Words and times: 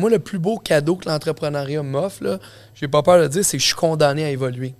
Moi, 0.00 0.10
le 0.10 0.18
plus 0.18 0.40
beau 0.40 0.58
cadeau 0.58 0.96
que 0.96 1.08
l'entrepreneuriat 1.08 1.84
m'offre, 1.84 2.40
j'ai 2.74 2.88
pas 2.88 3.04
peur 3.04 3.18
de 3.18 3.22
le 3.22 3.28
dire, 3.28 3.44
c'est 3.44 3.58
que 3.58 3.62
je 3.62 3.66
suis 3.68 3.76
condamné 3.76 4.24
à 4.24 4.30
évoluer. 4.30 4.74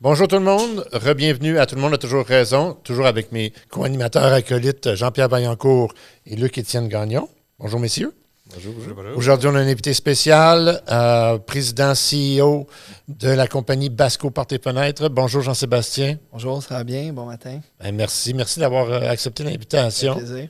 Bonjour 0.00 0.28
tout 0.28 0.36
le 0.36 0.42
monde, 0.42 0.86
re-bienvenue 0.92 1.58
à 1.58 1.66
Tout 1.66 1.74
le 1.74 1.80
monde 1.80 1.94
a 1.94 1.98
toujours 1.98 2.24
raison, 2.24 2.74
toujours 2.84 3.06
avec 3.06 3.32
mes 3.32 3.52
co-animateurs 3.70 4.32
acolytes 4.32 4.94
Jean-Pierre 4.94 5.28
Vaillancourt 5.28 5.92
et 6.26 6.36
Luc-Étienne 6.36 6.86
Gagnon. 6.86 7.28
Bonjour 7.58 7.80
messieurs. 7.80 8.12
Bonjour, 8.54 8.72
bonjour. 8.94 9.16
Aujourd'hui, 9.16 9.48
on 9.48 9.54
a 9.54 9.58
un 9.58 9.66
invité 9.66 9.92
spécial, 9.92 10.80
euh, 10.90 11.38
président 11.38 11.92
CEO 11.94 12.66
de 13.08 13.28
la 13.28 13.46
compagnie 13.48 13.90
Basco 13.90 14.30
Porte 14.30 14.52
et 14.52 14.58
Fenêtres. 14.62 15.08
Bonjour 15.08 15.42
Jean-Sébastien. 15.42 16.16
Bonjour, 16.32 16.62
ça 16.62 16.76
va 16.76 16.84
bien? 16.84 17.12
Bon 17.12 17.26
matin. 17.26 17.60
Ben, 17.82 17.92
merci, 17.94 18.34
merci 18.34 18.60
d'avoir 18.60 18.88
euh, 18.90 19.08
accepté 19.10 19.42
l'invitation. 19.42 20.14
plaisir. 20.16 20.48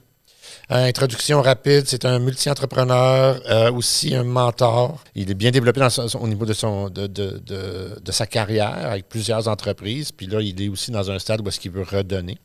Euh, 0.70 0.84
introduction 0.87 1.40
rapide, 1.42 1.84
c'est 1.87 2.04
un 2.04 2.18
multi-entrepreneur, 2.18 3.40
euh, 3.48 3.73
aussi 3.73 4.15
un 4.15 4.24
mentor. 4.24 5.02
Il 5.15 5.30
est 5.30 5.34
bien 5.34 5.51
développé 5.51 5.80
dans 5.80 5.90
son- 5.90 6.18
au 6.18 6.28
niveau 6.28 6.45
de, 6.45 6.52
son, 6.52 6.90
de, 6.90 7.06
de- 7.06 7.40
de- 7.45 7.98
de 8.02 8.12
sa 8.12 8.26
carrière 8.26 8.76
avec 8.90 9.09
plusieurs 9.09 9.48
entreprises. 9.48 10.12
Puis 10.12 10.26
là, 10.26 10.40
il 10.40 10.60
est 10.60 10.68
aussi 10.68 10.90
dans 10.90 11.10
un 11.10 11.18
stade 11.18 11.40
où 11.40 11.48
est-ce 11.48 11.60
qu'il 11.60 11.70
veut 11.73 11.82
redonner. 11.88 12.37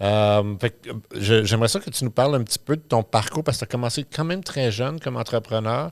Euh, 0.00 0.54
euh, 0.62 1.44
J'aimerais 1.44 1.68
ça 1.68 1.80
que 1.80 1.90
tu 1.90 2.04
nous 2.04 2.10
parles 2.10 2.34
un 2.34 2.44
petit 2.44 2.58
peu 2.58 2.76
de 2.76 2.82
ton 2.82 3.02
parcours 3.02 3.44
parce 3.44 3.58
que 3.58 3.64
tu 3.64 3.68
as 3.68 3.72
commencé 3.72 4.04
quand 4.04 4.24
même 4.24 4.44
très 4.44 4.70
jeune 4.70 5.00
comme 5.00 5.16
entrepreneur. 5.16 5.90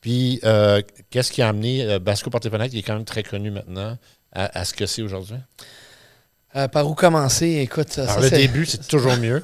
Puis, 0.00 0.40
euh, 0.44 0.82
qu'est-ce 1.10 1.32
qui 1.32 1.42
a 1.42 1.48
amené 1.48 1.98
Basco 1.98 2.30
Porte-Fenêtre, 2.30 2.70
qui 2.70 2.78
est 2.78 2.82
quand 2.82 2.94
même 2.94 3.04
très 3.04 3.22
connu 3.22 3.50
maintenant, 3.50 3.98
à, 4.32 4.58
à 4.58 4.64
ce 4.64 4.74
que 4.74 4.86
c'est 4.86 5.02
aujourd'hui? 5.02 5.38
Euh, 6.56 6.68
par 6.68 6.88
où 6.88 6.94
commencer? 6.94 7.58
Écoute, 7.60 7.92
ça, 7.92 8.18
le 8.18 8.30
début, 8.30 8.64
c'est 8.64 8.86
toujours 8.88 9.16
mieux. 9.16 9.42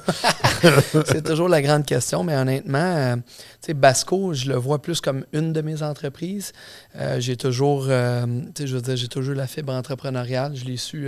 c'est 1.05 1.23
toujours 1.23 1.47
la 1.47 1.61
grande 1.61 1.85
question, 1.85 2.23
mais 2.23 2.35
honnêtement, 2.35 2.79
euh, 2.79 3.15
tu 3.17 3.67
sais, 3.67 3.73
Basco, 3.75 4.33
je 4.33 4.49
le 4.49 4.55
vois 4.55 4.81
plus 4.81 4.99
comme 4.99 5.23
une 5.31 5.53
de 5.53 5.61
mes 5.61 5.83
entreprises. 5.83 6.53
Euh, 6.95 7.19
j'ai 7.19 7.37
toujours, 7.37 7.83
je 7.83 8.65
veux 8.65 8.81
dire, 8.81 8.95
j'ai 8.95 9.09
toujours 9.09 9.35
la 9.35 9.45
fibre 9.45 9.73
entrepreneuriale. 9.73 10.55
Je 10.55 10.65
l'ai 10.65 10.77
su 10.77 11.07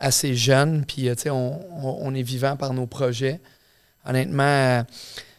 assez 0.00 0.34
jeune, 0.34 0.84
puis 0.84 1.08
euh, 1.08 1.14
on, 1.26 1.60
on- 2.02 2.14
est 2.14 2.22
vivant 2.22 2.56
par 2.56 2.72
nos 2.72 2.86
projets. 2.86 3.40
Honnêtement, 4.04 4.84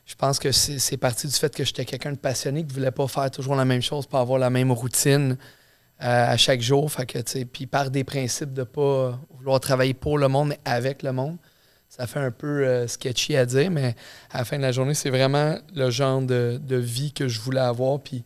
je 0.06 0.16
pense 0.16 0.40
que 0.40 0.52
c'est 0.52 0.98
parti 0.98 1.28
du 1.28 1.34
fait 1.34 1.54
que 1.56 1.64
j'étais 1.64 1.86
quelqu'un 1.86 2.12
de 2.12 2.18
passionné 2.18 2.62
qui 2.62 2.70
ne 2.70 2.74
voulait 2.74 2.92
pas 2.92 3.08
faire 3.08 3.32
toujours 3.32 3.56
la 3.56 3.66
même 3.66 3.82
chose 3.82 4.06
pour 4.06 4.20
avoir 4.20 4.40
la 4.40 4.50
même 4.50 4.72
routine 4.72 5.38
euh, 6.02 6.32
à 6.32 6.38
chaque 6.38 6.62
jour. 6.62 6.92
Fait 6.92 7.06
que, 7.06 7.44
puis 7.46 7.68
par 7.68 7.90
des 7.90 8.04
principes 8.04 8.54
de 8.54 8.62
ne 8.62 8.66
pas 8.66 9.20
vouloir 9.38 9.60
travailler 9.60 9.94
pour 9.94 10.18
le 10.18 10.28
monde, 10.28 10.50
mais 10.50 10.60
avec 10.66 11.04
le 11.04 11.12
monde. 11.12 11.38
Ça 11.88 12.06
fait 12.06 12.20
un 12.20 12.30
peu 12.32 12.68
euh, 12.68 12.88
sketchy 12.88 13.36
à 13.36 13.46
dire, 13.48 13.72
mais 13.72 13.96
à 14.32 14.40
la 14.40 14.46
fin 14.46 14.58
de 14.58 14.62
la 14.62 14.72
journée, 14.72 14.94
c'est 14.94 15.10
vraiment 15.10 15.58
le 15.74 15.90
genre 15.90 16.22
de, 16.22 16.60
de 16.62 16.76
vie 16.76 17.12
que 17.12 17.28
je 17.28 17.40
voulais 17.40 17.60
avoir. 17.62 18.00
Puis 18.00 18.24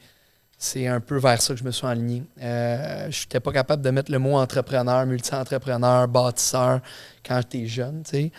c'est 0.63 0.87
un 0.87 1.01
peu 1.01 1.17
vers 1.17 1.41
ça 1.41 1.53
que 1.53 1.59
je 1.59 1.65
me 1.65 1.71
suis 1.71 1.85
aligné. 1.85 2.23
Euh, 2.41 3.11
je 3.11 3.23
n'étais 3.23 3.39
pas 3.41 3.51
capable 3.51 3.81
de 3.83 3.89
mettre 3.89 4.11
le 4.11 4.19
mot 4.19 4.37
entrepreneur, 4.37 5.05
multi-entrepreneur, 5.05 6.07
bâtisseur 6.07 6.79
quand 7.25 7.37
j'étais 7.41 7.67
jeune, 7.67 8.03
tu 8.03 8.11
sais. 8.11 8.31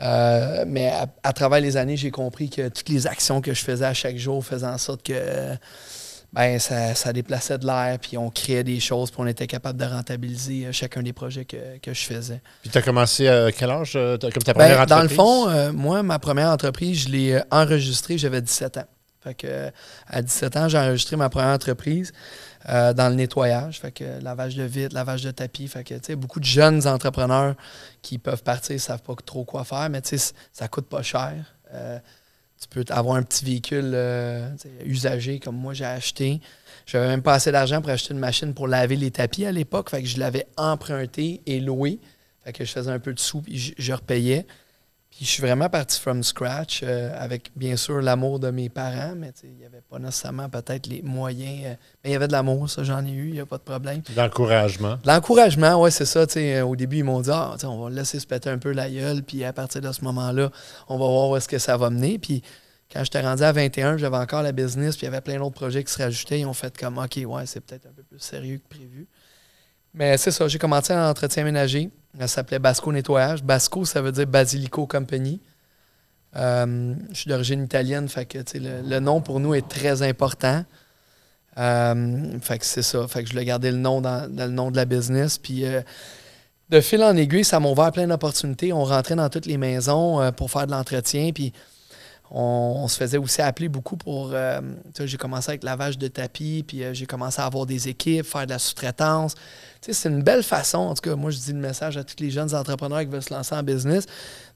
Euh, 0.00 0.64
mais 0.66 0.88
à, 0.88 1.06
à 1.22 1.32
travers 1.34 1.60
les 1.60 1.76
années, 1.76 1.98
j'ai 1.98 2.10
compris 2.10 2.48
que 2.48 2.68
toutes 2.68 2.88
les 2.88 3.06
actions 3.06 3.42
que 3.42 3.52
je 3.52 3.62
faisais 3.62 3.84
à 3.84 3.92
chaque 3.92 4.16
jour 4.16 4.42
faisaient 4.42 4.66
en 4.66 4.78
sorte 4.78 5.02
que 5.02 5.12
ben, 6.32 6.58
ça, 6.58 6.94
ça 6.94 7.12
déplaçait 7.12 7.58
de 7.58 7.66
l'air, 7.66 7.98
puis 8.00 8.16
on 8.16 8.30
créait 8.30 8.64
des 8.64 8.80
choses, 8.80 9.10
puis 9.10 9.20
on 9.20 9.26
était 9.26 9.46
capable 9.46 9.78
de 9.78 9.84
rentabiliser 9.84 10.66
euh, 10.66 10.72
chacun 10.72 11.02
des 11.02 11.12
projets 11.12 11.44
que, 11.44 11.76
que 11.82 11.92
je 11.92 12.00
faisais. 12.04 12.40
Puis, 12.62 12.70
tu 12.70 12.78
as 12.78 12.82
commencé 12.82 13.28
à 13.28 13.52
quel 13.52 13.68
âge, 13.68 13.92
comme 13.92 14.30
ta 14.30 14.54
Ben, 14.54 14.60
première 14.60 14.86
dans 14.86 14.96
le 14.96 15.02
entreprise? 15.02 15.16
fond, 15.16 15.48
euh, 15.50 15.72
moi, 15.72 16.02
ma 16.02 16.18
première 16.18 16.48
entreprise, 16.48 17.02
je 17.02 17.08
l'ai 17.10 17.42
enregistrée, 17.50 18.16
j'avais 18.16 18.40
17 18.40 18.78
ans. 18.78 18.84
Fait 19.22 19.72
à 20.06 20.22
17 20.22 20.56
ans, 20.56 20.68
j'ai 20.68 20.78
enregistré 20.78 21.16
ma 21.16 21.28
première 21.28 21.50
entreprise 21.50 22.12
euh, 22.68 22.92
dans 22.94 23.08
le 23.08 23.14
nettoyage. 23.14 23.80
Fait 23.80 23.92
que 23.92 24.04
lavage 24.22 24.56
de 24.56 24.62
vitres, 24.62 24.94
lavage 24.94 25.22
de 25.22 25.30
tapis. 25.30 25.68
Fait 25.68 25.84
que, 25.84 26.14
beaucoup 26.14 26.40
de 26.40 26.44
jeunes 26.44 26.86
entrepreneurs 26.86 27.54
qui 28.02 28.18
peuvent 28.18 28.42
partir 28.42 28.74
ne 28.74 28.78
savent 28.78 29.02
pas 29.02 29.14
trop 29.24 29.44
quoi 29.44 29.64
faire, 29.64 29.88
mais 29.90 30.00
ça 30.04 30.68
coûte 30.68 30.86
pas 30.86 31.02
cher. 31.02 31.34
Euh, 31.72 31.98
tu 32.60 32.68
peux 32.68 32.84
avoir 32.90 33.16
un 33.16 33.22
petit 33.22 33.44
véhicule 33.44 33.92
euh, 33.94 34.50
usagé 34.84 35.38
comme 35.38 35.56
moi 35.56 35.72
j'ai 35.72 35.86
acheté. 35.86 36.40
J'avais 36.84 37.08
même 37.08 37.22
pas 37.22 37.34
assez 37.34 37.52
d'argent 37.52 37.80
pour 37.80 37.90
acheter 37.90 38.12
une 38.12 38.20
machine 38.20 38.52
pour 38.52 38.68
laver 38.68 38.96
les 38.96 39.10
tapis 39.10 39.46
à 39.46 39.52
l'époque. 39.52 39.88
Fait 39.88 40.02
que 40.02 40.08
je 40.08 40.18
l'avais 40.18 40.46
emprunté 40.56 41.40
et 41.46 41.60
loué. 41.60 42.00
Fait 42.44 42.52
que 42.52 42.64
je 42.64 42.72
faisais 42.72 42.90
un 42.90 42.98
peu 42.98 43.14
de 43.14 43.20
sous 43.20 43.42
je, 43.50 43.72
je 43.78 43.92
repayais. 43.92 44.46
Puis 45.20 45.26
je 45.26 45.32
suis 45.32 45.42
vraiment 45.42 45.68
parti 45.68 46.00
from 46.00 46.22
scratch 46.22 46.80
euh, 46.82 47.12
avec 47.14 47.50
bien 47.54 47.76
sûr 47.76 48.00
l'amour 48.00 48.40
de 48.40 48.50
mes 48.50 48.70
parents, 48.70 49.12
mais 49.14 49.32
il 49.44 49.50
n'y 49.52 49.66
avait 49.66 49.82
pas 49.82 49.98
nécessairement 49.98 50.48
peut-être 50.48 50.86
les 50.86 51.02
moyens. 51.02 51.66
euh, 51.66 51.74
mais 52.02 52.08
il 52.08 52.12
y 52.14 52.16
avait 52.16 52.26
de 52.26 52.32
l'amour, 52.32 52.70
ça 52.70 52.84
j'en 52.84 53.04
ai 53.04 53.10
eu, 53.10 53.26
il 53.28 53.34
n'y 53.34 53.40
a 53.40 53.44
pas 53.44 53.58
de 53.58 53.62
problème. 53.62 54.00
D'encouragement. 54.16 54.94
De 54.94 55.06
L'encouragement, 55.06 55.78
oui, 55.82 55.92
c'est 55.92 56.06
ça. 56.06 56.24
euh, 56.38 56.62
Au 56.62 56.74
début, 56.74 56.96
ils 57.00 57.04
m'ont 57.04 57.20
dit 57.20 57.28
ah, 57.30 57.54
on 57.64 57.84
va 57.84 57.90
laisser 57.90 58.18
se 58.18 58.26
péter 58.26 58.48
un 58.48 58.56
peu 58.56 58.72
la 58.72 58.88
gueule, 58.88 59.22
puis 59.22 59.44
à 59.44 59.52
partir 59.52 59.82
de 59.82 59.92
ce 59.92 60.02
moment-là, 60.04 60.50
on 60.88 60.96
va 60.96 61.04
voir 61.06 61.28
où 61.28 61.36
est-ce 61.36 61.48
que 61.50 61.58
ça 61.58 61.76
va 61.76 61.90
mener. 61.90 62.18
Puis 62.18 62.42
quand 62.90 63.04
j'étais 63.04 63.20
rendu 63.20 63.42
à 63.42 63.52
21, 63.52 63.98
j'avais 63.98 64.16
encore 64.16 64.40
la 64.42 64.52
business, 64.52 64.96
puis 64.96 65.04
il 65.04 65.10
y 65.10 65.12
avait 65.12 65.20
plein 65.20 65.36
d'autres 65.36 65.50
projets 65.54 65.84
qui 65.84 65.92
se 65.92 66.02
rajoutaient. 66.02 66.40
Ils 66.40 66.46
ont 66.46 66.54
fait 66.54 66.74
comme 66.78 66.96
OK, 66.96 67.20
ouais, 67.26 67.44
c'est 67.44 67.60
peut-être 67.60 67.84
un 67.84 67.92
peu 67.94 68.04
plus 68.04 68.20
sérieux 68.20 68.56
que 68.56 68.74
prévu. 68.74 69.06
Mais 69.94 70.16
c'est 70.18 70.30
ça, 70.30 70.46
j'ai 70.48 70.58
commencé 70.58 70.92
en 70.92 71.08
entretien 71.08 71.44
ménager. 71.44 71.90
Ça 72.18 72.28
s'appelait 72.28 72.58
Basco 72.58 72.92
Nettoyage. 72.92 73.42
Basco, 73.42 73.84
ça 73.84 74.00
veut 74.00 74.12
dire 74.12 74.26
Basilico 74.26 74.86
Company. 74.86 75.40
Euh, 76.36 76.94
je 77.10 77.20
suis 77.20 77.28
d'origine 77.28 77.64
italienne, 77.64 78.08
fait 78.08 78.24
que 78.24 78.38
le, 78.54 78.82
le 78.88 79.00
nom 79.00 79.20
pour 79.20 79.40
nous 79.40 79.54
est 79.54 79.68
très 79.68 80.02
important. 80.02 80.64
Euh, 81.58 82.38
fait 82.40 82.58
que 82.58 82.64
c'est 82.64 82.82
ça. 82.82 83.06
Fait 83.08 83.22
que 83.22 83.28
je 83.28 83.32
voulais 83.32 83.44
garder 83.44 83.70
le 83.70 83.78
nom 83.78 84.00
dans, 84.00 84.30
le 84.30 84.48
nom 84.48 84.70
de 84.70 84.76
la 84.76 84.84
business. 84.84 85.38
Puis 85.38 85.64
euh, 85.64 85.82
de 86.68 86.80
fil 86.80 87.02
en 87.02 87.16
aiguille, 87.16 87.44
ça 87.44 87.58
m'a 87.58 87.68
ouvert 87.68 87.90
plein 87.90 88.06
d'opportunités. 88.06 88.72
On 88.72 88.84
rentrait 88.84 89.16
dans 89.16 89.28
toutes 89.28 89.46
les 89.46 89.56
maisons 89.56 90.32
pour 90.36 90.50
faire 90.50 90.66
de 90.66 90.72
l'entretien. 90.72 91.32
Puis 91.32 91.52
on, 92.30 92.74
on 92.76 92.88
se 92.88 92.96
faisait 92.96 93.18
aussi 93.18 93.42
appeler 93.42 93.68
beaucoup 93.68 93.96
pour. 93.96 94.32
j'ai 95.00 95.16
commencé 95.16 95.50
avec 95.50 95.64
lavage 95.64 95.98
de 95.98 96.06
tapis, 96.06 96.64
puis 96.66 96.84
j'ai 96.92 97.06
commencé 97.06 97.40
à 97.40 97.46
avoir 97.46 97.66
des 97.66 97.88
équipes, 97.88 98.24
faire 98.24 98.46
de 98.46 98.50
la 98.50 98.60
sous-traitance. 98.60 99.34
C'est 99.80 100.08
une 100.10 100.22
belle 100.22 100.42
façon. 100.42 100.78
En 100.78 100.94
tout 100.94 101.00
cas, 101.00 101.16
moi, 101.16 101.30
je 101.30 101.38
dis 101.38 101.52
le 101.52 101.58
message 101.58 101.96
à 101.96 102.04
tous 102.04 102.16
les 102.20 102.30
jeunes 102.30 102.54
entrepreneurs 102.54 103.00
qui 103.00 103.06
veulent 103.06 103.22
se 103.22 103.32
lancer 103.32 103.54
en 103.54 103.62
business 103.62 104.06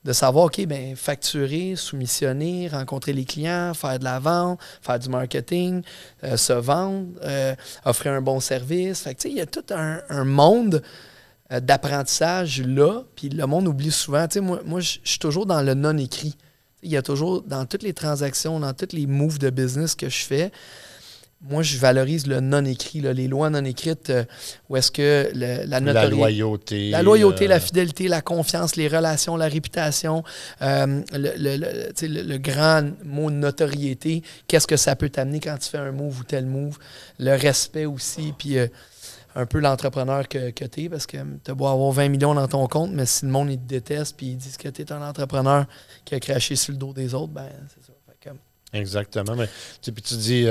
de 0.04 0.12
savoir, 0.12 0.46
OK, 0.46 0.64
ben 0.66 0.94
facturer, 0.96 1.76
soumissionner, 1.76 2.68
rencontrer 2.68 3.14
les 3.14 3.24
clients, 3.24 3.72
faire 3.72 3.98
de 3.98 4.04
la 4.04 4.18
vente, 4.18 4.60
faire 4.82 4.98
du 4.98 5.08
marketing, 5.08 5.82
euh, 6.24 6.36
se 6.36 6.52
vendre, 6.52 7.08
euh, 7.22 7.54
offrir 7.86 8.12
un 8.12 8.20
bon 8.20 8.38
service. 8.38 9.08
Il 9.24 9.32
y 9.32 9.40
a 9.40 9.46
tout 9.46 9.64
un, 9.70 10.24
monde 10.24 10.82
euh, 11.52 11.60
d'apprentissage 11.60 12.60
là, 12.60 13.02
puis 13.16 13.30
le 13.30 13.46
monde 13.46 13.66
oublie 13.66 13.90
souvent. 13.90 14.26
Moi, 14.42 14.60
moi 14.66 14.80
je 14.80 14.98
suis 15.04 15.18
toujours 15.18 15.46
dans 15.46 15.62
le 15.62 15.72
non-écrit. 15.72 16.36
Il 16.82 16.90
y 16.90 16.98
a 16.98 17.02
toujours, 17.02 17.40
dans 17.42 17.64
toutes 17.64 17.82
les 17.82 17.94
transactions, 17.94 18.60
dans 18.60 18.74
tous 18.74 18.94
les 18.94 19.06
moves 19.06 19.38
de 19.38 19.48
business 19.48 19.94
que 19.94 20.10
je 20.10 20.22
fais, 20.22 20.52
moi, 21.46 21.62
je 21.62 21.76
valorise 21.78 22.26
le 22.26 22.40
non-écrit, 22.40 23.00
là, 23.00 23.12
les 23.12 23.28
lois 23.28 23.50
non 23.50 23.64
écrites, 23.64 24.08
euh, 24.10 24.24
où 24.70 24.76
est-ce 24.76 24.90
que 24.90 25.30
le- 25.34 25.64
la 25.66 25.66
La 25.66 25.80
notoriété... 25.80 26.16
loyauté. 26.16 26.90
La 26.90 27.02
loyauté, 27.02 27.44
euh, 27.44 27.48
la 27.48 27.60
fidélité, 27.60 28.08
la 28.08 28.22
confiance, 28.22 28.76
les 28.76 28.88
relations, 28.88 29.36
la 29.36 29.48
réputation, 29.48 30.24
euh, 30.62 31.02
le, 31.12 31.32
le- 31.36 31.56
le- 31.58 31.86
tu 31.88 31.92
sais, 31.96 32.08
le- 32.08 32.22
le 32.22 32.38
grand 32.38 32.82
mot 33.04 33.30
notoriété, 33.30 34.22
qu'est-ce 34.48 34.66
que 34.66 34.76
ça 34.78 34.96
peut 34.96 35.10
t'amener 35.10 35.38
quand 35.40 35.58
tu 35.58 35.68
fais 35.68 35.78
un 35.78 35.92
move 35.92 36.20
ou 36.20 36.24
tel 36.24 36.46
move, 36.46 36.78
le 37.18 37.36
respect 37.36 37.84
aussi, 37.84 38.32
puis 38.38 38.56
euh, 38.58 38.66
un 39.36 39.44
peu 39.46 39.58
l'entrepreneur 39.58 40.28
que, 40.28 40.50
que 40.50 40.64
tu 40.64 40.84
es, 40.84 40.88
parce 40.88 41.06
que 41.06 41.16
tu 41.44 41.50
as 41.50 41.54
beau 41.54 41.66
avoir 41.66 41.90
20 41.90 42.08
millions 42.08 42.34
dans 42.34 42.48
ton 42.48 42.66
compte, 42.68 42.92
mais 42.92 43.04
si 43.04 43.26
le 43.26 43.32
monde 43.32 43.50
il 43.50 43.58
te 43.58 43.66
déteste 43.68 44.16
puis 44.16 44.26
ils 44.28 44.36
disent 44.36 44.56
que 44.56 44.68
tu 44.68 44.80
es 44.82 44.92
un 44.92 45.02
entrepreneur 45.02 45.66
qui 46.04 46.14
a 46.14 46.20
craché 46.20 46.56
sur 46.56 46.72
le 46.72 46.78
dos 46.78 46.92
des 46.92 47.12
autres, 47.14 47.32
ben 47.32 47.48
c'est 47.68 47.84
ça. 47.84 47.92
Fait 48.06 48.30
que, 48.30 48.78
Exactement. 48.78 49.34
Mais, 49.36 49.48
tu 49.82 49.92
puis 49.92 50.02
tu 50.02 50.16
dis. 50.16 50.48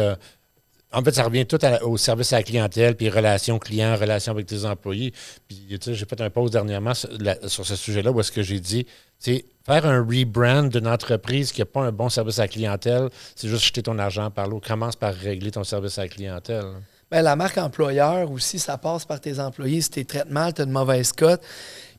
En 0.93 1.03
fait, 1.03 1.11
ça 1.11 1.23
revient 1.23 1.45
tout 1.45 1.59
au 1.81 1.97
service 1.97 2.33
à 2.33 2.37
la 2.37 2.43
clientèle, 2.43 2.95
puis 2.95 3.09
relation 3.09 3.57
client, 3.57 3.95
relation 3.95 4.31
avec 4.31 4.45
tes 4.45 4.65
employés. 4.65 5.11
Puis, 5.47 5.65
tu 5.69 5.77
sais, 5.81 5.93
j'ai 5.95 6.05
fait 6.05 6.21
un 6.21 6.29
post 6.29 6.53
dernièrement 6.53 6.93
sur, 6.93 7.65
ce 7.65 7.75
sujet-là 7.75 8.11
où 8.11 8.19
est-ce 8.19 8.31
que 8.31 8.43
j'ai 8.43 8.59
dit, 8.59 8.85
sais, 9.19 9.45
faire 9.65 9.85
un 9.85 10.01
rebrand 10.01 10.63
d'une 10.63 10.87
entreprise 10.87 11.51
qui 11.51 11.61
n'a 11.61 11.65
pas 11.65 11.81
un 11.81 11.91
bon 11.91 12.09
service 12.09 12.39
à 12.39 12.43
la 12.43 12.47
clientèle, 12.47 13.09
c'est 13.35 13.47
juste 13.47 13.65
jeter 13.65 13.81
ton 13.81 13.97
argent 13.97 14.29
par 14.29 14.47
l'eau. 14.47 14.61
Commence 14.65 14.95
par 14.95 15.13
régler 15.13 15.51
ton 15.51 15.63
service 15.63 15.97
à 15.97 16.03
la 16.03 16.09
clientèle. 16.09 16.65
Ben, 17.09 17.21
la 17.21 17.35
marque 17.35 17.57
employeur 17.57 18.31
aussi, 18.31 18.59
ça 18.59 18.77
passe 18.77 19.05
par 19.05 19.19
tes 19.19 19.39
employés. 19.39 19.81
Si 19.81 19.89
tu 19.89 20.05
traites 20.05 20.29
mal, 20.29 20.53
tu 20.53 20.61
as 20.61 20.65
une 20.65 20.71
mauvaise 20.71 21.11
cote. 21.11 21.41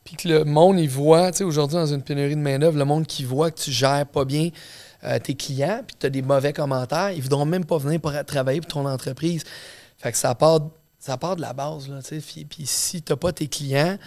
Puis 0.03 0.15
que 0.17 0.27
le 0.27 0.43
monde, 0.43 0.79
il 0.79 0.89
voit, 0.89 1.31
tu 1.31 1.39
sais, 1.39 1.43
aujourd'hui, 1.43 1.77
dans 1.77 1.85
une 1.85 2.03
pénurie 2.03 2.35
de 2.35 2.41
main-d'œuvre, 2.41 2.77
le 2.77 2.85
monde 2.85 3.07
qui 3.07 3.23
voit 3.23 3.49
que 3.49 3.59
tu 3.59 3.71
gères 3.71 4.05
pas 4.05 4.23
bien 4.23 4.49
tes 5.23 5.35
clients, 5.35 5.81
puis 5.85 5.95
tu 5.99 6.05
as 6.05 6.09
des 6.09 6.21
mauvais 6.21 6.53
commentaires, 6.53 7.11
ils 7.11 7.21
voudront 7.21 7.45
même 7.45 7.65
pas 7.65 7.77
venir 7.77 7.99
pour 8.01 8.11
travailler 8.25 8.61
pour 8.61 8.71
ton 8.71 8.85
entreprise. 8.87 9.43
Fait 9.97 10.11
que 10.11 10.17
ça 10.17 10.35
part, 10.35 10.59
ça 10.99 11.17
part 11.17 11.35
de 11.35 11.41
la 11.41 11.53
base. 11.53 11.89
Là, 11.89 11.99
puis, 12.01 12.65
si 12.65 13.01
tu 13.01 13.11
n'as 13.11 13.17
pas 13.17 13.31
tes 13.31 13.47
clients, 13.47 13.97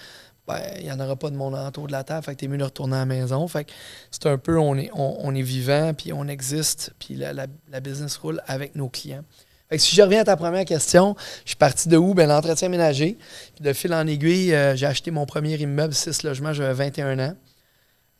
ben, 0.47 0.61
il 0.79 0.85
n'y 0.85 0.93
en 0.93 0.99
aura 0.99 1.15
pas 1.15 1.31
de 1.31 1.37
monde 1.37 1.55
autour 1.55 1.87
de 1.87 1.93
la 1.93 2.03
table. 2.05 2.25
Fait 2.25 2.35
que 2.35 2.45
es 2.45 2.49
mieux 2.49 2.59
de 2.59 2.65
retourner 2.65 2.97
à 2.97 3.01
la 3.01 3.07
maison. 3.07 3.47
Fait 3.47 3.65
que 3.65 3.73
c'est 4.11 4.27
un 4.27 4.39
peu, 4.39 4.59
on 4.59 4.77
est, 4.77 4.91
on, 4.95 5.35
est 5.35 5.43
vivant, 5.43 5.93
puis 5.95 6.13
on 6.13 6.27
existe, 6.27 6.93
puis 6.99 7.15
la, 7.15 7.33
la, 7.33 7.81
business 7.81 8.17
roule 8.17 8.43
avec 8.47 8.75
nos 8.75 8.89
clients. 8.89 9.25
Fait 9.69 9.77
que 9.77 9.83
si 9.83 9.95
je 9.95 10.01
reviens 10.01 10.23
à 10.23 10.25
ta 10.25 10.37
première 10.37 10.65
question, 10.65 11.15
je 11.45 11.51
suis 11.51 11.57
parti 11.57 11.89
de 11.91 11.99
où? 11.99 12.15
Ben, 12.15 12.27
l'entretien 12.27 12.71
ménager. 12.71 13.19
Puis 13.55 13.63
de 13.63 13.73
fil 13.75 13.93
en 13.93 14.07
aiguille, 14.07 14.55
euh, 14.55 14.75
j'ai 14.75 14.87
acheté 14.87 15.11
mon 15.11 15.27
premier 15.27 15.55
immeuble, 15.57 15.93
6 15.93 16.23
logements, 16.23 16.55
j'avais 16.55 16.73
21 16.73 17.19
ans. 17.19 17.35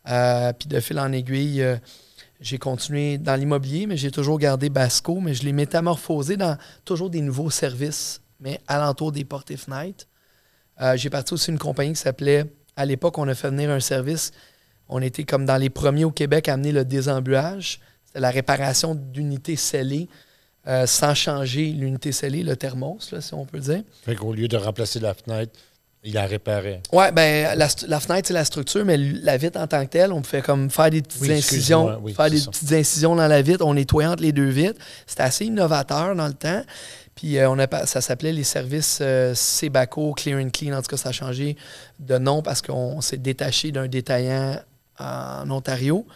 Euh, 0.07 0.53
puis 0.53 0.69
de 0.69 0.79
fil 0.79 0.99
en 0.99 1.11
aiguille, 1.11 1.63
euh, 1.63 1.77
j'ai 2.39 2.57
continué 2.57 3.17
dans 3.17 3.35
l'immobilier, 3.35 3.85
mais 3.85 3.97
j'ai 3.97 4.11
toujours 4.11 4.39
gardé 4.39 4.69
Basco, 4.69 5.19
mais 5.19 5.33
je 5.33 5.43
l'ai 5.43 5.51
métamorphosé 5.51 6.37
dans 6.37 6.57
toujours 6.85 7.09
des 7.09 7.21
nouveaux 7.21 7.49
services, 7.49 8.21
mais 8.39 8.61
alentour 8.67 9.11
des 9.11 9.25
portes 9.25 9.51
et 9.51 9.57
fenêtres. 9.57 10.05
Euh, 10.81 10.95
j'ai 10.95 11.09
parti 11.09 11.33
aussi 11.33 11.51
une 11.51 11.59
compagnie 11.59 11.93
qui 11.93 11.99
s'appelait, 11.99 12.45
à 12.75 12.85
l'époque, 12.85 13.17
on 13.17 13.27
a 13.27 13.35
fait 13.35 13.49
venir 13.49 13.69
un 13.69 13.81
service. 13.81 14.31
On 14.87 15.01
était 15.01 15.25
comme 15.25 15.45
dans 15.45 15.57
les 15.57 15.69
premiers 15.69 16.05
au 16.05 16.11
Québec 16.11 16.47
à 16.47 16.53
amener 16.53 16.71
le 16.71 16.85
désembuage. 16.85 17.81
C'était 18.05 18.21
la 18.21 18.31
réparation 18.31 18.95
d'unités 18.95 19.57
scellées 19.57 20.07
euh, 20.67 20.85
sans 20.85 21.15
changer 21.15 21.71
l'unité 21.71 22.11
scellée, 22.11 22.43
le 22.43 22.55
thermos, 22.55 23.13
si 23.19 23.33
on 23.33 23.45
peut 23.45 23.59
dire. 23.59 23.81
Fait 24.03 24.15
qu'au 24.15 24.33
lieu 24.33 24.47
de 24.47 24.57
remplacer 24.57 24.99
la 24.99 25.13
fenêtre, 25.13 25.57
il 26.03 26.13
la 26.13 26.25
réparait. 26.25 26.81
Oui, 26.93 27.05
ben 27.13 27.57
la, 27.57 27.99
fenêtre, 27.99 28.27
c'est 28.27 28.33
la 28.33 28.45
structure, 28.45 28.85
mais 28.85 28.97
la 28.97 29.35
vitre 29.35 29.59
en 29.59 29.67
tant 29.67 29.85
que 29.85 29.89
telle, 29.89 30.13
on 30.13 30.21
pouvait 30.21 30.41
comme 30.41 30.69
faire 30.69 30.89
des 30.89 31.01
petites 31.01 31.29
incisions, 31.29 32.01
faire 32.15 32.29
des 32.29 32.39
petites 32.39 32.71
incisions 32.71 33.15
dans 33.15 33.27
la 33.27 33.41
vitre, 33.41 33.65
on 33.65 33.73
nettoyait 33.73 34.07
entre 34.07 34.23
les 34.23 34.31
deux 34.31 34.49
vitres. 34.49 34.79
C'était 35.05 35.23
assez 35.23 35.45
innovateur 35.45 36.15
dans 36.15 36.27
le 36.27 36.33
temps. 36.33 36.63
Puis 37.15 37.37
euh, 37.37 37.49
on 37.49 37.59
a, 37.59 37.85
ça 37.85 37.99
s'appelait 37.99 38.31
les 38.31 38.45
services 38.45 38.99
euh, 39.01 39.33
Sebaco 39.35 40.13
Clear 40.13 40.39
and 40.39 40.51
Clean. 40.51 40.73
En 40.73 40.81
tout 40.81 40.87
cas, 40.87 40.95
ça 40.95 41.09
a 41.09 41.11
changé 41.11 41.57
de 41.99 42.17
nom 42.17 42.41
parce 42.41 42.61
qu'on 42.61 43.01
s'est 43.01 43.17
détaché 43.17 43.73
d'un 43.73 43.89
détaillant 43.89 44.57
en 44.99 45.49
Ontario. 45.51 46.07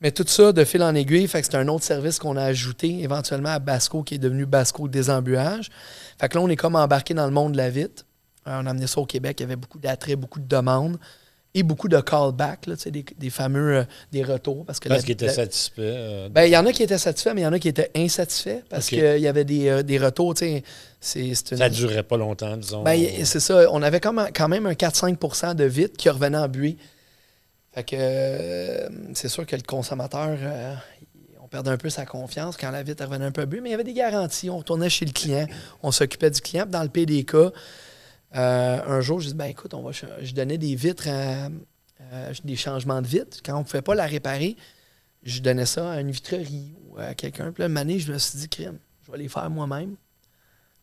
Mais 0.00 0.10
tout 0.10 0.24
ça, 0.26 0.52
de 0.52 0.64
fil 0.64 0.82
en 0.82 0.94
aiguille, 0.94 1.28
fait 1.28 1.42
que 1.42 1.48
c'est 1.50 1.56
un 1.56 1.68
autre 1.68 1.84
service 1.84 2.18
qu'on 2.18 2.36
a 2.36 2.44
ajouté 2.44 3.02
éventuellement 3.02 3.50
à 3.50 3.58
Basco, 3.58 4.02
qui 4.02 4.14
est 4.14 4.18
devenu 4.18 4.46
Basco 4.46 4.88
Désembuage. 4.88 5.68
Fait 6.18 6.28
que 6.28 6.38
là, 6.38 6.42
on 6.42 6.48
est 6.48 6.56
comme 6.56 6.76
embarqué 6.76 7.12
dans 7.12 7.26
le 7.26 7.30
monde 7.30 7.52
de 7.52 7.58
la 7.58 7.68
vitre. 7.68 8.04
On 8.46 8.66
a 8.66 8.70
amené 8.70 8.86
ça 8.86 9.00
au 9.00 9.06
Québec. 9.06 9.38
Il 9.40 9.42
y 9.42 9.44
avait 9.44 9.56
beaucoup 9.56 9.78
d'attrait, 9.78 10.16
beaucoup 10.16 10.40
de 10.40 10.48
demandes 10.48 10.98
et 11.54 11.62
beaucoup 11.62 11.88
de 11.88 12.00
callbacks, 12.00 12.68
des, 12.86 13.04
des 13.16 13.30
fameux 13.30 13.76
euh, 13.78 13.84
des 14.10 14.22
retours. 14.24 14.64
Parce, 14.64 14.80
que 14.80 14.88
parce 14.88 15.02
qu'ils 15.02 15.12
étaient 15.12 15.28
satisfaits. 15.28 15.80
Euh, 15.80 16.28
ben, 16.28 16.44
il 16.44 16.50
y 16.50 16.56
en 16.56 16.64
a 16.64 16.72
qui 16.72 16.82
étaient 16.82 16.98
satisfaits, 16.98 17.32
mais 17.34 17.42
il 17.42 17.44
y 17.44 17.46
en 17.46 17.52
a 17.52 17.58
qui 17.58 17.68
étaient 17.68 17.90
insatisfaits 17.94 18.62
parce 18.68 18.88
qu'il 18.88 19.18
y 19.18 19.28
avait 19.28 19.44
des, 19.44 19.68
euh, 19.68 19.82
des 19.82 19.98
retours. 19.98 20.34
C'est, 20.36 20.62
Ça 21.00 21.68
ne 21.68 21.68
durait 21.68 22.02
pas 22.02 22.16
longtemps, 22.16 22.56
disons. 22.56 22.82
Ben, 22.82 22.98
c'est 23.24 23.40
ça. 23.40 23.70
On 23.70 23.82
avait 23.82 24.00
quand 24.00 24.12
même, 24.12 24.28
quand 24.34 24.48
même 24.48 24.66
un 24.66 24.72
4-5 24.72 25.54
de 25.54 25.64
vitres 25.64 25.96
qui 25.96 26.08
revenaient 26.08 26.38
en 26.38 26.48
buée. 26.48 26.76
Fait 27.74 27.84
que 27.84 27.96
c'est 29.14 29.28
sûr 29.28 29.46
que 29.46 29.56
le 29.56 29.62
consommateur, 29.62 30.36
on 31.42 31.48
perdait 31.48 31.70
un 31.70 31.78
peu 31.78 31.88
sa 31.88 32.04
confiance 32.04 32.58
quand 32.58 32.70
la 32.70 32.82
vitre 32.82 33.02
revenait 33.02 33.24
un 33.24 33.32
peu 33.32 33.46
buée, 33.46 33.60
mais 33.62 33.70
il 33.70 33.72
y 33.72 33.74
avait 33.74 33.84
des 33.84 33.94
garanties. 33.94 34.50
On 34.50 34.58
retournait 34.58 34.90
chez 34.90 35.06
le 35.06 35.12
client, 35.12 35.46
on 35.82 35.90
s'occupait 35.90 36.30
du 36.30 36.42
client. 36.42 36.66
Dans 36.66 36.82
le 36.82 36.90
PDK, 36.90 37.34
un 38.34 39.00
jour, 39.00 39.20
je 39.20 39.28
dis 39.28 39.34
ben 39.34 39.46
écoute, 39.46 39.74
on 39.74 39.82
va 39.82 39.90
je 39.92 40.32
donnais 40.34 40.58
des 40.58 40.74
vitres, 40.74 41.08
des 42.44 42.56
changements 42.56 43.02
de 43.02 43.06
vitres. 43.06 43.38
Quand 43.44 43.56
on 43.56 43.60
ne 43.60 43.64
pouvait 43.64 43.82
pas 43.82 43.94
la 43.94 44.06
réparer, 44.06 44.56
je 45.22 45.40
donnais 45.40 45.66
ça 45.66 45.92
à 45.92 46.00
une 46.00 46.10
vitrerie 46.10 46.74
ou 46.88 46.98
à 46.98 47.14
quelqu'un. 47.14 47.52
Puis 47.52 47.62
là, 47.62 47.68
une 47.68 47.76
année, 47.76 47.98
je 47.98 48.12
me 48.12 48.18
suis 48.18 48.38
dit, 48.38 48.48
crème, 48.48 48.78
je 49.06 49.12
vais 49.12 49.18
les 49.18 49.28
faire 49.28 49.48
moi-même. 49.50 49.96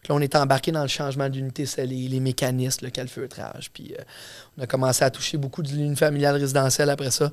Puis 0.02 0.10
là, 0.10 0.16
on 0.16 0.22
était 0.22 0.38
embarqué 0.38 0.72
dans 0.72 0.82
le 0.82 0.88
changement 0.88 1.28
d'unité 1.28 1.66
scellée, 1.66 2.08
les 2.08 2.22
mécanismes, 2.22 2.86
le 2.86 2.92
calfeutrage. 2.92 3.70
Puis 3.72 3.94
euh, 4.00 4.04
on 4.58 4.64
a 4.64 4.68
commencé 4.68 5.04
à 5.04 5.10
toucher 5.10 5.38
beaucoup 5.38 5.62
de 5.62 5.70
l'unité 5.70 5.98
familiale 5.98 6.38
résidentielle 6.38 6.90
après 6.90 7.12
ça, 7.12 7.32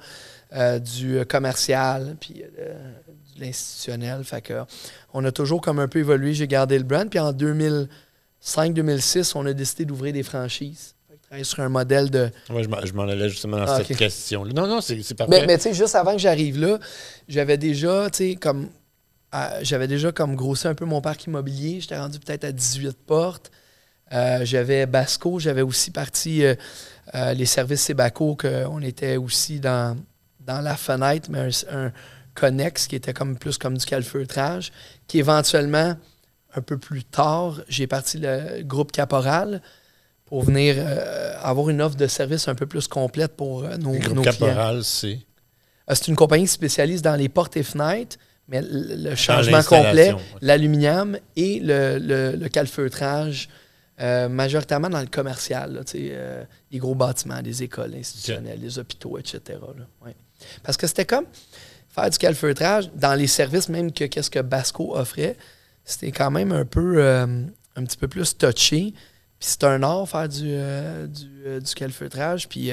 euh, 0.53 0.81
du 0.81 1.25
commercial, 1.29 2.17
puis 2.21 2.35
de 2.35 3.41
l'institutionnel. 3.41 4.25
Fait 4.25 4.43
que 4.43 4.65
on 5.13 5.25
a 5.25 5.31
toujours 5.31 5.61
comme 5.61 5.79
un 5.79 5.87
peu 5.87 6.01
évolué. 6.01 6.35
J'ai 6.35 6.49
gardé 6.49 6.77
le 6.77 6.85
brand. 6.85 7.09
Puis 7.09 7.21
en 7.21 7.33
2000 7.33 7.89
2005-2006, 8.47 9.33
on 9.35 9.45
a 9.47 9.53
décidé 9.53 9.85
d'ouvrir 9.85 10.13
des 10.13 10.23
franchises. 10.23 10.95
Travailler 11.23 11.45
sur 11.45 11.61
un 11.61 11.69
modèle 11.69 12.09
de. 12.09 12.31
Oui, 12.51 12.63
je 12.63 12.93
m'en 12.93 13.03
allais 13.03 13.29
justement 13.29 13.57
dans 13.57 13.65
ah, 13.65 13.83
cette 13.83 13.97
question. 13.97 14.45
-là. 14.45 14.53
Non, 14.55 14.69
non, 14.69 14.81
c'est 14.81 15.15
parfait. 15.15 15.41
Mais, 15.41 15.47
mais 15.47 15.57
tu 15.57 15.65
sais, 15.65 15.75
juste 15.75 15.97
avant 15.97 16.13
que 16.13 16.19
j'arrive 16.19 16.61
là, 16.61 16.79
j'avais 17.27 17.59
déjà, 17.59 18.09
tu 18.11 18.19
sais, 18.19 18.35
comme. 18.37 18.69
j'avais 19.63 19.89
déjà 19.89 20.13
comme 20.13 20.37
grossi 20.37 20.69
un 20.69 20.75
peu 20.77 20.85
mon 20.85 21.01
parc 21.01 21.25
immobilier. 21.25 21.81
J'étais 21.81 21.99
rendu 21.99 22.21
peut-être 22.21 22.45
à 22.45 22.53
18 22.53 22.97
portes. 23.07 23.51
Euh, 24.13 24.45
j'avais 24.45 24.87
Basco, 24.87 25.41
j'avais 25.41 25.63
aussi 25.63 25.91
parti 25.91 26.45
euh, 26.45 26.55
euh, 27.15 27.35
les 27.35 27.47
services 27.47 27.83
Sebaco, 27.83 28.37
qu'on 28.37 28.81
était 28.81 29.17
aussi 29.17 29.59
dans, 29.59 29.97
dans 30.41 30.61
la 30.61 30.77
fenêtre, 30.77 31.29
mais 31.31 31.41
un, 31.41 31.87
un, 31.87 31.93
connexe 32.35 32.87
qui 32.87 32.95
était 32.95 33.15
comme 33.15 33.39
plus 33.39 33.57
comme 33.57 33.79
du 33.79 33.85
calfeutrage, 33.85 34.71
qui 35.09 35.19
éventuellement 35.19 35.97
un 36.57 36.63
peu 36.63 36.79
plus 36.79 37.05
tard, 37.05 37.61
j'ai 37.69 37.87
parti 37.87 38.19
le 38.19 38.63
groupe 38.63 38.91
Caporal 38.91 39.61
pour 40.25 40.43
venir 40.43 40.75
euh, 40.79 41.35
avoir 41.41 41.71
une 41.71 41.81
offre 41.81 41.97
de 41.97 42.07
service 42.07 42.49
un 42.49 42.55
peu 42.55 42.67
plus 42.67 42.89
complète 42.89 43.37
pour 43.37 43.65
euh, 43.65 43.77
nos, 43.77 43.93
le 43.93 44.01
groupe 44.01 44.25
Caporal, 44.25 44.83
c'est? 44.83 45.21
Euh, 45.89 45.95
C'est 45.95 46.09
une 46.09 46.17
compagnie 46.17 46.49
spécialiste 46.49 47.05
dans 47.05 47.15
les 47.15 47.29
portes 47.29 47.57
et 47.57 47.63
fenêtres, 47.63 48.17
mais 48.49 48.61
le, 48.63 49.15
changement 49.15 49.63
complet, 49.63 50.15
l'aluminium 50.41 51.19
et 51.37 51.61
le, 51.61 51.99
le, 52.37 52.49
calfeutrage, 52.49 53.49
majoritairement 53.99 54.89
dans 54.89 55.01
le 55.01 55.07
commercial, 55.07 55.83
les 55.93 56.79
gros 56.79 56.95
bâtiments, 56.95 57.41
les 57.43 57.65
écoles 57.65 57.95
institutionnelles, 57.97 58.61
les 58.61 58.79
hôpitaux, 58.79 59.19
etc. 59.19 59.59
Parce 60.63 60.77
que 60.77 60.87
c'était 60.87 61.07
comme 61.07 61.25
faire 61.89 62.09
du 62.09 62.19
calfeutrage 62.19 62.89
dans 62.95 63.15
les 63.15 63.27
services 63.27 63.69
même 63.69 63.91
que 63.91 64.05
qu'est-ce 64.05 64.31
que 64.31 64.39
Basco 64.39 64.97
offrait 64.97 65.37
c'était 65.87 66.11
quand 66.11 66.33
même 66.33 66.53
un 66.53 66.65
peu 66.67 66.97
euh, 66.99 67.27
un 67.77 67.85
petit 67.85 67.97
peu 67.97 68.09
plus 68.09 68.37
touché. 68.37 68.93
Puis 69.39 69.49
c'est 69.51 69.65
un 69.65 69.83
art 69.83 70.09
faire 70.09 70.29
du, 70.29 70.43
euh, 70.45 71.07
du, 71.07 71.27
euh, 71.47 71.61
du, 71.61 71.75
calfeutrage. 71.75 72.49
Puis 72.49 72.73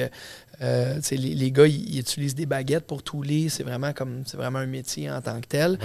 les, 0.60 1.16
les, 1.16 1.52
gars, 1.52 1.66
ils, 1.66 1.98
utilisent 1.98 2.34
des 2.34 2.46
baguettes 2.46 2.86
pour 2.86 3.02
touler. 3.02 3.48
C'est 3.48 3.62
vraiment 3.62 3.92
comme 3.92 4.24
c'est 4.26 4.36
vraiment 4.36 4.58
un 4.58 4.66
métier 4.66 5.10
en 5.10 5.22
tant 5.22 5.40
que 5.40 5.46
tel. 5.46 5.78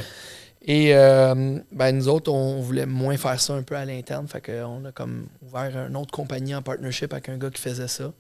Et 0.62 0.92
ben, 0.92 1.92
nous 1.92 2.08
autres, 2.10 2.32
on 2.32 2.62
voulait 2.62 2.86
moins 2.86 3.16
faire 3.16 3.40
ça 3.40 3.54
un 3.54 3.64
peu 3.64 3.76
à 3.76 3.86
l'interne. 3.86 4.28
Fait 4.28 4.42
qu'on 4.42 4.86
a 4.86 4.92
comme 4.92 5.28
ouvert 5.42 5.88
une 5.88 5.96
autre 5.96 6.12
compagnie 6.12 6.56
en 6.56 6.62
partnership 6.62 7.14
avec 7.14 7.30
un 7.30 7.38
gars 7.38 7.52
qui 7.52 7.62
faisait 7.62 7.88
ça. 7.88 8.12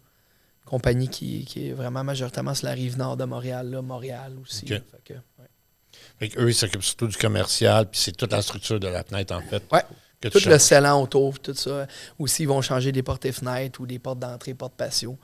Compagnie 0.65 1.07
qui, 1.07 1.45
qui 1.45 1.69
est 1.69 1.73
vraiment 1.73 2.03
majoritairement 2.03 2.53
sur 2.53 2.67
la 2.67 2.73
rive 2.73 2.95
nord 2.95 3.17
de 3.17 3.23
Montréal, 3.23 3.71
là, 3.71 3.81
Montréal 3.81 4.33
aussi. 4.39 4.67
Fait 4.67 4.83
que, 5.03 5.13
eux, 6.21 6.49
ils 6.49 6.55
s'occupent 6.55 6.83
surtout 6.83 7.07
du 7.07 7.17
commercial, 7.17 7.89
puis 7.89 7.99
c'est 7.99 8.15
toute 8.15 8.31
la 8.31 8.41
structure 8.41 8.79
de 8.79 8.87
la 8.87 9.03
fenêtre, 9.03 9.33
en 9.33 9.41
fait. 9.41 9.63
Oui. 9.71 9.79
Tout 10.21 10.49
le 10.49 10.59
scellant 10.59 11.01
autour, 11.01 11.39
tout 11.39 11.53
ça. 11.53 11.87
Aussi, 12.17 12.43
ils 12.43 12.47
vont 12.47 12.61
changer 12.61 12.91
des 12.91 13.03
portes 13.03 13.25
et 13.25 13.31
fenêtres 13.31 13.79
ou 13.79 13.85
des 13.85 13.99
portes 13.99 14.19
d'entrée, 14.19 14.53
portes 14.53 14.73
patio. 14.73 15.17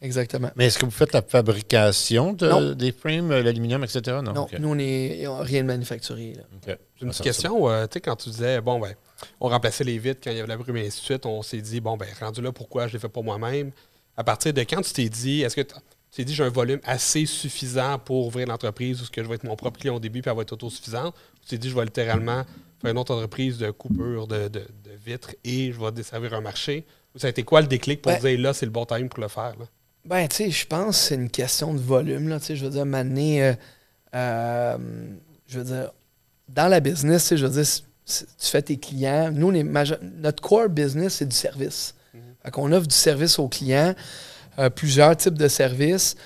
Exactement. 0.00 0.50
Mais 0.54 0.66
est-ce 0.66 0.78
que 0.78 0.84
vous 0.84 0.92
faites 0.92 1.12
la 1.12 1.22
fabrication 1.22 2.32
de, 2.32 2.74
des 2.74 2.92
frames, 2.92 3.32
euh, 3.32 3.42
l'aluminium, 3.42 3.82
etc.? 3.82 4.18
Non, 4.22 4.32
non 4.32 4.46
nous, 4.60 4.68
on 4.68 4.74
n'est 4.76 5.24
rien 5.26 5.62
de 5.62 5.66
manufacturé. 5.66 6.34
Une 7.02 7.08
petite 7.08 7.24
question, 7.24 7.68
euh, 7.68 7.86
tu 7.86 7.94
sais, 7.94 8.00
quand 8.00 8.14
tu 8.14 8.30
disais, 8.30 8.60
bon, 8.60 8.78
ben, 8.78 8.94
on 9.40 9.48
remplaçait 9.48 9.82
les 9.82 9.98
vitres 9.98 10.20
quand 10.22 10.30
il 10.30 10.36
y 10.36 10.38
avait 10.38 10.48
la 10.48 10.56
brume 10.56 10.76
et 10.76 10.86
ainsi 10.86 11.00
de 11.00 11.04
suite, 11.04 11.26
on 11.26 11.42
s'est 11.42 11.60
dit, 11.60 11.80
bon, 11.80 11.96
ben, 11.96 12.06
rendu 12.20 12.40
là, 12.40 12.52
pourquoi 12.52 12.86
je 12.86 12.92
ne 12.92 12.92
les 12.94 12.98
fais 13.00 13.08
pas 13.08 13.22
moi-même? 13.22 13.72
À 14.16 14.22
partir 14.22 14.52
de 14.52 14.60
quand 14.60 14.82
tu 14.82 14.92
t'es 14.92 15.08
dit, 15.08 15.42
est-ce 15.42 15.56
que 15.56 15.62
tu 16.10 16.24
dit, 16.24 16.34
j'ai 16.34 16.44
un 16.44 16.48
volume 16.48 16.80
assez 16.84 17.26
suffisant 17.26 17.98
pour 17.98 18.26
ouvrir 18.26 18.46
l'entreprise 18.46 19.00
ou 19.02 19.04
ce 19.04 19.10
que 19.10 19.22
je 19.22 19.28
vais 19.28 19.34
être 19.34 19.44
mon 19.44 19.56
propre 19.56 19.78
client 19.78 19.96
au 19.96 20.00
début 20.00 20.22
puis 20.22 20.30
elle 20.30 20.36
va 20.36 20.42
être 20.42 20.52
autosuffisante. 20.52 21.14
Tu 21.42 21.48
t'es 21.48 21.58
dit, 21.58 21.68
je 21.68 21.74
vais 21.74 21.84
littéralement 21.84 22.44
faire 22.80 22.90
une 22.90 22.98
autre 22.98 23.14
entreprise 23.14 23.58
de 23.58 23.70
coupure 23.70 24.26
de, 24.26 24.50
vitres 25.04 25.34
et 25.44 25.72
je 25.72 25.80
vais 25.80 25.92
desservir 25.92 26.34
un 26.34 26.40
marché. 26.40 26.86
Ça 27.16 27.26
a 27.26 27.30
été 27.30 27.42
quoi 27.42 27.60
le 27.60 27.66
déclic 27.66 28.02
pour 28.02 28.12
ben 28.12 28.20
dire, 28.20 28.40
là, 28.40 28.54
c'est 28.54 28.66
le 28.66 28.72
bon 28.72 28.84
time 28.84 29.08
pour 29.08 29.20
le 29.20 29.28
faire? 29.28 29.54
Là? 29.58 29.66
Ben, 30.04 30.26
tu 30.28 30.36
sais, 30.36 30.50
je 30.50 30.66
pense 30.66 30.96
que 30.96 31.04
c'est 31.08 31.14
une 31.16 31.30
question 31.30 31.74
de 31.74 31.80
volume. 31.80 32.28
Là, 32.28 32.38
je 32.40 32.64
veux 32.64 32.70
dire, 32.70 32.86
m'amener, 32.86 33.44
euh, 33.44 33.52
euh, 34.14 34.78
je 35.46 35.58
veux 35.58 35.64
dire, 35.64 35.92
dans 36.48 36.68
la 36.68 36.80
business, 36.80 37.34
je 37.34 37.44
veux 37.44 37.62
dire, 37.62 37.68
tu 38.06 38.24
fais 38.38 38.62
tes 38.62 38.78
clients. 38.78 39.30
Nous, 39.32 39.52
notre 39.52 40.42
core 40.42 40.68
business, 40.68 41.14
c'est 41.14 41.26
du 41.28 41.36
service. 41.36 41.94
Mm 42.14 42.18
On 42.56 42.72
offre 42.72 42.86
du 42.86 42.94
service 42.94 43.38
aux 43.38 43.48
clients. 43.48 43.94
Euh, 44.58 44.70
plusieurs 44.70 45.16
types 45.16 45.38
de 45.38 45.48
services. 45.48 46.16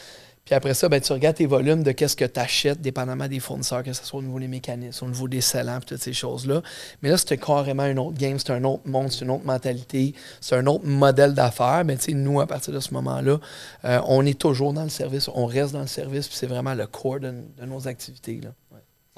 Puis 0.44 0.54
après 0.54 0.74
ça, 0.74 0.88
ben, 0.88 1.00
tu 1.00 1.12
regardes 1.12 1.36
tes 1.36 1.46
volumes 1.46 1.82
de 1.82 1.92
qu'est-ce 1.92 2.16
que 2.16 2.24
tu 2.24 2.40
achètes, 2.40 2.80
dépendamment 2.80 3.28
des 3.28 3.38
fournisseurs, 3.38 3.82
que 3.84 3.92
ce 3.92 4.04
soit 4.04 4.18
au 4.18 4.22
niveau 4.22 4.40
des 4.40 4.48
mécanismes, 4.48 5.04
au 5.04 5.08
niveau 5.08 5.28
des 5.28 5.40
scellants, 5.40 5.78
toutes 5.80 6.02
ces 6.02 6.12
choses-là. 6.12 6.62
Mais 7.00 7.10
là, 7.10 7.16
c'était 7.16 7.36
carrément 7.36 7.84
un 7.84 7.96
autre 7.98 8.18
game, 8.18 8.38
c'est 8.38 8.50
un 8.50 8.64
autre 8.64 8.82
monde, 8.86 9.12
c'est 9.12 9.24
une 9.24 9.30
autre 9.30 9.44
mentalité, 9.44 10.14
c'est 10.40 10.56
un 10.56 10.66
autre 10.66 10.84
modèle 10.84 11.34
d'affaires. 11.34 11.84
Mais 11.84 11.96
tu 11.96 12.04
sais, 12.04 12.12
nous, 12.14 12.40
à 12.40 12.46
partir 12.46 12.74
de 12.74 12.80
ce 12.80 12.92
moment-là, 12.94 13.38
euh, 13.84 14.00
on 14.06 14.26
est 14.26 14.38
toujours 14.38 14.72
dans 14.72 14.82
le 14.82 14.88
service, 14.88 15.28
on 15.32 15.46
reste 15.46 15.74
dans 15.74 15.82
le 15.82 15.86
service, 15.86 16.26
puis 16.26 16.36
c'est 16.36 16.48
vraiment 16.48 16.74
le 16.74 16.86
core 16.86 17.20
de, 17.20 17.32
nos 17.64 17.86
activités. 17.86 18.40
Là. 18.42 18.50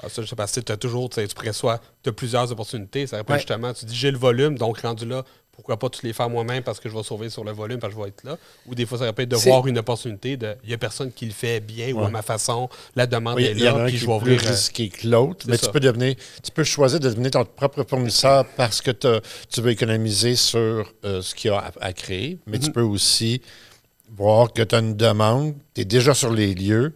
Ah, 0.03 0.09
ça, 0.09 0.21
je 0.21 0.27
sais 0.27 0.35
pas, 0.35 0.45
tu 0.45 0.59
as 0.71 0.77
toujours, 0.77 1.09
tu 1.09 1.21
soit, 1.53 1.81
tu 2.03 2.09
as 2.09 2.13
plusieurs 2.13 2.51
opportunités. 2.51 3.07
Ça 3.07 3.17
répond 3.17 3.35
justement, 3.35 3.73
tu 3.73 3.85
dis 3.85 3.95
j'ai 3.95 4.11
le 4.11 4.17
volume, 4.17 4.57
donc 4.57 4.79
rendu 4.81 5.05
là, 5.05 5.23
pourquoi 5.55 5.77
pas 5.77 5.89
tous 5.89 6.03
les 6.03 6.13
faire 6.13 6.29
moi-même 6.29 6.61
parce 6.63 6.79
que 6.79 6.89
je 6.89 6.93
vais 6.95 7.03
sauver 7.03 7.29
sur 7.29 7.43
le 7.43 7.51
volume 7.51 7.79
parce 7.79 7.93
que 7.93 7.99
je 7.99 8.03
vais 8.03 8.09
être 8.09 8.23
là. 8.23 8.37
Ou 8.67 8.75
des 8.75 8.85
fois, 8.85 8.97
ça 8.97 9.11
peut 9.13 9.23
être 9.23 9.29
de 9.29 9.35
voir 9.37 9.65
une 9.67 9.77
opportunité 9.77 10.37
de 10.37 10.55
il 10.63 10.67
n'y 10.67 10.73
a 10.73 10.77
personne 10.77 11.11
qui 11.11 11.25
le 11.25 11.31
fait 11.31 11.59
bien 11.59 11.91
ou 11.93 12.03
à 12.03 12.09
ma 12.09 12.21
façon, 12.21 12.69
la 12.95 13.07
demande 13.07 13.35
Oui, 13.37 13.45
est 13.45 13.51
il 13.51 13.61
y 13.61 13.69
en 13.69 13.75
a 13.75 13.79
là, 13.79 13.85
puis 13.87 13.97
je 13.97 14.05
vais 14.05 14.11
est 14.15 14.19
plus 14.19 14.33
ouvrir. 14.33 14.47
euh, 14.47 14.51
risqué 14.51 14.89
que 14.89 15.07
l'autre, 15.07 15.45
mais 15.47 15.57
ça. 15.57 15.67
tu 15.67 15.71
peux 15.73 15.79
devenir, 15.79 16.15
tu 16.43 16.51
peux 16.51 16.63
choisir 16.63 16.99
de 16.99 17.09
devenir 17.09 17.31
ton 17.31 17.45
propre 17.45 17.83
fournisseur 17.83 18.45
parce 18.57 18.81
que 18.81 18.91
tu 18.91 19.61
veux 19.61 19.71
économiser 19.71 20.35
sur 20.35 20.91
euh, 21.05 21.21
ce 21.21 21.33
qu'il 21.33 21.51
y 21.51 21.53
a 21.53 21.57
à, 21.59 21.71
à 21.81 21.93
créer, 21.93 22.37
mais 22.45 22.59
tu 22.59 22.67
Mhm. 22.67 22.73
peux 22.73 22.81
aussi 22.81 23.41
voir 24.15 24.53
que 24.53 24.61
tu 24.61 24.75
as 24.75 24.79
une 24.79 24.95
demande, 24.95 25.55
tu 25.73 25.81
es 25.81 25.85
déjà 25.85 26.13
sur 26.13 26.31
les 26.31 26.53
lieux, 26.53 26.93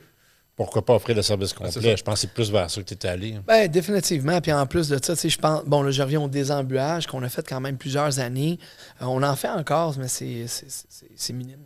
pourquoi 0.59 0.83
pas 0.83 0.95
offrir 0.95 1.15
le 1.15 1.21
service 1.21 1.53
complet? 1.53 1.95
Je 1.95 2.03
pense 2.03 2.15
que 2.15 2.19
c'est 2.19 2.33
plus 2.33 2.51
vers 2.51 2.69
ça 2.69 2.81
que 2.81 2.85
tu 2.85 2.93
étais 2.93 3.07
allé. 3.07 3.33
hein. 3.33 3.43
Ben, 3.47 3.65
définitivement. 3.69 4.41
Puis 4.41 4.51
en 4.51 4.65
plus 4.67 4.89
de 4.89 4.99
ça, 5.01 5.13
je 5.15 5.37
pense. 5.37 5.63
Bon, 5.63 5.81
là, 5.81 5.91
je 5.91 6.01
reviens 6.01 6.19
au 6.19 6.27
désembuage 6.27 7.07
qu'on 7.07 7.23
a 7.23 7.29
fait 7.29 7.47
quand 7.47 7.61
même 7.61 7.77
plusieurs 7.77 8.19
années. 8.19 8.59
Euh, 9.01 9.05
on 9.05 9.23
en 9.23 9.37
fait 9.37 9.47
encore, 9.47 9.95
mais 9.97 10.09
c'est 10.09 11.33
minime 11.33 11.63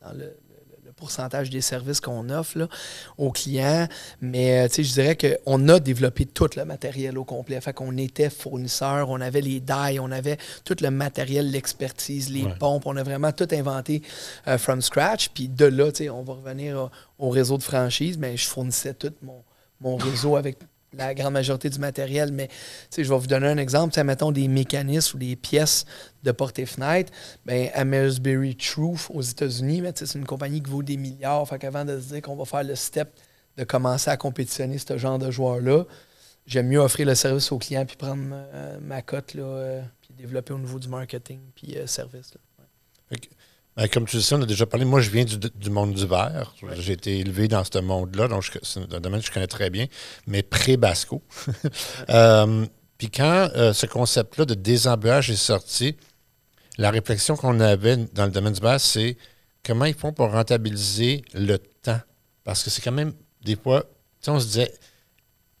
dans, 0.00 0.12
le 0.14 0.34
pourcentage 0.96 1.50
des 1.50 1.60
services 1.60 2.00
qu'on 2.00 2.30
offre 2.30 2.58
là, 2.58 2.68
aux 3.18 3.30
clients. 3.30 3.86
Mais 4.20 4.66
euh, 4.66 4.68
je 4.74 4.92
dirais 4.92 5.16
qu'on 5.16 5.68
a 5.68 5.78
développé 5.78 6.26
tout 6.26 6.48
le 6.56 6.64
matériel 6.64 7.18
au 7.18 7.24
complet. 7.24 7.60
Fait 7.60 7.72
qu'on 7.72 7.96
était 7.96 8.30
fournisseur, 8.30 9.10
on 9.10 9.20
avait 9.20 9.40
les 9.42 9.60
die, 9.60 9.98
on 10.00 10.10
avait 10.10 10.38
tout 10.64 10.76
le 10.80 10.90
matériel, 10.90 11.50
l'expertise, 11.50 12.30
les 12.30 12.44
Ouais. 12.44 12.54
pompes. 12.58 12.84
On 12.86 12.96
a 12.96 13.02
vraiment 13.02 13.32
tout 13.32 13.48
inventé 13.52 14.02
euh, 14.48 14.58
from 14.58 14.80
scratch. 14.82 15.28
Puis 15.30 15.48
de 15.48 15.66
là, 15.66 15.90
on 16.12 16.22
va 16.22 16.32
revenir 16.34 16.90
au, 17.18 17.26
au 17.26 17.30
réseau 17.30 17.58
de 17.58 17.62
franchise. 17.62 18.16
Mais 18.18 18.36
je 18.36 18.46
fournissais 18.48 18.94
tout 18.94 19.12
mon, 19.22 19.42
mon 19.80 19.96
réseau 19.96 20.36
avec 20.36 20.58
la 20.96 21.14
grande 21.14 21.34
majorité 21.34 21.70
du 21.70 21.78
matériel. 21.78 22.32
Mais 22.32 22.48
je 22.96 23.02
vais 23.02 23.18
vous 23.18 23.26
donner 23.26 23.48
un 23.48 23.58
exemple. 23.58 24.00
Mettons 24.02 24.32
des 24.32 24.48
mécanismes 24.48 25.16
ou 25.16 25.20
des 25.20 25.36
pièces 25.36 25.84
de 26.22 26.32
porte 26.32 26.58
et 26.58 26.66
fenêtre. 26.66 27.12
Ben, 27.44 27.70
Amersbury 27.74 28.56
Truth 28.56 29.08
aux 29.10 29.22
États-Unis, 29.22 29.82
sais, 29.94 30.06
c'est 30.06 30.18
une 30.18 30.26
compagnie 30.26 30.62
qui 30.62 30.70
vaut 30.70 30.82
des 30.82 30.96
milliards. 30.96 31.46
Fait 31.48 31.58
qu'avant 31.58 31.84
de 31.84 31.98
se 32.00 32.14
dire 32.14 32.22
qu'on 32.22 32.36
va 32.36 32.44
faire 32.44 32.64
le 32.64 32.74
step 32.74 33.08
de 33.56 33.64
commencer 33.64 34.10
à 34.10 34.16
compétitionner 34.16 34.78
ce 34.78 34.98
genre 34.98 35.18
de 35.18 35.30
joueurs-là, 35.30 35.84
j'aime 36.46 36.68
mieux 36.68 36.80
offrir 36.80 37.06
le 37.06 37.14
service 37.14 37.50
au 37.52 37.58
client 37.58 37.84
puis 37.86 37.96
prendre 37.96 38.22
ma, 38.22 38.44
ma 38.80 39.02
cote 39.02 39.34
là, 39.34 39.42
euh, 39.42 39.82
puis 40.02 40.14
développer 40.14 40.52
au 40.52 40.58
niveau 40.58 40.78
du 40.78 40.88
marketing 40.88 41.40
puis 41.54 41.76
euh, 41.76 41.86
service. 41.86 42.34
là. 42.34 42.40
Ben, 43.76 43.88
comme 43.88 44.06
tu 44.06 44.16
le 44.16 44.22
sais, 44.22 44.34
on 44.34 44.40
a 44.42 44.46
déjà 44.46 44.64
parlé. 44.64 44.86
Moi, 44.86 45.00
je 45.02 45.10
viens 45.10 45.24
du, 45.24 45.36
du 45.38 45.70
monde 45.70 45.92
du 45.92 46.06
verre. 46.06 46.54
J'ai 46.78 46.94
été 46.94 47.18
élevé 47.18 47.46
dans 47.46 47.62
ce 47.62 47.78
monde-là, 47.78 48.26
donc 48.28 48.42
je- 48.42 48.52
c'est 48.62 48.80
un 48.92 49.00
domaine 49.00 49.20
que 49.20 49.26
je 49.26 49.32
connais 49.32 49.46
très 49.46 49.68
bien, 49.70 49.86
mais 50.26 50.42
pré-Basco. 50.42 51.22
Euh, 52.10 52.64
Puis 52.98 53.10
quand 53.10 53.50
euh, 53.54 53.74
ce 53.74 53.84
concept-là 53.84 54.46
de 54.46 54.54
désemballage 54.54 55.30
est 55.30 55.36
sorti, 55.36 55.96
la 56.78 56.90
réflexion 56.90 57.36
qu'on 57.36 57.60
avait 57.60 57.96
dans 58.14 58.24
le 58.24 58.30
domaine 58.30 58.54
du 58.54 58.60
verre, 58.60 58.80
c'est 58.80 59.18
comment 59.64 59.84
ils 59.84 59.94
font 59.94 60.12
pour 60.14 60.30
rentabiliser 60.32 61.22
le 61.34 61.58
temps? 61.58 62.00
Parce 62.44 62.62
que 62.62 62.70
c'est 62.70 62.80
quand 62.80 62.92
même, 62.92 63.12
des 63.44 63.56
fois, 63.56 63.82
tu 63.82 63.88
sais, 64.22 64.30
on 64.30 64.40
se 64.40 64.46
disait, 64.46 64.72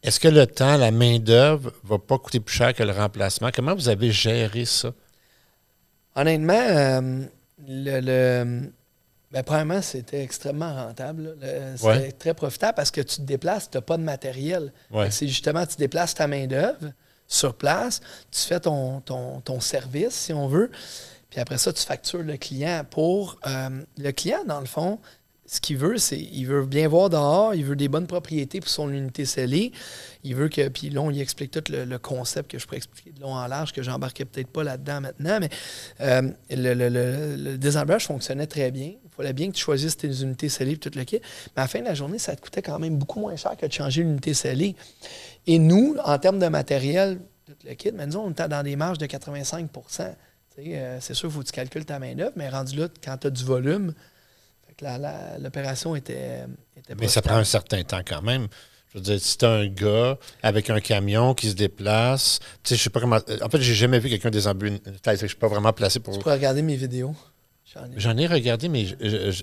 est-ce 0.02 0.18
que 0.20 0.28
le 0.28 0.46
temps, 0.46 0.78
la 0.78 0.90
main-d'œuvre, 0.90 1.72
va 1.84 1.98
pas 1.98 2.16
coûter 2.18 2.40
plus 2.40 2.54
cher 2.56 2.72
que 2.72 2.82
le 2.82 2.92
remplacement? 2.92 3.50
Comment 3.54 3.74
vous 3.74 3.88
avez 3.90 4.10
géré 4.12 4.64
ça? 4.64 4.92
Honnêtement, 6.14 6.54
euh, 6.54 7.26
le, 7.66 8.00
le- 8.00 8.72
ben, 9.32 9.42
premièrement, 9.42 9.82
c'était 9.82 10.22
extrêmement 10.22 10.72
rentable. 10.74 11.36
C'était 11.76 11.86
Ouais. 11.86 12.12
très 12.12 12.34
profitable 12.34 12.74
parce 12.76 12.90
que 12.90 13.00
tu 13.00 13.16
te 13.16 13.22
déplaces, 13.22 13.70
tu 13.70 13.76
n'as 13.76 13.82
pas 13.82 13.96
de 13.96 14.02
matériel. 14.02 14.72
Ouais. 14.90 15.10
C'est 15.10 15.26
justement, 15.26 15.66
tu 15.66 15.76
déplaces 15.76 16.14
ta 16.14 16.26
main-d'œuvre 16.26 16.92
sur 17.26 17.54
place, 17.54 18.00
tu 18.30 18.40
fais 18.40 18.60
ton, 18.60 19.00
ton, 19.00 19.40
ton 19.40 19.58
service, 19.60 20.14
si 20.14 20.32
on 20.32 20.46
veut, 20.46 20.70
puis 21.28 21.40
après 21.40 21.58
ça, 21.58 21.72
tu 21.72 21.82
factures 21.82 22.22
le 22.22 22.36
client 22.36 22.84
pour. 22.88 23.38
euh, 23.46 23.82
le 23.98 24.10
client, 24.12 24.44
dans 24.46 24.60
le 24.60 24.66
fond, 24.66 25.00
ce 25.46 25.60
qu'il 25.60 25.76
veut, 25.76 25.96
c'est 25.96 26.18
il 26.18 26.44
veut 26.44 26.66
bien 26.66 26.88
voir 26.88 27.08
dehors, 27.08 27.54
il 27.54 27.64
veut 27.64 27.76
des 27.76 27.88
bonnes 27.88 28.06
propriétés 28.06 28.60
pour 28.60 28.68
son 28.68 28.90
unité 28.90 29.24
scellée. 29.24 29.72
Il 30.24 30.34
veut 30.34 30.48
que. 30.48 30.68
Puis 30.68 30.90
là, 30.90 31.00
on 31.02 31.10
lui 31.10 31.20
explique 31.20 31.52
tout 31.52 31.62
le, 31.70 31.96
concept 31.98 32.50
que 32.50 32.58
je 32.58 32.66
pourrais 32.66 32.78
expliquer 32.78 33.12
de 33.12 33.20
long 33.20 33.34
en 33.34 33.46
large, 33.46 33.72
que 33.72 33.82
j'embarquais 33.82 34.24
peut-être 34.24 34.48
pas 34.48 34.64
là-dedans 34.64 35.00
maintenant, 35.00 35.38
mais 35.40 35.48
euh, 36.00 36.30
le, 36.50 36.74
le, 36.74 37.98
fonctionnait 38.00 38.46
très 38.46 38.70
bien. 38.70 38.86
Il 39.04 39.10
fallait 39.16 39.32
bien 39.32 39.48
que 39.48 39.56
tu 39.56 39.62
choisisses 39.62 39.96
tes 39.96 40.22
unités 40.22 40.48
scellées 40.48 40.72
et 40.72 40.76
tout 40.78 40.90
le 40.94 41.04
kit. 41.04 41.20
Mais 41.56 41.60
à 41.60 41.64
la 41.64 41.68
fin 41.68 41.80
de 41.80 41.84
la 41.84 41.94
journée, 41.94 42.18
ça 42.18 42.34
te 42.34 42.40
coûtait 42.40 42.62
quand 42.62 42.78
même 42.78 42.96
beaucoup 42.96 43.20
moins 43.20 43.36
cher 43.36 43.56
que 43.56 43.66
de 43.66 43.72
changer 43.72 44.02
l'unité 44.02 44.34
scellée. 44.34 44.74
Et 45.46 45.58
nous, 45.58 45.96
en 46.04 46.18
termes 46.18 46.38
de 46.38 46.48
matériel, 46.48 47.20
tout 47.46 47.54
le 47.64 47.74
kit, 47.74 47.92
mais 47.92 48.14
on 48.16 48.30
était 48.30 48.48
dans 48.48 48.62
des 48.62 48.76
marges 48.76 48.98
de 48.98 49.06
85 49.06 49.70
Tu 49.72 49.80
sais, 49.94 50.16
euh, 50.58 50.98
C'est 51.00 51.14
sûr, 51.14 51.28
il 51.28 51.32
faut 51.32 51.40
que 51.40 51.46
tu 51.46 51.52
calcules 51.52 51.84
ta 51.84 51.98
main-d'œuvre, 51.98 52.32
mais 52.36 52.48
rendu 52.48 52.76
là, 52.76 52.88
quand 53.02 53.16
tu 53.18 53.28
as 53.28 53.30
du 53.30 53.44
volume, 53.44 53.94
l'opération 55.40 55.96
était, 55.96 56.44
était 56.76 56.94
Mais 57.00 57.08
ça 57.08 57.22
prend 57.22 57.36
un 57.36 57.44
certain 57.44 57.82
temps 57.82 58.02
quand 58.06 58.22
même. 58.22 58.46
Je 58.92 58.98
veux 58.98 59.02
dire, 59.04 59.20
si 59.20 59.36
t'as 59.36 59.50
un 59.50 59.66
gars 59.66 60.16
avec 60.42 60.70
un 60.70 60.80
camion 60.80 61.34
qui 61.34 61.50
se 61.50 61.54
déplace, 61.54 62.38
tu 62.62 62.70
sais, 62.70 62.76
je 62.76 62.82
sais 62.84 62.90
pas 62.90 63.00
comment. 63.00 63.18
En 63.42 63.48
fait, 63.48 63.60
j'ai 63.60 63.74
jamais 63.74 63.98
vu 63.98 64.08
quelqu'un 64.08 64.30
désambuler 64.30 64.80
une 64.86 64.98
tête. 65.00 65.20
Je 65.20 65.26
suis 65.26 65.36
pas 65.36 65.48
vraiment 65.48 65.72
placé 65.72 66.00
pour. 66.00 66.14
Tu 66.14 66.20
pourrais 66.20 66.36
regarder 66.36 66.62
mes 66.62 66.76
vidéos. 66.76 67.14
J'en 67.96 68.16
ai. 68.16 68.22
Ai 68.22 68.26
regardé, 68.26 68.68
mais. 68.68 68.86
je- 68.86 68.94
je- 69.00 69.30
je- 69.32 69.42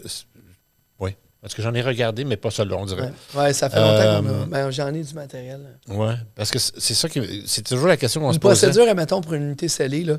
oui. 0.99 1.15
Parce 1.41 1.53
que 1.53 1.61
j'en 1.61 1.73
ai 1.73 1.81
regardé, 1.81 2.23
mais 2.23 2.37
pas 2.37 2.49
seulement, 2.51 2.77
on 2.81 2.85
dirait. 2.85 3.11
Ouais, 3.35 3.53
ça 3.53 3.69
fait 3.69 3.75
longtemps 3.79 4.21
qu'on 4.21 4.27
Euh, 4.33 4.43
a- 4.43 4.45
ben, 4.47 4.71
J'en 4.71 4.93
ai 4.93 5.03
du 5.03 5.13
matériel. 5.13 5.59
Ouais. 5.89 6.15
Parce 6.35 6.49
que 6.49 6.57
c'est 6.57 6.93
ça 6.95 7.07
qui. 7.09 7.43
C'est 7.45 7.63
toujours 7.67 7.87
la 7.87 7.97
question 7.97 8.21
qu'on 8.21 8.31
se 8.31 8.37
Une 8.37 8.39
pose. 8.39 8.59
procédure, 8.59 8.89
admettons, 8.89 9.21
pour 9.21 9.33
une 9.33 9.43
unité 9.43 9.67
scellée, 9.67 10.03
là, 10.05 10.17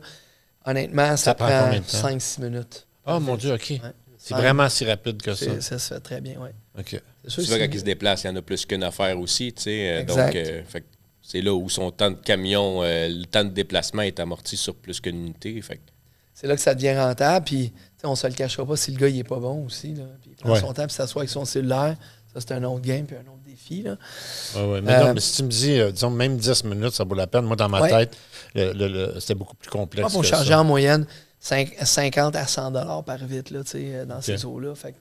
honnêtement, 0.66 1.11
ça, 1.12 1.16
Ça 1.16 1.35
prend 1.35 1.49
prend, 1.49 1.64
combien 1.64 1.80
de 1.80 1.85
temps? 1.85 1.99
5-6 1.99 2.38
minutes. 2.40 2.87
Oh 3.06 3.18
mon 3.21 3.37
Dieu, 3.37 3.54
OK. 3.54 3.71
Ouais. 3.71 3.80
C'est 4.26 4.35
vraiment 4.35 4.69
si 4.69 4.85
rapide 4.87 5.21
que 5.21 5.35
ça. 5.35 5.61
Ça 5.61 5.78
se 5.78 5.95
fait 5.95 6.00
très 6.00 6.21
bien, 6.21 6.35
oui. 6.40 6.49
OK. 6.78 7.00
C'est 7.26 7.43
c'est- 7.43 7.59
quand 7.59 7.73
il 7.73 7.78
se 7.78 7.85
déplace, 7.85 8.25
il 8.25 8.28
y 8.28 8.31
en 8.31 8.37
a 8.37 8.43
plus 8.43 8.64
qu'une 8.64 8.83
affaire 8.83 9.19
aussi, 9.19 9.52
tu 9.52 9.62
sais. 9.64 9.88
euh, 9.90 10.00
Exact. 10.00 10.26
Donc, 10.26 10.37
euh, 10.37 10.62
fait 10.66 10.85
c'est 11.21 11.40
là 11.40 11.54
où 11.54 11.69
son 11.69 11.90
temps 11.90 12.11
de 12.11 12.16
camion, 12.16 12.83
euh, 12.83 13.09
le 13.09 13.25
temps 13.26 13.45
de 13.45 13.50
déplacement 13.50 14.02
est 14.02 14.19
amorti 14.21 14.57
sur 14.57 14.75
plus 14.75 15.00
qu'une 15.00 15.16
unité. 15.26 15.61
Fait 15.62 15.81
c'est 16.35 16.47
là 16.47 16.54
que 16.57 16.61
ça 16.62 16.75
devient 16.75 16.97
rentable. 16.99 17.45
Puis, 17.45 17.73
on 18.02 18.14
se 18.16 18.26
le 18.26 18.33
cachera 18.35 18.66
pas 18.66 18.76
si 18.76 18.90
le 18.90 18.99
gars, 18.99 19.09
il 19.09 19.19
est 19.19 19.25
pas 19.25 19.38
bon 19.38 19.64
aussi. 19.66 19.95
Là. 19.95 20.04
Puis, 20.21 20.31
il 20.33 20.37
prend 20.37 20.52
Ouais. 20.52 20.61
son 20.61 20.73
temps, 20.73 20.87
puis 20.87 20.95
s'assoit 20.95 21.23
avec 21.23 21.31
son 21.31 21.45
cellulaire. 21.45 21.97
Ça, 22.35 22.40
c'est 22.40 22.52
un 22.52 22.64
autre 22.64 22.83
game, 22.83 23.07
puis 23.07 23.16
un 23.16 23.21
autre 23.31 23.43
défi. 23.47 23.83
Là. 23.83 23.97
Ouais, 24.57 24.66
ouais. 24.73 24.81
Mais 24.83 24.95
Euh, 24.95 25.04
non, 25.07 25.14
mais 25.14 25.21
si 25.21 25.37
tu 25.37 25.43
me 25.45 25.49
dis, 25.49 25.78
euh, 25.78 25.93
disons, 25.93 26.11
même 26.11 26.37
10 26.37 26.64
minutes, 26.64 26.93
ça 26.93 27.04
vaut 27.04 27.14
la 27.14 27.26
peine. 27.28 27.45
Moi, 27.45 27.54
dans 27.57 27.69
ma 27.69 27.81
Ouais. 27.83 27.88
tête, 27.90 28.16
le- 28.54 28.73
le- 28.73 28.88
le- 28.88 29.21
c'était 29.21 29.35
beaucoup 29.37 29.54
plus 29.54 29.71
complexe. 29.71 30.12
Que 30.14 30.23
charger 30.23 30.50
ça. 30.50 30.61
en 30.61 30.64
moyenne 30.64 31.07
50 31.49 32.37
à 32.37 32.47
100 32.47 32.71
dollars 32.71 33.05
par 33.05 33.19
vitre 33.19 33.53
là, 33.53 33.61
euh, 33.75 34.05
dans 34.07 34.21
ces 34.21 34.45
eaux-là. 34.45 34.75
Fait 34.75 34.93
que 34.93 34.97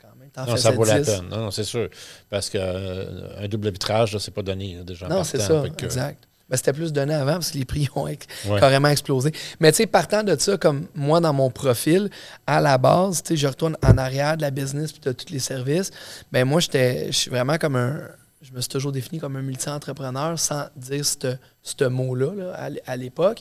quand 0.00 0.08
même. 0.18 0.28
Non, 0.48 0.56
ça 0.56 0.70
vaut 0.72 0.84
la 0.84 1.00
10. 1.00 1.06
peine. 1.06 1.28
Non, 1.30 1.36
non, 1.38 1.50
c'est 1.50 1.64
sûr. 1.64 1.88
Parce 2.28 2.50
qu'un 2.50 3.48
double 3.48 3.70
vitrage, 3.70 4.16
c'est 4.18 4.32
pas 4.34 4.42
donné 4.42 4.74
là, 4.76 4.82
déjà. 4.82 5.08
Non, 5.08 5.22
c'est 5.24 5.38
ça, 5.40 5.62
que, 5.76 5.84
exact. 5.84 6.24
Ben, 6.50 6.58
c'était 6.58 6.74
plus 6.74 6.92
donné 6.92 7.14
avant 7.14 7.34
parce 7.34 7.52
que 7.52 7.58
les 7.58 7.64
prix 7.64 7.88
ont 7.94 8.06
ex- 8.06 8.26
Ouais. 8.46 8.60
carrément 8.60 8.88
explosé. 8.88 9.32
Mais 9.60 9.72
tu 9.72 9.76
sais, 9.78 9.86
partant 9.86 10.22
de 10.22 10.36
ça, 10.38 10.58
comme 10.58 10.88
moi 10.94 11.18
dans 11.20 11.32
mon 11.32 11.48
profil, 11.50 12.10
à 12.46 12.60
la 12.60 12.76
base, 12.76 13.22
tu 13.22 13.28
sais, 13.28 13.36
je 13.38 13.46
retourne 13.46 13.78
en 13.82 13.96
arrière 13.96 14.36
de 14.36 14.42
la 14.42 14.50
business 14.50 14.92
puis 14.92 15.00
de 15.00 15.12
tous 15.12 15.32
les 15.32 15.38
services. 15.38 15.90
Ben 16.32 16.44
moi, 16.44 16.60
j'étais, 16.60 17.06
je 17.06 17.16
suis 17.16 17.30
vraiment 17.30 17.56
comme 17.56 17.76
un, 17.76 17.98
je 18.44 18.52
me 18.52 18.60
suis 18.60 18.68
toujours 18.68 18.92
défini 18.92 19.18
comme 19.18 19.36
un 19.36 19.42
multi-entrepreneur 19.42 20.38
sans 20.38 20.66
dire 20.76 21.04
ce 21.06 21.84
mot-là 21.84 22.34
là, 22.34 22.68
à 22.86 22.96
l'époque. 22.96 23.40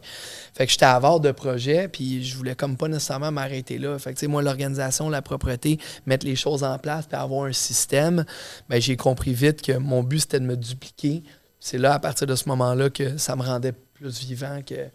Fait 0.53 0.65
que 0.65 0.71
j'étais 0.71 0.85
avare 0.85 1.19
de 1.19 1.31
projets, 1.31 1.89
puis 1.89 2.23
je 2.23 2.37
voulais 2.37 2.55
comme 2.55 2.77
pas 2.77 2.87
nécessairement 2.87 3.31
m'arrêter 3.31 3.77
là. 3.77 3.99
Fait 3.99 4.13
que, 4.13 4.25
moi, 4.27 4.41
l'organisation, 4.41 5.09
la 5.09 5.21
propreté, 5.21 5.77
mettre 6.05 6.25
les 6.25 6.37
choses 6.37 6.63
en 6.63 6.79
place, 6.79 7.05
puis 7.05 7.17
avoir 7.17 7.45
un 7.47 7.51
système, 7.51 8.23
ben, 8.69 8.81
j'ai 8.81 8.95
compris 8.95 9.33
vite 9.33 9.61
que 9.61 9.73
mon 9.73 10.03
but, 10.03 10.19
c'était 10.19 10.39
de 10.39 10.45
me 10.45 10.55
dupliquer. 10.55 11.23
C'est 11.59 11.77
là, 11.77 11.93
à 11.95 11.99
partir 11.99 12.25
de 12.25 12.35
ce 12.35 12.47
moment-là, 12.47 12.89
que 12.89 13.17
ça 13.17 13.35
me 13.35 13.41
rendait 13.43 13.73
plus 13.73 14.21
vivant 14.21 14.61
que, 14.65 14.87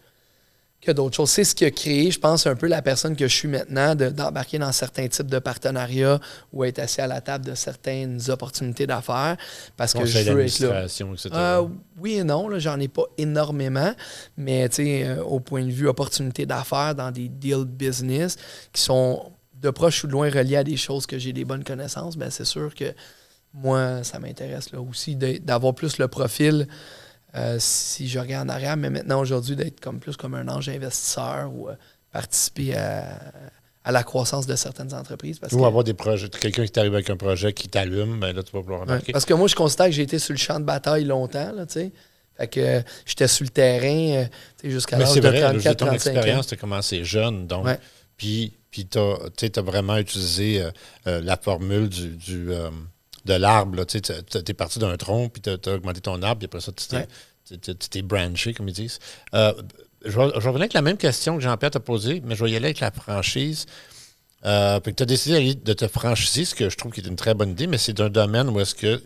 que 0.80 0.92
d'autres 0.92 1.16
choses. 1.16 1.30
C'est 1.30 1.42
ce 1.44 1.54
qui 1.56 1.64
a 1.64 1.70
créé, 1.72 2.10
je 2.10 2.20
pense, 2.20 2.46
un 2.46 2.54
peu 2.54 2.68
la 2.68 2.82
personne 2.82 3.16
que 3.16 3.26
je 3.26 3.34
suis 3.34 3.48
maintenant, 3.48 3.94
de- 3.96 4.10
d'embarquer 4.10 4.58
dans 4.58 4.70
certains 4.70 5.08
types 5.08 5.26
de 5.26 5.38
partenariats 5.40 6.20
ou 6.52 6.64
être 6.64 6.78
assis 6.78 7.00
à 7.00 7.08
la 7.08 7.20
table 7.20 7.44
de 7.44 7.54
certaines 7.56 8.20
opportunités 8.30 8.86
d'affaires, 8.86 9.36
parce 9.76 9.92
que 9.92 9.98
je 10.06 10.18
veux 10.34 10.40
être 10.44 10.52
là. 10.68 10.82
Euh, 11.36 11.66
oui 12.00 12.14
et 12.18 12.24
non, 12.24 12.48
j'en 12.60 12.78
ai 12.78 12.86
pas 12.88 13.02
énormément, 13.18 13.92
mais 14.36 14.68
euh, 14.78 15.22
au 15.24 15.40
point 15.40 15.64
de 15.64 15.70
vue 15.72 15.88
opportunité 15.88 16.46
d'affaires 16.46 16.94
dans 16.94 17.10
des 17.10 17.28
deals 17.28 17.64
business 17.64 18.36
qui 18.72 18.80
sont 18.82 19.32
de 19.60 19.70
proche 19.70 20.04
ou 20.04 20.06
de 20.06 20.12
loin 20.12 20.30
reliés 20.30 20.56
à 20.58 20.62
des 20.64 20.76
choses 20.76 21.06
que 21.06 21.18
j'ai 21.18 21.32
des 21.32 21.44
bonnes 21.44 21.64
connaissances, 21.64 22.16
ben 22.16 22.30
c'est 22.30 22.44
sûr 22.44 22.72
que 22.74 22.94
moi, 23.52 24.04
ça 24.04 24.20
m'intéresse 24.20 24.70
là 24.70 24.80
aussi 24.80 25.16
d'avoir 25.16 25.74
plus 25.74 25.98
le 25.98 26.06
profil. 26.06 26.68
Euh, 27.34 27.56
si 27.60 28.08
je 28.08 28.18
regarde 28.18 28.48
en 28.50 28.52
arrière, 28.52 28.76
mais 28.76 28.90
maintenant 28.90 29.20
aujourd'hui 29.20 29.54
d'être 29.56 29.80
comme 29.80 30.00
plus 30.00 30.16
comme 30.16 30.34
un 30.34 30.48
ange 30.48 30.68
investisseur 30.68 31.52
ou 31.52 31.68
euh, 31.68 31.74
participer 32.10 32.74
à, 32.74 33.18
à 33.84 33.92
la 33.92 34.02
croissance 34.02 34.46
de 34.46 34.56
certaines 34.56 34.94
entreprises. 34.94 35.38
Parce 35.38 35.52
Ou 35.52 35.58
que- 35.58 35.64
avoir 35.64 35.84
des 35.84 35.94
projets. 35.94 36.28
Quelqu'un 36.28 36.64
qui 36.64 36.70
t'arrive 36.72 36.94
avec 36.94 37.10
un 37.10 37.16
projet 37.16 37.52
qui 37.52 37.68
t'allume, 37.68 38.18
ben 38.18 38.34
là, 38.34 38.42
tu 38.42 38.52
vas 38.52 38.60
pouvoir 38.60 38.86
Ouais. 38.88 39.00
Parce 39.12 39.24
que 39.26 39.34
moi, 39.34 39.46
je 39.48 39.54
constate 39.54 39.88
que 39.88 39.92
j'ai 39.92 40.02
été 40.02 40.18
sur 40.18 40.32
le 40.32 40.38
champ 40.38 40.58
de 40.58 40.64
bataille 40.64 41.04
longtemps, 41.04 41.52
là, 41.52 41.66
tu 41.66 41.74
sais. 41.74 41.92
Fait 42.36 42.46
que 42.48 42.60
euh, 42.60 42.80
j'étais 43.04 43.28
sur 43.28 43.44
le 43.44 43.50
terrain 43.50 44.24
tu 44.26 44.30
sais, 44.62 44.70
jusqu'à 44.70 44.96
Mais 44.96 45.04
l'âge 45.04 45.12
c'est 45.14 45.20
de 45.20 45.28
vrai, 45.28 45.38
de 45.40 45.44
34, 45.60 45.76
ton 45.76 45.86
35 45.86 46.10
ans. 46.10 46.14
expérience, 46.14 46.46
tu 46.46 46.54
as 46.54 46.56
commencé 46.56 47.04
jeune, 47.04 47.46
donc. 47.46 47.66
Ouais. 47.66 47.78
Puis, 48.16 48.52
puis 48.70 48.86
tu 48.86 48.98
as, 48.98 49.62
vraiment 49.62 49.96
utilisé 49.96 50.64
la 51.04 51.36
formule 51.36 51.88
du, 51.88 52.08
du, 52.16 52.50
de 53.28 53.34
l'arbre. 53.34 53.84
Tu 53.84 53.98
es 53.98 54.54
parti 54.54 54.78
d'un 54.78 54.96
tronc, 54.96 55.28
puis 55.28 55.42
tu 55.42 55.50
as, 55.50 55.74
augmenté 55.74 56.00
ton 56.00 56.20
arbre, 56.22 56.38
puis 56.40 56.46
après 56.46 56.60
ça, 56.60 56.72
tu 56.72 56.86
t'es, 56.88 57.06
Ouais. 57.98 58.02
branché, 58.02 58.54
comme 58.54 58.68
ils 58.68 58.74
disent. 58.74 58.98
Euh, 59.34 59.52
je, 60.04 60.10
vais, 60.10 60.24
revenir 60.24 60.56
avec 60.62 60.72
la 60.72 60.82
même 60.82 60.96
question 60.96 61.36
que 61.36 61.42
Jean-Pierre 61.42 61.70
t'a 61.72 61.80
posée, 61.80 62.22
mais 62.24 62.34
je 62.36 62.44
vais 62.44 62.50
y 62.50 62.56
aller 62.56 62.66
avec 62.66 62.80
la 62.80 62.90
franchise. 62.90 63.66
Euh, 64.44 64.78
puis 64.80 64.94
tu 64.94 65.02
as 65.02 65.06
décidé 65.06 65.54
de 65.54 65.72
te 65.72 65.88
franchiser, 65.88 66.44
ce 66.44 66.54
que 66.54 66.68
je 66.70 66.76
trouve 66.76 66.92
qui 66.92 67.00
est 67.00 67.06
une 67.08 67.16
très 67.16 67.34
bonne 67.34 67.50
idée, 67.50 67.66
mais 67.66 67.78
c'est 67.78 67.92
d'un 67.92 68.10
domaine 68.10 68.48
où 68.48 68.60
est-ce 68.60 68.74
que 68.74 69.02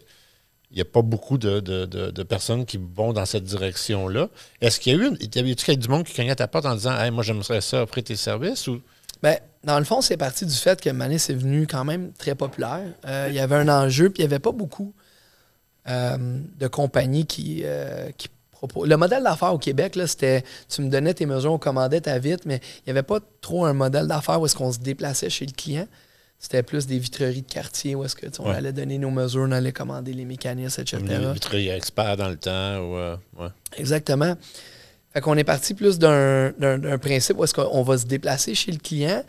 il 0.70 0.76
n'y 0.76 0.80
a 0.80 0.86
pas 0.86 1.02
beaucoup 1.02 1.36
de, 1.36 1.60
de- 1.60 1.84
de- 1.84 2.10
de 2.10 2.22
personnes 2.22 2.64
qui 2.64 2.78
vont 2.78 3.12
dans 3.12 3.26
cette 3.26 3.44
direction-là. 3.44 4.28
Est-ce 4.62 4.80
qu'il 4.80 4.92
y 4.92 4.96
a 4.96 5.06
eu, 5.06 5.10
y 5.20 5.70
a 5.70 5.74
du 5.76 5.88
monde 5.88 6.04
qui 6.04 6.14
cognait 6.14 6.30
à 6.30 6.34
ta 6.36 6.48
porte 6.48 6.64
en 6.64 6.74
disant 6.74 6.98
hey, 6.98 7.10
moi 7.10 7.22
j'aimerais 7.22 7.60
ça 7.60 7.82
offrir 7.82 8.02
tes 8.04 8.16
services 8.16 8.66
ou 8.68 8.80
Ben, 9.22 9.38
dans 9.64 9.78
le 9.78 9.84
fond, 9.84 10.00
c'est 10.00 10.16
parti 10.16 10.44
du 10.46 10.54
fait 10.54 10.80
que 10.80 10.90
Manis 10.90 11.16
est 11.28 11.34
venu 11.34 11.66
quand 11.66 11.84
même 11.84 12.12
très 12.12 12.34
populaire. 12.34 12.82
Euh, 13.06 13.26
il 13.28 13.34
y 13.34 13.38
avait 13.38 13.54
un 13.56 13.68
enjeu, 13.68 14.10
puis 14.10 14.22
il 14.22 14.26
n'y 14.26 14.32
avait 14.32 14.40
pas 14.40 14.52
beaucoup 14.52 14.92
euh, 15.88 16.38
de 16.58 16.66
compagnies 16.66 17.26
qui, 17.26 17.62
euh, 17.64 18.10
qui 18.16 18.28
proposent. 18.50 18.88
Le 18.88 18.96
modèle 18.96 19.22
d'affaires 19.22 19.54
au 19.54 19.58
Québec, 19.58 19.96
c'était 20.06 20.42
tu 20.68 20.82
me 20.82 20.88
donnais 20.88 21.14
tes 21.14 21.26
mesures, 21.26 21.52
on 21.52 21.58
commandait 21.58 22.00
ta 22.00 22.18
vite, 22.18 22.44
mais 22.46 22.60
il 22.78 22.82
n'y 22.86 22.90
avait 22.90 23.02
pas 23.04 23.20
trop 23.40 23.64
un 23.64 23.72
modèle 23.72 24.06
d'affaires 24.06 24.40
où 24.40 24.46
est-ce 24.46 24.56
qu'on 24.56 24.72
se 24.72 24.78
déplaçait 24.80 25.30
chez 25.30 25.46
le 25.46 25.52
client. 25.52 25.86
C'était 26.40 26.64
plus 26.64 26.88
des 26.88 26.98
vitreries 26.98 27.42
de 27.42 27.46
quartier 27.52 27.94
où 27.94 28.02
est-ce 28.04 28.16
que 28.16 28.26
on 28.40 28.48
Ouais. 28.50 28.56
allait 28.56 28.72
donner 28.72 28.98
nos 28.98 29.12
mesures, 29.12 29.42
on 29.46 29.52
allait 29.52 29.70
commander 29.70 30.12
les 30.12 30.24
mécanismes, 30.24 30.80
etc. 30.80 30.96
comme 30.98 31.06
des 31.06 31.32
vitriers 31.34 31.70
experts 31.70 32.16
dans 32.16 32.28
le 32.28 32.36
temps 32.36 32.78
ou 32.78 32.96
euh, 32.96 33.16
ouais. 33.38 33.46
Exactement. 33.76 34.34
Fait 35.12 35.20
qu'on 35.20 35.36
est 35.36 35.44
parti 35.44 35.74
plus 35.74 35.98
d'un 35.98 36.98
principe 37.00 37.38
où 37.38 37.44
est-ce 37.44 37.54
qu'on 37.54 37.82
va 37.82 37.98
se 37.98 38.06
déplacer 38.06 38.54
chez 38.54 38.72
le 38.72 38.78
client. 38.78 39.22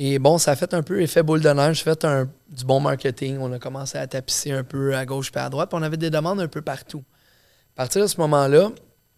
Et 0.00 0.18
bon, 0.18 0.38
ça 0.38 0.52
a 0.52 0.56
fait 0.56 0.72
un 0.74 0.82
peu 0.82 1.02
effet 1.02 1.24
boule 1.24 1.40
de 1.40 1.48
neige, 1.50 1.82
fait 1.82 2.04
un, 2.04 2.30
du 2.48 2.64
bon 2.64 2.78
marketing. 2.78 3.38
On 3.40 3.52
a 3.52 3.58
commencé 3.58 3.98
à 3.98 4.06
tapisser 4.06 4.52
un 4.52 4.62
peu 4.62 4.94
à 4.94 5.04
gauche 5.04 5.32
et 5.34 5.38
à 5.38 5.50
droite, 5.50 5.70
puis 5.70 5.78
on 5.78 5.82
avait 5.82 5.96
des 5.96 6.08
demandes 6.08 6.40
un 6.40 6.46
peu 6.46 6.62
partout. 6.62 7.02
À 7.74 7.82
partir 7.82 8.02
de 8.02 8.06
ce 8.06 8.16
moment-là, 8.20 8.70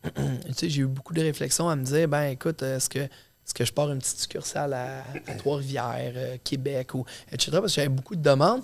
j'ai 0.63 0.81
eu 0.81 0.87
beaucoup 0.87 1.13
de 1.13 1.21
réflexions 1.21 1.69
à 1.69 1.77
me 1.77 1.85
dire, 1.85 2.09
ben 2.09 2.25
écoute, 2.25 2.63
est-ce 2.63 2.89
que, 2.89 2.99
est-ce 3.01 3.53
que 3.53 3.65
je 3.65 3.73
pars 3.73 3.93
une 3.93 3.99
petite 3.99 4.21
succursale 4.21 4.73
à, 4.73 5.05
Trois-Rivières, 5.37 6.13
euh, 6.17 6.37
Québec, 6.43 6.95
ou 6.95 7.05
etc. 7.31 7.51
Parce 7.53 7.67
que 7.67 7.77
j'avais 7.77 7.89
beaucoup 7.89 8.17
de 8.17 8.23
demandes. 8.23 8.63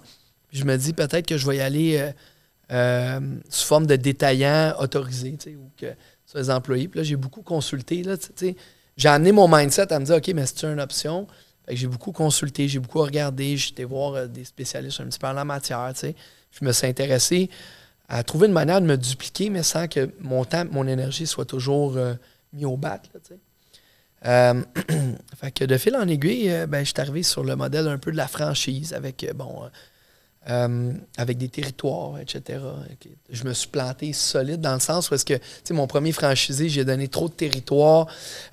Puis 0.49 0.59
je 0.59 0.65
me 0.65 0.76
dis 0.76 0.95
peut-être 0.95 1.26
que 1.26 1.37
je 1.37 1.47
vais 1.47 1.59
y 1.59 1.61
aller 1.61 1.99
euh, 1.99 2.12
euh, 2.73 3.21
sous 3.50 3.67
forme 3.67 3.87
de 3.87 3.97
détaillant 3.97 4.75
autorisé, 4.81 5.37
ou 5.49 5.71
que 5.76 5.95
sur 6.26 6.38
les 6.38 6.50
employés. 6.50 6.88
Puis 6.88 6.99
là, 6.99 7.04
j'ai 7.04 7.16
beaucoup 7.16 7.42
consulté. 7.42 8.02
Là, 8.02 8.16
j'ai 8.97 9.09
amené 9.09 9.33
mon 9.33 9.49
mindset 9.49 9.92
à 9.92 9.99
me 9.99 10.04
dire, 10.04 10.16
OK, 10.16 10.28
mais 10.35 10.45
c'est 10.47 10.64
une 10.64 10.80
option? 10.80 11.26
Fait 11.64 11.75
que 11.75 11.80
j'ai 11.80 11.87
beaucoup 11.87 12.12
consulté, 12.12 12.68
j'ai 12.68 12.78
beaucoup 12.78 13.00
regardé, 13.02 13.54
été 13.54 13.85
voir 13.85 14.14
euh, 14.14 14.26
des 14.26 14.45
spécialistes 14.45 15.00
un 15.00 15.06
petit 15.06 15.18
peu 15.18 15.26
en 15.26 15.33
la 15.33 15.45
matière. 15.45 15.92
Je 16.00 16.64
me 16.64 16.73
suis 16.73 16.87
intéressé 16.87 17.50
à 18.09 18.23
trouver 18.23 18.47
une 18.47 18.52
manière 18.52 18.80
de 18.80 18.87
me 18.87 18.97
dupliquer, 18.97 19.50
mais 19.50 19.64
sans 19.64 19.88
que 19.88 20.11
mon 20.21 20.45
temps, 20.45 20.64
mon 20.71 20.87
énergie 20.87 21.26
soit 21.26 21.45
toujours 21.45 21.97
euh, 21.97 22.14
mis 22.52 22.64
au 22.64 22.76
bat. 22.76 23.02
Euh, 24.26 24.62
fait 25.40 25.50
que 25.50 25.64
de 25.64 25.76
fil 25.76 25.97
en 25.97 26.06
aiguille, 26.06 26.66
ben, 26.68 26.85
je 26.85 26.92
suis 26.92 27.00
arrivé 27.00 27.25
sur 27.25 27.42
le 27.42 27.56
modèle 27.56 27.88
un 27.88 27.99
peu 27.99 28.12
de 28.12 28.16
la 28.16 28.28
franchise 28.28 28.95
avec, 28.95 29.26
bon, 29.35 29.68
euh, 30.49 30.93
avec 31.17 31.38
des 31.38 31.49
territoires, 31.49 32.21
etc. 32.21 32.61
Je 33.31 33.43
me 33.43 33.53
suis 33.53 33.67
planté 33.67 34.12
solide 34.12 34.61
dans 34.61 34.75
le 34.75 34.81
sens 34.81 35.11
où 35.11 35.15
est-ce 35.15 35.25
que, 35.25 35.35
tu 35.35 35.43
sais, 35.65 35.75
mon 35.75 35.88
premier 35.88 36.12
franchisé, 36.12 36.69
j'ai 36.69 36.85
donné 36.85 37.09
trop 37.09 37.29
de 37.29 37.35
territoire. 37.35 38.07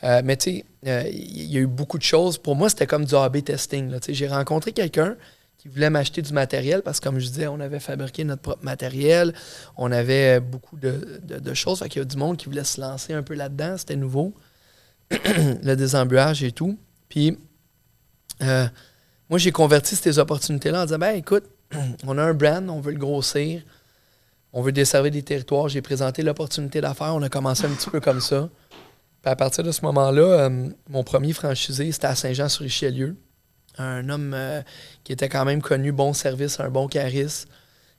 Euh, 0.03 0.23
mais 0.25 0.35
tu 0.35 0.43
sais, 0.43 0.65
euh, 0.87 1.03
il 1.07 1.51
y 1.51 1.57
a 1.57 1.59
eu 1.59 1.67
beaucoup 1.67 1.99
de 1.99 2.03
choses. 2.03 2.39
Pour 2.39 2.55
moi, 2.55 2.69
c'était 2.69 2.87
comme 2.87 3.05
du 3.05 3.13
A-B 3.13 3.43
testing. 3.43 3.93
J'ai 4.09 4.27
rencontré 4.27 4.71
quelqu'un 4.71 5.15
qui 5.59 5.67
voulait 5.67 5.91
m'acheter 5.91 6.23
du 6.23 6.33
matériel 6.33 6.81
parce 6.81 6.99
que, 6.99 7.03
comme 7.03 7.19
je 7.19 7.27
disais, 7.27 7.45
on 7.45 7.59
avait 7.59 7.79
fabriqué 7.79 8.23
notre 8.23 8.41
propre 8.41 8.65
matériel. 8.65 9.31
On 9.77 9.91
avait 9.91 10.39
beaucoup 10.39 10.77
de, 10.77 11.53
choses. 11.53 11.77
Fait 11.77 11.89
qu'il 11.89 11.99
y 11.99 12.01
a 12.01 12.05
du 12.05 12.17
monde 12.17 12.37
qui 12.37 12.45
voulait 12.47 12.63
se 12.63 12.81
lancer 12.81 13.13
un 13.13 13.21
peu 13.21 13.35
là-dedans. 13.35 13.77
C'était 13.77 13.97
nouveau. 13.97 14.33
le 15.11 15.75
désembuage 15.75 16.43
et 16.43 16.51
tout. 16.51 16.75
Puis, 17.07 17.37
moi, 18.39 19.37
j'ai 19.37 19.51
converti 19.51 19.95
ces 19.95 20.17
opportunités-là 20.17 20.81
en 20.81 20.85
disant, 20.85 20.97
ben 20.97 21.15
écoute, 21.15 21.43
on 22.07 22.17
a 22.17 22.23
un 22.23 22.33
brand, 22.33 22.69
on 22.69 22.79
veut 22.79 22.91
le 22.91 22.99
grossir, 22.99 23.61
on 24.51 24.61
veut 24.61 24.71
desservir 24.71 25.11
des 25.11 25.23
territoires. 25.23 25.67
J'ai 25.67 25.81
présenté 25.81 26.21
l'opportunité 26.21 26.81
d'affaires, 26.81 27.15
on 27.15 27.21
a 27.21 27.29
commencé 27.29 27.65
un 27.65 27.69
petit 27.69 27.89
peu 27.89 27.99
comme 27.99 28.21
ça. 28.21 28.49
Puis 29.21 29.31
à 29.31 29.35
partir 29.35 29.63
de 29.63 29.71
ce 29.71 29.81
moment-là, 29.83 30.21
euh, 30.21 30.69
mon 30.89 31.03
premier 31.03 31.33
franchisé, 31.33 31.91
c'était 31.91 32.07
à 32.07 32.15
Saint-Jean-sur-Richelieu. 32.15 33.15
Un 33.77 34.09
homme 34.09 34.33
euh, 34.35 34.61
qui 35.03 35.13
était 35.13 35.29
quand 35.29 35.45
même 35.45 35.61
connu, 35.61 35.91
bon 35.91 36.13
service, 36.13 36.59
un 36.59 36.69
bon 36.69 36.87
charisme. 36.87 37.49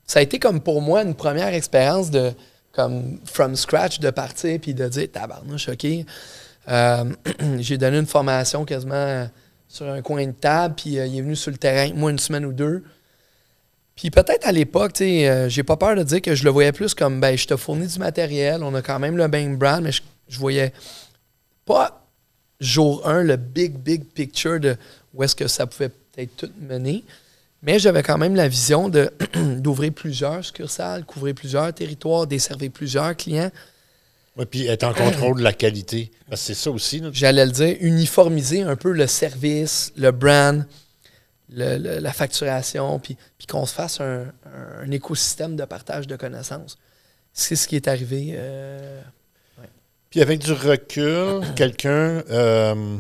Ça 0.07 0.21
a 0.21 0.23
été 0.23 0.39
comme 0.39 0.61
pour 0.61 0.83
moi 0.83 1.03
une 1.03 1.15
première 1.15 1.53
expérience 1.55 2.11
de, 2.11 2.33
comme 2.73 3.19
from 3.25 3.57
scratch, 3.57 4.01
de 4.01 4.11
partir 4.11 4.61
puis 4.61 4.75
de 4.75 4.87
dire, 4.87 5.09
tabarnouche, 5.11 5.71
OK. 5.71 5.87
Euh, 6.69 7.05
j'ai 7.59 7.79
donné 7.79 7.99
une 7.99 8.07
formation 8.07 8.65
quasiment 8.65 9.29
sur 9.67 9.89
un 9.89 10.03
coin 10.03 10.27
de 10.27 10.33
table, 10.33 10.75
puis 10.77 10.91
il 10.91 10.99
est 10.99 11.23
venu 11.23 11.35
sur 11.35 11.51
le 11.51 11.57
terrain, 11.57 11.93
moi, 11.95 12.11
une 12.11 12.19
semaine 12.19 12.45
ou 12.45 12.53
deux. 12.53 12.85
Puis 13.97 14.11
peut-être 14.11 14.47
à 14.47 14.53
l'époque, 14.53 14.95
tu 14.95 15.05
sais, 15.05 15.29
euh, 15.29 15.49
j'ai 15.49 15.63
pas 15.63 15.77
peur 15.77 15.95
de 15.95 16.03
dire 16.03 16.21
que 16.21 16.35
je 16.35 16.45
le 16.45 16.51
voyais 16.51 16.73
plus 16.73 16.95
comme, 16.95 17.21
ben, 17.21 17.37
je 17.37 17.47
te 17.47 17.57
fournis 17.57 17.87
du 17.87 17.99
matériel, 17.99 18.63
on 18.63 18.75
a 18.75 18.83
quand 18.83 18.99
même 18.99 19.17
le 19.17 19.29
même 19.29 19.57
brand, 19.57 19.83
mais 19.83 19.93
je, 19.93 20.03
je 20.29 20.39
voyais 20.39 20.73
pas 21.65 22.05
jour 22.61 23.07
1 23.07 23.23
le 23.23 23.37
big, 23.37 23.75
big 23.75 24.05
picture 24.05 24.59
de 24.59 24.77
où 25.13 25.23
est-ce 25.23 25.37
que 25.37 25.47
ça 25.47 25.67
pouvait 25.67 25.91
peut-être 25.91 26.37
tout 26.37 26.51
mener. 26.61 27.05
Mais 27.63 27.79
j'avais 27.79 28.03
quand 28.03 28.19
même 28.19 28.35
la 28.35 28.49
vision 28.49 28.89
de 28.89 29.11
d'ouvrir 29.59 29.93
plusieurs 29.93 30.45
succursales, 30.45 31.05
couvrir 31.05 31.35
plusieurs 31.35 31.73
territoires, 31.73 32.27
desservir 32.27 32.71
plusieurs 32.71 33.17
clients. 33.17 33.51
Ouais, 34.37 34.47
puis 34.47 34.67
être 34.67 34.85
en 34.85 34.93
contrôle 34.93 35.39
de 35.39 35.45
la 35.45 35.53
qualité. 35.53 36.11
Parce 36.29 36.41
que 36.43 36.47
c'est 36.49 36.55
ça 36.55 36.71
aussi. 36.71 37.01
J'allais 37.13 37.47
le 37.47 37.53
dire, 37.53 37.77
uniformiser 37.81 38.63
un 38.63 38.75
peu 38.75 38.91
le 38.91 39.07
service, 39.07 39.93
le 39.97 40.11
brand, 40.11 40.67
le- 41.51 41.79
le- 41.79 41.99
la 41.99 42.13
facturation, 42.13 42.99
puis, 42.99 43.17
puis 43.39 43.47
qu'on 43.47 43.67
se 43.67 43.75
fasse 43.75 44.01
un, 44.01 44.27
un 44.81 44.91
écosystème 44.91 45.57
de 45.57 45.65
partage 45.65 46.07
de 46.07 46.17
connaissances. 46.17 46.79
C'est 47.33 47.57
ce 47.57 47.67
qui 47.69 47.77
est 47.77 47.89
arrivé. 47.89 48.33
euh, 48.37 49.03
Puis 50.11 50.23
avec 50.23 50.39
du 50.41 50.53
recul, 50.53 51.41
quelqu'un 51.57 52.23
euh, 52.31 52.97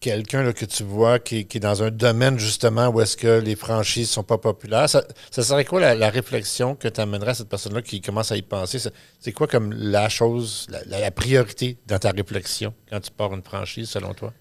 quelqu'un 0.00 0.52
que 0.52 0.64
tu 0.64 0.82
vois 0.84 1.18
qui, 1.18 1.46
qui 1.46 1.56
est 1.56 1.60
dans 1.60 1.82
un 1.82 1.90
domaine 1.90 2.38
justement 2.38 2.88
où 2.88 3.00
est-ce 3.00 3.16
que 3.16 3.40
les 3.40 3.56
franchises 3.56 4.10
sont 4.10 4.22
pas 4.22 4.38
populaires, 4.38 4.88
ça, 4.88 5.02
ça 5.30 5.42
serait 5.42 5.64
quoi 5.64 5.80
la, 5.80 5.94
la 5.94 6.10
réflexion 6.10 6.74
que 6.74 6.86
tu 6.88 7.00
amènerais 7.00 7.30
à 7.30 7.34
cette 7.34 7.48
personne-là 7.48 7.82
qui 7.82 8.00
commence 8.00 8.30
à 8.30 8.36
y 8.36 8.42
penser? 8.42 8.78
C'est- 8.78 8.92
C'est 9.20 9.32
quoi 9.32 9.46
comme 9.46 9.72
la 9.72 10.08
chose, 10.08 10.66
la, 10.68 10.84
la- 10.84 11.00
la 11.00 11.10
priorité 11.10 11.78
dans 11.86 11.98
ta 11.98 12.10
réflexion 12.10 12.74
quand 12.90 13.00
tu 13.00 13.10
pars 13.10 13.32
une 13.32 13.42
franchise 13.42 13.88
selon 13.88 14.12
toi? 14.14 14.32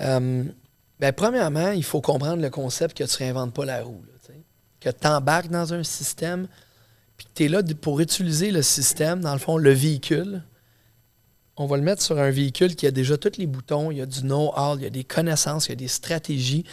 Euh, 0.00 0.44
ben, 1.00 1.12
premièrement, 1.12 1.70
il 1.70 1.84
faut 1.84 2.00
comprendre 2.00 2.42
le 2.42 2.50
concept 2.50 2.96
que 2.96 3.04
tu 3.04 3.12
ne 3.14 3.18
réinventes 3.18 3.54
pas 3.54 3.64
la 3.64 3.82
roue. 3.82 4.02
que 4.80 4.90
tu 4.90 5.06
embarques 5.06 5.48
dans 5.48 5.72
un 5.72 5.82
système, 5.82 6.46
puis 7.16 7.26
que 7.26 7.30
tu 7.34 7.44
es 7.44 7.48
là 7.48 7.62
pour 7.80 8.00
utiliser 8.00 8.50
le 8.50 8.62
système, 8.62 9.20
dans 9.20 9.32
le 9.32 9.38
fond, 9.38 9.56
le 9.56 9.72
véhicule. 9.72 10.42
On 11.56 11.66
va 11.66 11.76
le 11.76 11.82
mettre 11.82 12.02
sur 12.02 12.18
un 12.18 12.30
véhicule 12.30 12.74
qui 12.74 12.86
a 12.86 12.90
déjà 12.90 13.16
tous 13.16 13.38
les 13.38 13.46
boutons, 13.46 13.90
il 13.90 13.98
y 13.98 14.00
a 14.00 14.06
du 14.06 14.20
know-how, 14.22 14.76
il 14.76 14.82
y 14.82 14.86
a 14.86 14.90
des 14.90 15.04
connaissances, 15.04 15.66
il 15.66 15.70
y 15.70 15.72
a 15.72 15.76
des 15.76 15.88
stratégies. 15.88 16.64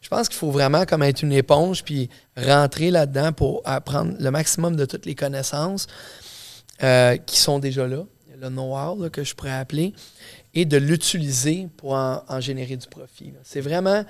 Je 0.00 0.08
pense 0.08 0.28
qu'il 0.28 0.38
faut 0.38 0.50
vraiment 0.50 0.84
comme 0.84 1.02
être 1.02 1.22
une 1.22 1.32
éponge, 1.32 1.84
puis 1.84 2.08
rentrer 2.36 2.90
là-dedans 2.90 3.32
pour 3.32 3.62
apprendre 3.64 4.14
le 4.18 4.30
maximum 4.30 4.76
de 4.76 4.84
toutes 4.86 5.06
les 5.06 5.14
connaissances 5.14 5.86
euh, 6.82 7.16
qui 7.18 7.38
sont 7.38 7.58
déjà 7.58 7.86
là, 7.86 8.04
le 8.40 8.48
know-how 8.48 9.10
que 9.10 9.22
je 9.22 9.34
pourrais 9.34 9.52
appeler 9.52 9.92
et 10.54 10.64
de 10.64 10.76
l'utiliser 10.76 11.68
pour 11.76 11.92
en, 11.92 12.22
en 12.28 12.40
générer 12.40 12.76
du 12.76 12.86
profit. 12.86 13.32
C'est 13.44 13.60
vraiment, 13.60 14.04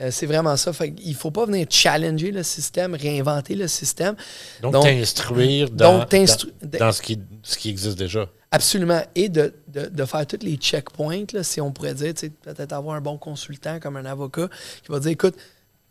euh, 0.00 0.10
c'est 0.10 0.26
vraiment 0.26 0.56
ça. 0.56 0.72
Fait 0.72 0.92
il 1.02 1.10
ne 1.10 1.14
faut 1.16 1.30
pas 1.30 1.46
venir 1.46 1.66
challenger 1.70 2.32
le 2.32 2.42
système, 2.42 2.94
réinventer 2.94 3.54
le 3.54 3.68
système. 3.68 4.16
Donc, 4.62 4.72
Donc- 4.72 4.84
t'instruire 4.84 5.70
dans, 5.70 5.98
donc, 6.00 6.08
t'instru- 6.10 6.52
dans, 6.62 6.78
dans 6.86 6.92
ce, 6.92 7.00
qui, 7.02 7.20
ce 7.42 7.56
qui 7.58 7.70
existe 7.70 7.98
déjà. 7.98 8.28
Absolument. 8.50 9.02
Et 9.14 9.28
de, 9.28 9.52
de- 9.68 9.86
de 9.86 10.04
faire 10.04 10.26
tous 10.26 10.38
les 10.44 10.56
checkpoints, 10.56 11.24
là, 11.32 11.42
si 11.42 11.60
on 11.60 11.72
pourrait 11.72 11.94
dire, 11.94 12.12
peut-être 12.42 12.72
avoir 12.72 12.96
un 12.96 13.00
bon 13.00 13.18
consultant 13.18 13.78
comme 13.80 13.96
un 13.96 14.04
avocat 14.04 14.48
qui 14.84 14.90
va 14.92 15.00
dire, 15.00 15.10
écoute, 15.12 15.34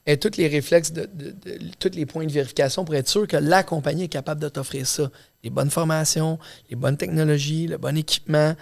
et 0.06 0.18
tous 0.18 0.36
les 0.38 0.48
réflexes, 0.50 0.92
de, 0.92 1.10
de- 1.14 1.32
de- 1.32 1.60
tous 1.80 1.92
les 1.94 2.06
points 2.06 2.26
de 2.26 2.32
vérification 2.32 2.84
pour 2.84 2.96
être 2.96 3.08
sûr 3.08 3.26
que 3.26 3.38
la 3.38 3.64
compagnie 3.64 4.04
est 4.04 4.08
capable 4.10 4.42
de 4.42 4.50
t'offrir 4.50 4.86
ça. 4.86 5.10
Les 5.46 5.50
bonnes 5.50 5.70
formations, 5.70 6.40
les 6.70 6.76
bonnes 6.76 6.98
technologies, 6.98 7.68
le 7.68 7.78
bon 7.78 7.96
équipement, 7.98 8.54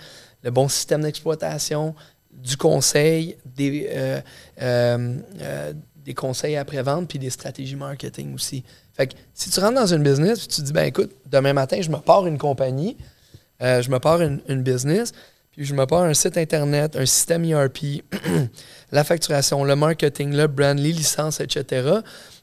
le 0.44 0.52
bon 0.52 0.68
système 0.68 1.02
d'exploitation, 1.02 1.96
du 2.34 2.58
conseil, 2.58 3.38
des, 3.46 3.88
euh, 3.92 4.22
euh, 4.62 5.18
euh, 5.42 5.74
des 5.96 6.14
conseils 6.14 6.56
après-vente, 6.56 7.08
puis 7.08 7.20
des 7.20 7.30
stratégies 7.30 7.76
marketing 7.76 8.34
aussi. 8.34 8.64
Fait 8.94 9.08
que 9.08 9.14
si 9.34 9.50
tu 9.50 9.60
rentres 9.60 9.76
dans 9.76 9.94
une 9.94 10.04
business 10.04 10.48
tu 10.48 10.48
te 10.48 10.62
dis, 10.62 10.74
ben 10.74 10.86
écoute, 10.86 11.12
demain 11.30 11.54
matin, 11.54 11.80
je 11.82 11.90
me 11.90 11.98
pars 11.98 12.26
une 12.26 12.38
compagnie, 12.38 12.98
je 13.60 13.90
me 13.90 14.00
pars 14.00 14.22
une, 14.22 14.42
une 14.48 14.64
business, 14.64 15.12
puis 15.52 15.66
je 15.66 15.76
me 15.76 15.86
pars 15.86 16.02
un 16.02 16.14
site 16.14 16.38
Internet, 16.38 16.96
un 16.96 17.06
système 17.06 17.46
ERP, 17.46 18.04
la 18.92 19.04
facturation, 19.04 19.64
le 19.64 19.76
marketing, 19.76 20.34
le 20.34 20.48
brand, 20.48 20.80
les 20.80 20.92
licences, 20.92 21.40
etc. 21.40 22.00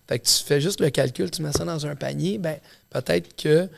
Tu 0.06 0.44
fais 0.44 0.60
juste 0.60 0.80
le 0.80 0.90
calcul, 0.90 1.30
tu 1.30 1.42
mets 1.42 1.52
ça 1.52 1.64
dans 1.64 1.84
un 1.86 1.96
panier, 1.96 2.38
ben 2.38 2.58
peut-être 2.90 3.34
que 3.34 3.68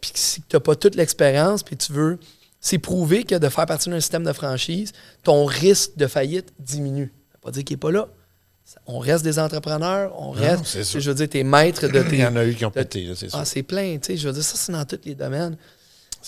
puis 0.00 0.10
si 0.14 0.42
tu 0.42 0.56
n'as 0.56 0.60
pas 0.60 0.74
toute 0.74 0.96
l'expérience, 0.96 1.62
puis 1.62 1.76
tu 1.76 1.92
veux. 1.92 2.18
C'est 2.60 2.78
prouvé 2.78 3.24
que 3.24 3.34
de 3.36 3.48
faire 3.48 3.66
partie 3.66 3.88
d'un 3.88 4.00
système 4.00 4.24
de 4.24 4.32
franchise, 4.32 4.92
ton 5.22 5.44
risque 5.44 5.96
de 5.96 6.06
faillite 6.06 6.52
diminue. 6.58 7.12
Ça 7.30 7.34
veut 7.36 7.40
pas 7.42 7.50
dire 7.52 7.64
qu'il 7.64 7.74
n'est 7.76 7.80
pas 7.80 7.92
là. 7.92 8.08
Ça- 8.64 8.80
On 8.86 8.98
reste 8.98 9.24
des 9.24 9.38
entrepreneurs, 9.38 10.12
on 10.20 10.30
reste. 10.30 10.98
Je 10.98 11.08
veux 11.10 11.14
dire, 11.14 11.28
t'es 11.28 11.44
maître 11.44 11.86
de 11.88 11.98
Il 12.04 12.08
tes. 12.08 12.18
y 12.18 12.26
en 12.26 12.36
a 12.36 12.44
eu 12.44 12.54
qui 12.54 12.64
ont 12.64 12.70
pété, 12.70 13.08
c'est 13.16 13.26
Ah, 13.32 13.38
sûr. 13.38 13.46
c'est 13.46 13.62
plein, 13.62 13.96
tu 13.98 14.06
sais. 14.08 14.16
Je 14.16 14.26
veux 14.28 14.34
dire, 14.34 14.42
ça, 14.44 14.56
c'est 14.56 14.72
dans 14.72 14.84
tous 14.84 14.98
les 15.04 15.14
domaines. 15.14 15.56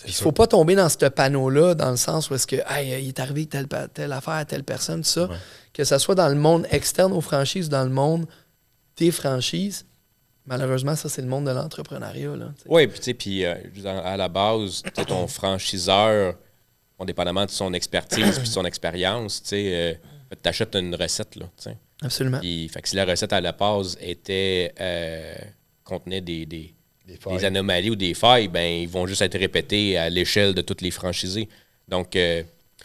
Il 0.07 0.13
sûr. 0.13 0.23
faut 0.23 0.33
pas 0.33 0.47
tomber 0.47 0.77
dans 0.77 0.89
ce 0.89 0.97
panneau-là, 1.07 1.75
dans 1.75 1.91
le 1.91 1.97
sens 1.97 2.31
où 2.31 2.35
est-ce 2.35 2.47
que 2.47 2.57
Hey, 2.69 3.03
il 3.03 3.09
est 3.09 3.19
arrivé 3.21 3.47
telle, 3.47 3.67
affaire 4.13 4.35
à 4.35 4.45
telle 4.45 4.63
personne, 4.63 5.03
tout 5.03 5.09
ça. 5.09 5.25
Ouais. 5.27 5.37
Que 5.75 5.83
ce 5.85 5.99
soit 5.99 6.15
dans 6.15 6.29
le 6.29 6.37
monde 6.37 6.65
externe 6.71 7.13
aux 7.13 7.21
franchises, 7.21 7.69
dans 7.69 7.83
le 7.83 7.91
monde 7.91 8.27
des 8.97 9.11
franchises. 9.11 9.85
Malheureusement, 10.47 10.97
ça, 10.97 11.09
c'est 11.09 11.23
le 11.23 11.29
monde 11.29 11.47
de 11.47 11.51
l'entrepreneuriat. 11.51 12.33
Oui, 12.67 12.87
puis 12.87 12.99
tu 12.99 13.05
sais, 13.05 13.15
puis 13.15 13.45
euh, 13.45 13.55
à 14.03 14.17
la 14.17 14.29
base, 14.29 14.83
ton 15.07 15.27
franchiseur, 15.29 16.35
bon, 16.99 17.05
dépendamment 17.05 17.47
de 17.47 17.51
son 17.51 17.73
expertise 17.73 18.39
puis 18.39 18.49
de 18.49 18.53
son 18.53 18.65
expérience, 18.65 19.43
tu 19.43 19.49
sais, 19.51 20.01
tu 20.31 20.49
achètes 20.49 20.75
une 20.77 20.95
recette, 20.95 21.37
là, 21.37 21.47
tu 21.57 21.65
sais. 21.65 21.77
Absolument. 22.03 22.41
Puis, 22.41 22.69
fait 22.69 22.83
que 22.83 22.89
si 22.89 22.97
la 22.97 23.05
recette 23.05 23.33
à 23.33 23.41
la 23.41 23.53
base 23.53 23.97
était 24.01 24.73
euh, 24.81 25.35
contenait 25.85 26.21
des, 26.21 26.47
des, 26.47 26.75
Des 27.07 27.45
anomalies 27.45 27.91
ou 27.91 27.97
des 27.97 28.15
failles, 28.15 28.49
ben 28.49 28.83
ils 28.83 28.89
vont 28.89 29.07
juste 29.07 29.23
être 29.23 29.39
répétés 29.39 29.99
à 29.99 30.09
l'échelle 30.09 30.55
de 30.55 30.63
tous 30.63 30.81
les 30.81 30.91
franchisés. 30.91 31.49
Donc, 31.89 32.17
euh, 32.17 32.43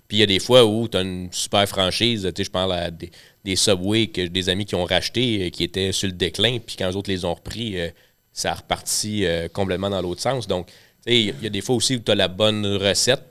puis 0.08 0.18
il 0.18 0.20
y 0.20 0.24
a 0.24 0.28
des 0.28 0.40
fois 0.40 0.66
où 0.66 0.88
tu 0.88 0.98
as 0.98 1.02
une 1.02 1.30
super 1.32 1.68
franchise, 1.68 2.24
tu 2.24 2.32
sais, 2.42 2.44
je 2.46 2.52
parle 2.52 2.74
à 2.74 2.92
des, 2.92 3.12
des 3.44 3.56
Subway 3.56 4.08
que 4.08 4.28
des 4.28 4.50
amis 4.50 4.66
qui 4.66 4.76
ont 4.76 4.86
racheté, 4.86 5.46
euh, 5.46 5.50
qui 5.50 5.64
étaient 5.64 5.92
sur 5.92 6.08
le 6.08 6.14
déclin, 6.14 6.60
puis 6.60 6.76
quand 6.78 6.88
les 6.88 6.96
autres 6.96 7.10
les 7.10 7.26
ont 7.26 7.34
repris, 7.34 7.80
euh, 7.80 7.90
ça 8.32 8.52
a 8.52 8.56
reparti 8.56 9.26
euh, 9.26 9.48
complètement 9.48 9.90
dans 9.90 10.02
l'autre 10.02 10.22
sens. 10.22 10.48
Donc, 10.48 10.68
tu 10.68 10.74
sais, 11.08 11.20
il 11.22 11.44
y 11.44 11.48
a 11.48 11.50
des 11.50 11.62
fois 11.62 11.76
aussi 11.76 11.96
où 11.96 12.00
tu 12.00 12.12
as 12.12 12.16
la 12.16 12.28
bonne 12.28 12.66
recette, 12.76 13.24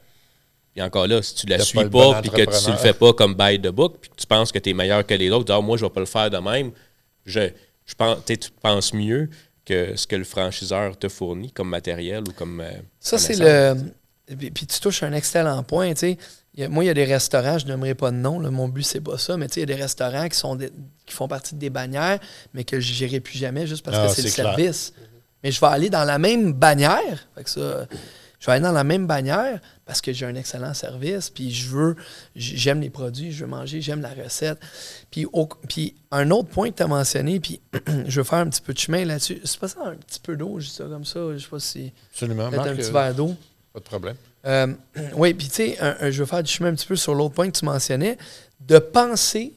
puis 0.72 0.82
encore 0.82 1.06
là, 1.06 1.22
si 1.22 1.34
tu 1.36 1.46
la 1.46 1.58
suis 1.60 1.74
pas 1.76 1.82
le 1.84 1.88
bon 1.88 2.12
pas, 2.12 2.20
puis 2.22 2.30
que 2.30 2.36
tu 2.36 2.66
ne 2.66 2.72
le 2.72 2.78
fais 2.78 2.92
pas 2.92 3.12
comme 3.12 3.34
by 3.34 3.60
the 3.60 3.68
book, 3.68 3.98
puis 4.00 4.10
que 4.10 4.16
tu 4.16 4.26
penses 4.26 4.50
que 4.50 4.58
tu 4.58 4.70
es 4.70 4.72
meilleur 4.72 5.06
que 5.06 5.14
les 5.14 5.30
autres, 5.30 5.52
ah, 5.54 5.60
moi, 5.60 5.76
je 5.76 5.84
vais 5.84 5.90
pas 5.90 6.00
le 6.00 6.06
faire 6.06 6.30
de 6.30 6.38
même, 6.38 6.72
je, 7.24 7.50
je 7.86 7.94
pense, 7.94 8.16
tu 8.24 8.32
sais, 8.32 8.36
tu 8.36 8.50
penses 8.60 8.92
mieux 8.92 9.30
que 9.64 9.94
ce 9.96 10.06
que 10.06 10.16
le 10.16 10.24
franchiseur 10.24 10.98
te 10.98 11.08
fournit 11.08 11.50
comme 11.52 11.68
matériel 11.68 12.22
ou 12.28 12.32
comme. 12.32 12.60
euh, 12.60 12.70
Ça, 13.00 13.18
c'est 13.18 13.36
le. 13.38 13.76
Puis 14.26 14.66
tu 14.66 14.80
touches 14.80 15.02
un 15.02 15.12
excellent 15.12 15.62
point. 15.62 15.92
tu 15.94 16.00
sais. 16.00 16.18
A- 16.58 16.68
moi, 16.68 16.84
il 16.84 16.86
y 16.86 16.90
a 16.90 16.94
des 16.94 17.04
restaurants, 17.04 17.58
je 17.58 17.66
n'aimerais 17.66 17.94
pas 17.94 18.10
de 18.10 18.16
nom, 18.16 18.38
là, 18.40 18.50
mon 18.50 18.68
but, 18.68 18.82
c'est 18.84 19.00
pas 19.00 19.18
ça, 19.18 19.36
mais 19.36 19.48
tu 19.48 19.54
sais, 19.54 19.60
il 19.62 19.68
y 19.68 19.72
a 19.72 19.76
des 19.76 19.82
restaurants 19.82 20.28
qui, 20.28 20.36
sont 20.38 20.54
des- 20.56 20.70
qui 21.06 21.14
font 21.14 21.26
partie 21.28 21.54
des 21.56 21.70
bannières, 21.70 22.18
mais 22.52 22.64
que 22.64 22.78
je 22.80 23.04
n'irai 23.04 23.20
plus 23.20 23.38
jamais 23.38 23.66
juste 23.66 23.84
parce 23.84 23.96
Ah, 23.98 24.06
que 24.06 24.12
c'est 24.14 24.22
le 24.22 24.28
c'est 24.28 24.34
clair. 24.42 24.54
service. 24.54 24.92
Mais 25.42 25.50
je 25.50 25.60
vais 25.60 25.66
aller 25.66 25.90
dans 25.90 26.04
la 26.04 26.18
même 26.18 26.52
bannière. 26.52 27.26
Fait 27.34 27.44
que 27.44 27.50
ça, 27.50 27.86
je 28.40 28.46
vais 28.46 28.52
aller 28.52 28.62
dans 28.62 28.72
la 28.72 28.84
même 28.84 29.06
bannière 29.06 29.60
parce 29.84 30.00
que 30.00 30.12
j'ai 30.12 30.24
un 30.24 30.34
excellent 30.36 30.72
service, 30.72 31.28
puis 31.28 31.50
je 31.50 31.68
veux, 31.68 31.96
j'aime 32.34 32.80
les 32.80 32.88
produits, 32.88 33.30
je 33.32 33.44
veux 33.44 33.50
manger, 33.50 33.80
j'aime 33.82 34.00
la 34.00 34.10
recette. 34.14 34.58
Puis, 35.10 35.26
au- 35.32 35.48
puis 35.68 35.94
un 36.12 36.30
autre 36.30 36.48
point 36.48 36.70
que 36.70 36.76
tu 36.76 36.82
as 36.82 36.86
mentionné, 36.86 37.40
puis 37.40 37.60
je 38.06 38.20
veux 38.20 38.24
faire 38.24 38.38
un 38.38 38.48
petit 38.48 38.62
peu 38.62 38.72
de 38.72 38.78
chemin 38.78 39.04
là-dessus. 39.04 39.40
C'est 39.44 39.58
pas 39.60 39.68
ça 39.68 39.80
un 39.84 39.96
petit 39.96 40.20
peu 40.20 40.36
d'eau, 40.36 40.60
juste 40.60 40.76
ça 40.76 40.84
comme 40.84 41.04
ça, 41.04 41.20
je 41.34 41.38
sais 41.42 41.48
pas 41.50 41.60
si. 41.60 41.92
Absolument. 42.12 42.48
Peut-être 42.48 42.62
un 42.62 42.66
Marc, 42.66 42.76
petit 42.78 42.88
euh, 42.88 42.92
verre 42.92 43.14
d'eau. 43.14 43.34
Pas 43.74 43.80
de 43.80 43.84
problème. 43.84 44.16
Euh, 44.46 44.74
oui, 45.14 45.34
puis 45.34 45.48
tu 45.48 45.54
sais, 45.54 45.78
je 46.10 46.18
veux 46.18 46.26
faire 46.26 46.42
du 46.42 46.50
chemin 46.50 46.70
un 46.70 46.74
petit 46.74 46.86
peu 46.86 46.96
sur 46.96 47.14
l'autre 47.14 47.34
point 47.34 47.50
que 47.50 47.58
tu 47.58 47.64
mentionnais, 47.64 48.16
de 48.60 48.78
penser 48.78 49.54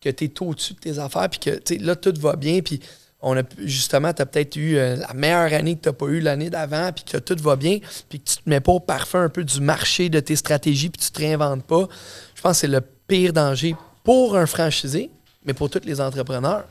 que 0.00 0.10
tu 0.10 0.24
es 0.24 0.42
au-dessus 0.42 0.74
de 0.74 0.78
tes 0.78 0.98
affaires, 0.98 1.28
puis 1.28 1.40
que 1.40 1.84
là, 1.84 1.96
tout 1.96 2.14
va 2.18 2.36
bien, 2.36 2.60
puis 2.60 2.80
on 3.20 3.36
a 3.36 3.42
justement, 3.58 4.12
tu 4.12 4.22
as 4.22 4.26
peut-être 4.26 4.56
eu 4.56 4.76
euh, 4.76 4.96
la 4.96 5.12
meilleure 5.14 5.52
année 5.52 5.76
que 5.76 5.82
tu 5.82 5.88
n'as 5.88 5.94
pas 5.94 6.06
eu 6.06 6.20
l'année 6.20 6.50
d'avant, 6.50 6.92
puis 6.92 7.04
que 7.04 7.16
tout 7.16 7.36
va 7.42 7.56
bien, 7.56 7.78
puis 8.08 8.20
que 8.20 8.30
tu 8.30 8.36
te 8.36 8.48
mets 8.48 8.60
pas 8.60 8.72
au 8.72 8.80
parfum 8.80 9.22
un 9.22 9.28
peu 9.28 9.42
du 9.42 9.60
marché, 9.60 10.08
de 10.08 10.20
tes 10.20 10.36
stratégies, 10.36 10.90
puis 10.90 11.02
tu 11.02 11.10
te 11.10 11.18
réinventes 11.18 11.64
pas. 11.64 11.88
Je 12.34 12.42
pense 12.42 12.52
que 12.52 12.58
c'est 12.58 12.68
le 12.68 12.80
pire 12.80 13.32
danger 13.32 13.74
pour 14.04 14.36
un 14.36 14.46
franchisé, 14.46 15.10
mais 15.44 15.54
pour 15.54 15.70
tous 15.70 15.84
les 15.84 16.00
entrepreneurs. 16.00 16.66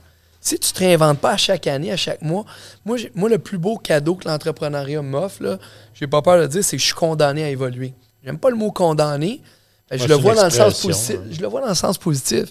Si 0.46 0.60
tu 0.60 0.70
ne 0.70 0.74
te 0.74 0.80
réinventes 0.80 1.18
pas 1.20 1.32
à 1.32 1.38
chaque 1.38 1.66
année, 1.66 1.92
à 1.92 1.98
chaque 1.98 2.22
mois, 2.22 2.46
moi, 2.86 2.98
le 3.30 3.40
plus 3.40 3.58
beau 3.58 3.78
cadeau 3.78 4.14
que 4.14 4.28
l'entrepreneuriat 4.28 5.02
m'offre, 5.02 5.42
là, 5.42 5.58
j'ai 5.96 6.06
pas 6.06 6.22
peur 6.22 6.38
de 6.38 6.42
le 6.44 6.48
dire, 6.48 6.64
c'est 6.64 6.78
que 6.78 6.82
je 6.82 6.86
suis 6.86 6.94
condamné 6.94 7.44
à 7.44 7.50
évoluer. 7.50 7.94
J'aime 8.24 8.38
pas 8.38 8.52
le 8.52 8.56
mot 8.56 8.72
condamné. 8.72 9.42
Je 9.90 10.06
le 10.08 10.14
vois 10.16 10.36
dans 10.36 10.44
le 10.44 10.50
sens 10.52 10.82
positif. 10.82 11.16
hein. 11.20 11.28
Je 11.32 11.42
le 11.42 11.48
vois 11.48 11.62
dans 11.62 11.70
le 11.70 11.74
sens 11.76 11.98
positif. 11.98 12.46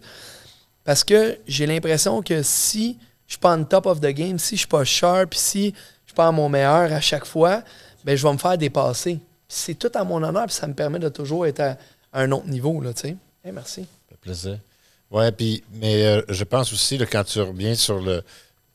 Parce 0.83 1.05
que 1.05 1.39
j'ai 1.47 1.67
l'impression 1.67 2.21
que 2.21 2.43
si 2.43 2.99
je 3.29 3.35
suis 3.35 3.41
pas 3.41 3.57
on 3.57 3.63
top 3.65 3.87
of 3.87 4.01
the 4.01 4.07
game, 4.09 4.39
si 4.41 4.57
je 4.57 4.61
suis 4.61 4.69
pas 4.69 4.85
sharp, 4.85 5.33
si 5.35 5.71
je 5.71 6.11
suis 6.11 6.15
pas 6.17 6.27
à 6.27 6.33
mon 6.33 6.49
meilleur 6.49 6.93
à 6.93 7.01
chaque 7.01 7.25
fois, 7.25 7.63
ben 8.05 8.17
je 8.17 8.27
vais 8.27 8.33
me 8.33 8.39
faire 8.39 8.59
dépasser. 8.59 9.21
C'est 9.49 9.75
tout 9.79 9.91
à 9.95 10.03
mon 10.03 10.21
honneur, 10.23 10.47
puis 10.47 10.55
ça 10.55 10.67
me 10.67 10.75
permet 10.75 10.99
de 10.99 11.09
toujours 11.09 11.47
être 11.47 11.61
à, 11.61 11.77
à 12.13 12.23
un 12.23 12.33
autre 12.33 12.49
niveau, 12.49 12.81
là. 12.81 12.91
Eh, 13.05 13.53
merci. 13.53 13.83
Ça 13.83 13.87
fait 14.11 14.17
plaisir. 14.21 14.59
Ouais, 15.14 15.31
puis, 15.31 15.62
mais 15.74 16.05
euh, 16.05 16.22
je 16.29 16.42
pense 16.42 16.72
aussi, 16.72 16.98
là, 16.98 17.07
quand 17.07 17.22
tu 17.22 17.40
reviens 17.40 17.77
sur 17.77 18.00
le, 18.00 18.22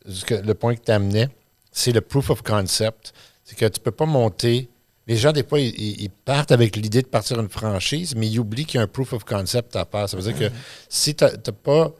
le 0.05 0.53
point 0.53 0.73
que 0.75 0.81
tu 0.85 0.91
amenais, 0.91 1.27
c'est 1.71 1.91
le 1.91 1.99
proof 2.01 2.29
of 2.29 2.41
concept. 2.41 3.13
C'est 3.43 3.57
que 3.57 3.65
tu 3.65 3.79
peux 3.79 3.91
pas 3.91 4.05
monter. 4.05 4.69
Les 5.05 5.17
gens, 5.17 5.33
des 5.33 5.43
fois, 5.43 5.59
ils, 5.59 6.09
partent 6.23 6.51
avec 6.51 6.75
l'idée 6.75 7.01
de 7.01 7.07
partir 7.07 7.39
une 7.39 7.49
franchise, 7.49 8.15
mais 8.15 8.27
ils 8.27 8.39
oublient 8.39 8.65
qu'il 8.65 8.77
y 8.77 8.81
a 8.81 8.83
un 8.83 8.87
proof 8.87 9.11
of 9.13 9.25
concept 9.25 9.75
à 9.75 9.85
faire. 9.85 10.07
Ça 10.07 10.15
veut 10.15 10.23
dire 10.23 10.37
que 10.37 10.53
si 10.87 11.13
tu 11.13 11.25
n'as 11.25 11.31
pas 11.51 11.91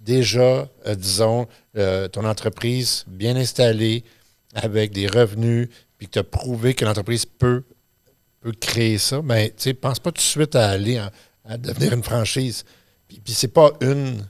déjà, 0.00 0.68
euh, 0.86 0.94
disons, 0.96 1.46
euh, 1.76 2.08
ton 2.08 2.24
entreprise 2.24 3.04
bien 3.06 3.36
installée, 3.36 4.02
avec 4.54 4.92
des 4.92 5.06
revenus, 5.06 5.68
puis 5.98 6.06
que 6.08 6.12
tu 6.14 6.18
as 6.18 6.24
prouvé 6.24 6.74
que 6.74 6.84
l'entreprise 6.84 7.26
peut, 7.26 7.62
peut 8.40 8.52
créer 8.52 8.98
ça, 8.98 9.20
ben, 9.22 9.48
tu 9.48 9.54
sais, 9.58 9.74
pense 9.74 9.98
pas 10.00 10.10
tout 10.10 10.18
de 10.18 10.20
suite 10.22 10.54
à 10.56 10.68
aller 10.70 11.00
en- 11.00 11.10
à 11.44 11.56
devenir 11.58 11.92
une 11.92 12.02
franchise. 12.02 12.64
Puis, 13.08 13.20
puis 13.24 13.32
c'est 13.32 13.48
pas 13.48 13.72
une, 13.80 14.26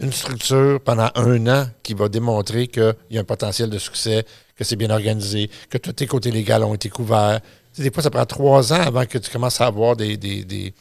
une 0.00 0.12
structure 0.12 0.80
pendant 0.80 1.10
un 1.14 1.46
an 1.46 1.66
qui 1.82 1.94
va 1.94 2.08
démontrer 2.08 2.68
qu'il 2.68 2.94
y 3.10 3.18
a 3.18 3.20
un 3.20 3.24
potentiel 3.24 3.70
de 3.70 3.78
succès, 3.78 4.24
que 4.56 4.64
c'est 4.64 4.76
bien 4.76 4.90
organisé, 4.90 5.50
que 5.70 5.78
tous 5.78 5.92
tes 5.92 6.06
côtés 6.06 6.30
légaux 6.30 6.54
ont 6.64 6.74
été 6.74 6.88
couverts. 6.88 7.40
Des 7.76 7.90
fois, 7.92 8.02
ça 8.02 8.10
prend 8.10 8.26
trois 8.26 8.72
ans 8.72 8.80
avant 8.80 9.06
que 9.06 9.18
tu 9.18 9.30
commences 9.30 9.60
à 9.60 9.66
avoir 9.66 9.94
des, 9.96 10.16
des, 10.16 10.44
des, 10.44 10.74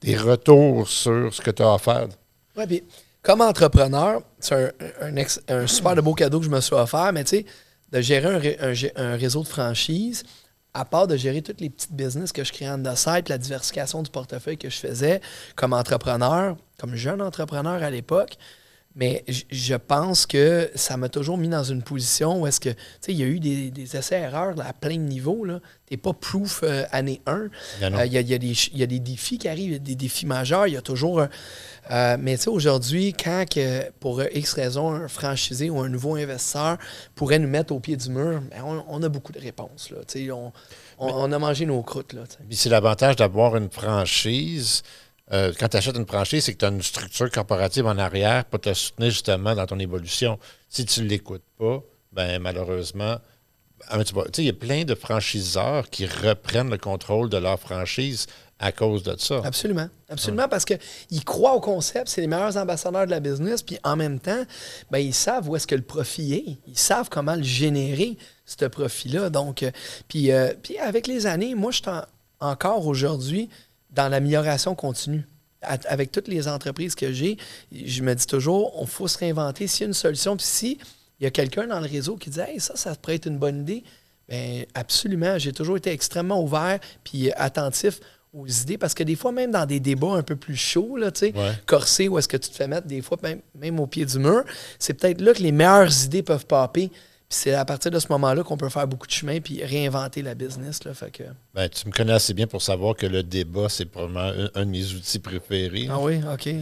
des 0.00 0.16
retours 0.16 0.88
sur 0.88 1.32
ce 1.32 1.40
que 1.40 1.50
tu 1.50 1.62
as 1.62 1.74
à 1.74 1.78
faire. 1.78 2.08
Ouais, 2.56 2.66
puis 2.66 2.82
comme 3.22 3.42
entrepreneur, 3.42 4.22
c'est 4.38 4.72
un, 5.00 5.14
un 5.48 5.66
super 5.66 5.94
de 5.94 6.00
beau 6.00 6.14
cadeau 6.14 6.38
que 6.38 6.46
je 6.46 6.50
me 6.50 6.60
suis 6.60 6.74
offert, 6.74 7.12
mais 7.12 7.24
tu 7.24 7.38
sais, 7.38 7.46
de 7.92 8.00
gérer 8.00 8.56
un, 8.60 8.70
un 8.70 9.12
un 9.12 9.16
réseau 9.16 9.42
de 9.42 9.48
franchise, 9.48 10.22
à 10.78 10.84
part 10.84 11.08
de 11.08 11.16
gérer 11.16 11.42
toutes 11.42 11.60
les 11.60 11.70
petites 11.70 11.92
business 11.92 12.30
que 12.30 12.44
je 12.44 12.52
créais 12.52 12.70
en 12.70 12.78
side, 12.94 13.24
puis 13.24 13.32
la 13.32 13.38
diversification 13.38 14.00
du 14.02 14.10
portefeuille 14.10 14.58
que 14.58 14.70
je 14.70 14.78
faisais 14.78 15.20
comme 15.56 15.72
entrepreneur, 15.72 16.56
comme 16.78 16.94
jeune 16.94 17.20
entrepreneur 17.20 17.82
à 17.82 17.90
l'époque, 17.90 18.38
mais 18.98 19.24
je 19.28 19.74
pense 19.76 20.26
que 20.26 20.70
ça 20.74 20.96
m'a 20.96 21.08
toujours 21.08 21.38
mis 21.38 21.48
dans 21.48 21.62
une 21.62 21.82
position 21.82 22.40
où 22.42 22.46
est-ce 22.48 22.58
que, 22.60 22.70
tu 22.70 22.76
sais, 23.00 23.12
il 23.12 23.18
y 23.18 23.22
a 23.22 23.26
eu 23.26 23.38
des, 23.40 23.70
des 23.70 23.96
essais-erreurs 23.96 24.54
à 24.60 24.72
plein 24.72 24.96
de 24.96 25.02
niveaux. 25.02 25.46
Tu 25.46 25.94
n'es 25.94 25.96
pas 25.96 26.12
proof 26.12 26.60
euh, 26.64 26.82
année 26.90 27.22
1. 27.26 27.48
Il 27.80 27.82
y 27.84 27.86
en 27.86 27.94
a. 27.94 28.00
Euh, 28.02 28.06
Il 28.06 28.12
y, 28.12 28.18
a, 28.18 28.20
y 28.20 28.34
a 28.34 28.38
des, 28.38 28.46
ch- 28.48 28.70
il 28.74 28.78
y 28.80 28.82
a 28.82 28.86
des 28.86 28.98
défis 28.98 29.38
qui 29.38 29.48
arrivent, 29.48 29.80
des 29.82 29.94
défis 29.94 30.26
majeurs. 30.26 30.66
Il 30.66 30.74
y 30.74 30.76
a 30.76 30.82
toujours. 30.82 31.20
euh, 31.90 32.16
mais 32.20 32.36
tu 32.36 32.42
sais, 32.42 32.50
aujourd'hui, 32.50 33.12
quand 33.14 33.44
que, 33.48 33.90
pour 34.00 34.20
X 34.22 34.52
raison, 34.54 34.90
un 34.90 35.08
franchisé 35.08 35.70
ou 35.70 35.80
un 35.80 35.88
nouveau 35.88 36.16
investisseur 36.16 36.76
pourrait 37.14 37.38
nous 37.38 37.48
mettre 37.48 37.72
au 37.72 37.80
pied 37.80 37.96
du 37.96 38.10
mur, 38.10 38.42
ben, 38.50 38.62
on, 38.64 38.84
on 38.88 39.02
a 39.02 39.08
beaucoup 39.08 39.32
de 39.32 39.40
réponses. 39.40 39.90
Là, 39.90 39.98
on, 40.34 40.52
on, 40.98 41.06
on 41.08 41.32
a 41.32 41.38
mangé 41.38 41.64
nos 41.66 41.82
croûtes. 41.82 42.12
Là, 42.14 42.24
c'est 42.50 42.68
l'avantage 42.68 43.14
d'avoir 43.16 43.56
une 43.56 43.70
franchise. 43.70 44.82
Euh, 45.32 45.52
quand 45.58 45.68
tu 45.68 45.76
achètes 45.76 45.96
une 45.96 46.06
franchise, 46.06 46.44
c'est 46.44 46.54
que 46.54 46.58
tu 46.58 46.64
as 46.64 46.68
une 46.68 46.82
structure 46.82 47.30
corporative 47.30 47.86
en 47.86 47.98
arrière 47.98 48.44
pour 48.46 48.60
te 48.60 48.72
soutenir 48.72 49.10
justement 49.10 49.54
dans 49.54 49.66
ton 49.66 49.78
évolution. 49.78 50.38
Si 50.68 50.84
tu 50.86 51.02
ne 51.02 51.06
l'écoutes 51.08 51.44
pas, 51.58 51.82
ben 52.12 52.38
malheureusement, 52.40 53.16
il 53.92 54.44
y 54.44 54.48
a 54.48 54.52
plein 54.52 54.84
de 54.84 54.94
franchiseurs 54.94 55.88
qui 55.90 56.06
reprennent 56.06 56.70
le 56.70 56.78
contrôle 56.78 57.28
de 57.30 57.36
leur 57.36 57.60
franchise 57.60 58.26
à 58.58 58.72
cause 58.72 59.04
de 59.04 59.14
ça. 59.18 59.40
Absolument. 59.44 59.88
Absolument, 60.08 60.48
parce 60.48 60.64
qu'ils 60.64 61.24
croient 61.24 61.54
au 61.54 61.60
concept, 61.60 62.08
c'est 62.08 62.20
les 62.20 62.26
meilleurs 62.26 62.56
ambassadeurs 62.56 63.06
de 63.06 63.10
la 63.10 63.20
business, 63.20 63.62
puis 63.62 63.78
en 63.84 63.94
même 63.94 64.18
temps, 64.18 64.42
ben, 64.90 64.98
ils 64.98 65.14
savent 65.14 65.48
où 65.48 65.54
est-ce 65.54 65.66
que 65.66 65.76
le 65.76 65.82
profit 65.82 66.34
est. 66.34 66.58
Ils 66.66 66.76
savent 66.78 67.08
comment 67.08 67.36
le 67.36 67.44
générer, 67.44 68.16
ce 68.46 68.64
profit-là. 68.64 69.30
Donc, 69.30 69.62
euh, 69.62 69.70
puis, 70.08 70.32
euh, 70.32 70.52
puis 70.60 70.76
avec 70.78 71.06
les 71.06 71.26
années, 71.26 71.54
moi, 71.54 71.70
je 71.70 71.76
suis 71.76 71.88
en- 71.88 72.02
encore 72.40 72.86
aujourd'hui 72.86 73.48
dans 73.98 74.08
l'amélioration 74.08 74.74
continue. 74.76 75.24
À- 75.60 75.76
avec 75.88 76.12
toutes 76.12 76.28
les 76.28 76.46
entreprises 76.46 76.94
que 76.94 77.12
j'ai, 77.12 77.36
je 77.72 78.02
me 78.04 78.14
dis 78.14 78.26
toujours, 78.26 78.80
on 78.80 78.86
faut 78.86 79.08
se 79.08 79.18
réinventer. 79.18 79.66
S'il 79.66 79.80
y 79.80 79.84
a 79.84 79.88
une 79.88 79.92
solution, 79.94 80.36
puis 80.36 80.46
si 80.46 80.78
il 81.18 81.24
y 81.24 81.26
a 81.26 81.32
quelqu'un 81.32 81.66
dans 81.66 81.80
le 81.80 81.88
réseau 81.88 82.14
qui 82.16 82.30
dit 82.30 82.38
Hey, 82.38 82.60
ça, 82.60 82.76
ça 82.76 82.94
pourrait 82.94 83.16
être 83.16 83.26
une 83.26 83.38
bonne 83.38 83.62
idée, 83.62 83.82
Ben, 84.28 84.66
absolument. 84.74 85.36
J'ai 85.38 85.52
toujours 85.52 85.78
été 85.78 85.90
extrêmement 85.90 86.40
ouvert 86.42 86.78
puis 87.02 87.32
attentif 87.32 87.98
aux 88.34 88.46
idées 88.46 88.76
parce 88.78 88.92
que 88.94 89.02
des 89.02 89.16
fois, 89.16 89.32
même 89.32 89.50
dans 89.50 89.64
des 89.66 89.80
débats 89.80 90.12
un 90.12 90.22
peu 90.22 90.36
plus 90.36 90.54
chauds, 90.54 90.96
là, 90.98 91.10
Ouais. 91.22 91.32
corsés, 91.66 92.08
où 92.08 92.18
est-ce 92.18 92.28
que 92.28 92.36
tu 92.36 92.50
te 92.50 92.54
fais 92.54 92.68
mettre 92.68 92.86
des 92.86 93.00
fois, 93.02 93.16
même, 93.22 93.40
même 93.56 93.80
au 93.80 93.86
pied 93.88 94.04
du 94.04 94.18
mur, 94.18 94.44
c'est 94.78 94.92
peut-être 94.94 95.20
là 95.22 95.32
que 95.32 95.42
les 95.42 95.50
meilleures 95.50 96.04
idées 96.04 96.22
peuvent 96.22 96.44
popper. 96.46 96.90
Puis 97.28 97.40
c'est 97.40 97.52
à 97.52 97.66
partir 97.66 97.90
de 97.90 97.98
ce 97.98 98.06
moment-là 98.08 98.42
qu'on 98.42 98.56
peut 98.56 98.70
faire 98.70 98.86
beaucoup 98.88 99.06
de 99.06 99.12
chemin 99.12 99.38
puis 99.40 99.62
réinventer 99.62 100.22
la 100.22 100.34
business. 100.34 100.84
Là, 100.84 100.94
fait 100.94 101.10
que... 101.10 101.24
Ben, 101.54 101.68
tu 101.68 101.86
me 101.86 101.92
connais 101.92 102.14
assez 102.14 102.32
bien 102.32 102.46
pour 102.46 102.62
savoir 102.62 102.96
que 102.96 103.04
le 103.04 103.22
débat, 103.22 103.68
c'est 103.68 103.84
probablement 103.84 104.32
un, 104.32 104.48
un 104.54 104.64
de 104.64 104.70
mes 104.70 104.94
outils 104.94 105.18
préférés. 105.18 105.88
Ah 105.90 105.98
oui, 106.00 106.20
OK. 106.32 106.48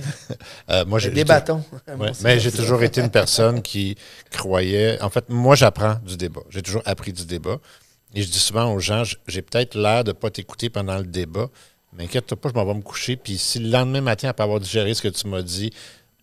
Euh, 0.68 0.84
moi, 0.84 0.98
j'ai-. 0.98 1.10
Ouais, 1.10 1.22
aussi, 2.10 2.24
mais 2.24 2.40
j'ai 2.40 2.50
toujours 2.50 2.82
été 2.82 3.00
une 3.00 3.10
personne 3.10 3.62
qui 3.62 3.96
croyait. 4.32 5.00
En 5.00 5.10
fait, 5.10 5.28
moi, 5.28 5.54
j'apprends 5.54 5.94
du 6.04 6.16
débat. 6.16 6.40
J'ai 6.50 6.60
toujours 6.60 6.82
appris 6.84 7.12
du 7.12 7.24
débat. 7.24 7.58
Et 8.14 8.22
je 8.22 8.28
dis 8.28 8.38
souvent 8.38 8.72
aux 8.72 8.80
gens, 8.80 9.04
j'ai 9.28 9.42
peut-être 9.42 9.76
l'air 9.76 10.02
de 10.02 10.10
ne 10.10 10.12
pas 10.12 10.30
t'écouter 10.30 10.70
pendant 10.70 10.96
le 10.96 11.04
débat, 11.04 11.48
mais 11.92 12.04
inquiète-toi 12.04 12.40
pas, 12.40 12.48
je 12.48 12.54
m'en 12.54 12.64
vais 12.64 12.74
me 12.74 12.82
coucher. 12.82 13.16
Puis 13.16 13.38
si 13.38 13.58
le 13.58 13.68
lendemain 13.70 14.00
matin, 14.00 14.28
après 14.28 14.42
avoir 14.42 14.58
digéré 14.58 14.94
ce 14.94 15.02
que 15.02 15.08
tu 15.08 15.28
m'as 15.28 15.42
dit, 15.42 15.70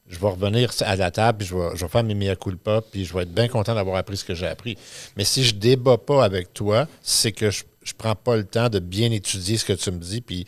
je 0.10 0.20
vais 0.20 0.28
revenir 0.28 0.72
à 0.82 0.96
la 0.96 1.12
table, 1.12 1.40
puis 1.40 1.48
je 1.48 1.56
vais, 1.56 1.76
je 1.76 1.86
vais 1.86 1.90
faire 1.90 2.04
mes 2.04 2.14
mea 2.14 2.36
culpa, 2.36 2.82
puis 2.82 3.06
je 3.06 3.14
vais 3.14 3.24
être 3.24 3.34
bien 3.34 3.48
content 3.48 3.74
d'avoir 3.74 3.96
appris 3.96 4.18
ce 4.18 4.26
que 4.26 4.36
j'ai 4.36 4.48
appris. 4.48 4.78
Mais 5.18 5.24
si 5.24 5.44
je 5.44 5.56
débat 5.56 5.98
pas 5.98 6.24
avec 6.24 6.54
toi, 6.54 6.88
c'est 7.02 7.32
que 7.32 7.50
je 7.50 7.64
ne 7.64 7.98
prends 7.98 8.16
pas 8.16 8.36
le 8.36 8.44
temps 8.44 8.70
de 8.70 8.80
bien 8.80 9.12
étudier 9.12 9.58
ce 9.58 9.66
que 9.66 9.74
tu 9.74 9.92
me 9.92 9.98
dis, 9.98 10.22
puis 10.22 10.46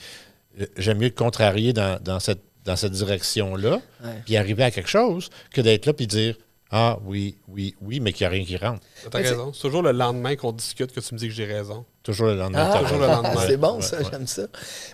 euh, 0.59 0.65
j'aime 0.77 0.99
mieux 0.99 1.09
te 1.09 1.17
contrarier 1.17 1.73
dans, 1.73 2.01
dans 2.01 2.19
cette, 2.19 2.41
dans 2.65 2.75
cette 2.75 2.93
direction-là, 2.93 3.81
puis 4.25 4.37
arriver 4.37 4.63
à 4.63 4.71
quelque 4.71 4.89
chose, 4.89 5.29
que 5.51 5.61
d'être 5.61 5.85
là 5.85 5.93
puis 5.93 6.07
dire 6.07 6.35
Ah 6.77 6.99
oui, 7.05 7.38
oui, 7.47 7.73
oui, 7.81 8.01
mais 8.01 8.11
qu'il 8.11 8.23
n'y 8.23 8.27
a 8.27 8.29
rien 8.31 8.43
qui 8.43 8.57
rentre. 8.57 8.81
T'as 9.09 9.19
raison. 9.19 9.53
C'est 9.53 9.61
toujours 9.61 9.81
le 9.81 9.93
lendemain 9.93 10.35
qu'on 10.35 10.51
discute 10.51 10.91
que 10.91 10.99
tu 10.99 11.13
me 11.13 11.19
dis 11.19 11.29
que 11.29 11.33
j'ai 11.33 11.45
raison. 11.45 11.85
Toujours 12.03 12.27
le 12.27 12.35
lendemain. 12.35 12.69
Ah, 12.73 12.79
toujours 12.79 12.97
le 12.99 13.07
lendemain. 13.07 13.45
c'est 13.47 13.55
bon, 13.55 13.75
Ouais, 13.77 13.81
ça, 13.81 13.97
ouais. 13.97 14.03
j'aime 14.11 14.27
ça. 14.27 14.41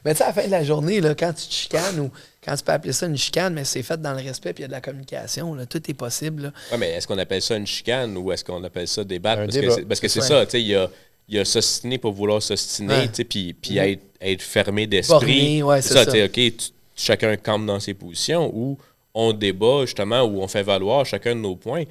Mais 0.05 0.11
tu 0.13 0.19
sais, 0.19 0.23
à 0.25 0.27
la 0.27 0.33
fin 0.33 0.45
de 0.45 0.51
la 0.51 0.63
journée, 0.63 1.01
là, 1.01 1.15
quand 1.15 1.33
tu 1.33 1.47
te 1.47 1.53
chicanes 1.53 1.99
ou 1.99 2.11
quand 2.45 2.55
tu 2.55 2.63
peux 2.63 2.71
appeler 2.71 2.93
ça 2.93 3.07
une 3.07 3.17
chicane, 3.17 3.55
mais 3.55 3.63
c'est 3.65 3.81
fait 3.81 3.99
dans 3.99 4.11
le 4.13 4.21
respect 4.21 4.53
puis 4.53 4.61
il 4.61 4.65
y 4.65 4.65
a 4.65 4.67
de 4.67 4.73
la 4.73 4.81
communication. 4.81 5.55
là, 5.55 5.65
tout 5.65 5.81
est 5.89 5.93
possible. 5.95 6.43
là. 6.43 6.51
Ouais, 6.71 6.77
mais 6.77 6.91
est-ce 6.91 7.07
qu'on 7.07 7.17
appelle 7.17 7.41
ça 7.41 7.55
une 7.57 7.65
chicane 7.65 8.15
ou 8.15 8.31
est-ce 8.31 8.45
qu'on 8.45 8.63
appelle 8.63 8.87
ça 8.87 9.03
débattre? 9.03 9.41
Un 9.41 9.45
Parce 9.45 9.55
débat. 9.57 9.67
que 9.67 9.73
c'est, 9.73 9.85
parce 9.87 9.99
que 9.99 10.07
c'est 10.07 10.21
Ouais. 10.21 10.27
ça, 10.27 10.45
tu 10.45 10.51
sais, 10.51 10.61
il 10.61 10.67
y 10.67 10.75
a, 10.75 10.87
il 11.29 11.35
y 11.35 11.39
a 11.39 11.45
s'ostiner 11.45 11.97
pour 11.97 12.13
vouloir 12.13 12.43
s'ostiner, 12.43 12.93
Ouais. 12.93 13.07
tu 13.07 13.15
sais, 13.15 13.23
puis, 13.23 13.53
puis 13.53 13.79
être, 13.79 14.03
être 14.21 14.41
fermé 14.43 14.85
d'esprit. 14.85 15.15
Borné, 15.15 15.63
ouais, 15.63 15.81
c'est 15.81 15.95
ça. 15.95 16.05
tu 16.05 16.11
sais, 16.11 16.23
OK, 16.25 16.33
tu- 16.33 16.53
chacun 16.95 17.35
campe 17.37 17.65
dans 17.65 17.79
ses 17.79 17.95
positions 17.95 18.51
ou 18.53 18.77
on 19.13 19.33
débat, 19.33 19.81
justement, 19.81 20.21
ou 20.23 20.41
on 20.41 20.47
fait 20.47 20.63
valoir 20.63 21.05
chacun 21.05 21.35
de 21.35 21.41
nos 21.41 21.55
points. 21.55 21.83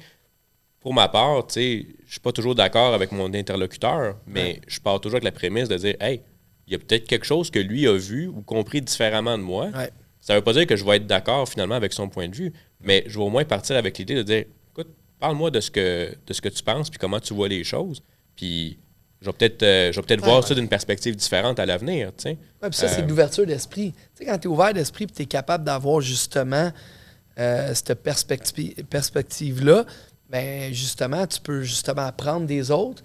Pour 0.79 0.93
ma 0.93 1.07
part, 1.07 1.45
tu 1.47 1.53
sais, 1.53 1.85
je 2.05 2.11
suis 2.13 2.19
pas 2.19 2.31
toujours 2.31 2.55
d'accord 2.55 2.93
avec 2.95 3.11
mon 3.11 3.31
interlocuteur, 3.33 4.15
mais 4.25 4.59
je 4.67 4.79
pars 4.79 4.99
toujours 4.99 5.17
avec 5.17 5.23
la 5.25 5.31
prémisse 5.31 5.69
de 5.69 5.77
dire, 5.77 5.95
hey, 6.01 6.21
il 6.65 6.73
y 6.73 6.75
a 6.75 6.79
peut-être 6.79 7.07
quelque 7.07 7.25
chose 7.25 7.51
que 7.51 7.59
lui 7.59 7.87
a 7.87 7.93
vu 7.95 8.27
ou 8.27 8.41
compris 8.41 8.81
différemment 8.81 9.37
de 9.37 9.43
moi. 9.43 9.67
Ouais. 9.75 9.91
Ça 10.21 10.33
veut 10.35 10.41
pas 10.41 10.53
dire 10.53 10.65
que 10.65 10.75
je 10.75 10.83
vais 10.85 10.97
être 10.97 11.07
d'accord 11.07 11.47
finalement 11.47 11.75
avec 11.75 11.93
son 11.93 12.07
point 12.09 12.27
de 12.29 12.35
vue, 12.35 12.53
mais 12.79 13.03
je 13.07 13.17
vais 13.19 13.23
au 13.25 13.29
moins 13.29 13.43
partir 13.45 13.75
avec 13.75 13.97
l'idée 13.97 14.15
de 14.15 14.23
dire 14.23 14.45
écoute, 14.71 14.87
parle-moi 15.19 15.51
de 15.51 15.59
ce 15.59 15.69
que 15.69 16.15
de 16.25 16.33
ce 16.33 16.41
que 16.41 16.49
tu 16.49 16.63
penses 16.63 16.89
puis 16.89 16.97
comment 16.99 17.19
tu 17.19 17.33
vois 17.33 17.47
les 17.47 17.63
choses. 17.63 18.01
Puis 18.35 18.79
je 19.19 19.25
vais 19.27 19.33
peut-être 19.33 19.63
euh, 19.63 19.91
Ouais, 19.95 20.17
voir 20.17 20.37
ouais. 20.41 20.47
ça 20.47 20.55
d'une 20.55 20.67
perspective 20.69 21.15
différente 21.15 21.59
à 21.59 21.65
l'avenir. 21.65 22.11
Ouais, 22.25 22.35
puis 22.61 22.73
ça, 22.73 22.87
c'est 22.87 22.99
Euh, 23.01 23.03
de 23.03 23.09
l'ouverture 23.09 23.45
d'esprit. 23.45 23.91
Tu 23.93 23.99
sais, 24.15 24.25
quand 24.25 24.37
tu 24.37 24.47
es 24.47 24.51
ouvert 24.51 24.73
d'esprit 24.73 25.03
et 25.05 25.07
tu 25.07 25.21
es 25.23 25.25
capable 25.25 25.63
d'avoir 25.63 26.01
justement 26.01 26.71
euh, 27.39 27.73
cette 27.73 27.93
perspective- 28.03 28.83
perspective-là, 28.89 29.85
ben 30.29 30.73
justement, 30.73 31.27
tu 31.27 31.39
peux 31.41 31.61
justement 31.63 32.03
apprendre 32.05 32.45
des 32.45 32.71
autres. 32.71 33.03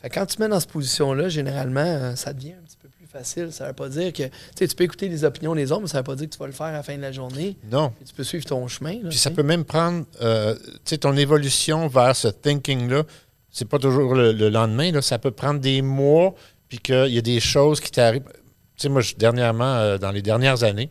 Fait 0.00 0.08
quand 0.10 0.26
tu 0.26 0.40
mets 0.40 0.48
dans 0.48 0.58
cette 0.60 0.70
position-là, 0.70 1.28
généralement, 1.28 1.80
euh, 1.80 2.14
ça 2.16 2.32
devient 2.32 2.52
un 2.58 2.62
petit 2.64 2.76
peu 2.80 2.88
plus 2.88 3.06
facile. 3.06 3.52
Ça 3.52 3.66
veut 3.68 3.72
pas 3.72 3.88
dire 3.88 4.12
que. 4.12 4.24
Tu 4.56 4.66
peux 4.74 4.84
écouter 4.84 5.08
les 5.08 5.24
opinions 5.24 5.54
des 5.54 5.70
autres, 5.70 5.82
mais 5.82 5.88
ça 5.88 5.98
veut 5.98 6.04
pas 6.04 6.16
dire 6.16 6.28
que 6.28 6.32
tu 6.32 6.38
vas 6.38 6.46
le 6.46 6.52
faire 6.52 6.66
à 6.66 6.72
la 6.72 6.82
fin 6.82 6.96
de 6.96 7.02
la 7.02 7.12
journée. 7.12 7.56
Non. 7.70 7.90
Puis 7.96 8.06
tu 8.06 8.14
peux 8.14 8.24
suivre 8.24 8.44
ton 8.44 8.66
chemin. 8.68 8.94
là, 9.02 9.08
Puis 9.10 9.18
ça 9.18 9.30
peut 9.30 9.42
même 9.42 9.64
prendre, 9.64 10.04
euh, 10.22 10.54
tu 10.56 10.70
sais, 10.86 10.98
ton 10.98 11.16
évolution 11.16 11.86
vers 11.88 12.16
ce 12.16 12.28
thinking-là, 12.28 13.04
c'est 13.50 13.68
pas 13.68 13.78
toujours 13.78 14.14
le, 14.14 14.32
le 14.32 14.48
lendemain, 14.48 14.90
là, 14.92 15.02
ça 15.02 15.18
peut 15.18 15.30
prendre 15.30 15.60
des 15.60 15.82
mois, 15.82 16.34
puis 16.68 16.78
qu'il 16.78 17.08
y 17.12 17.18
a 17.18 17.22
des 17.22 17.38
choses 17.38 17.80
qui 17.80 17.90
t'arrivent. 17.90 18.22
Tu 18.24 18.84
sais, 18.84 18.88
moi, 18.88 19.02
je- 19.02 19.14
dernièrement, 19.14 19.74
euh, 19.76 19.98
dans 19.98 20.10
les 20.10 20.22
dernières 20.22 20.64
années, 20.64 20.90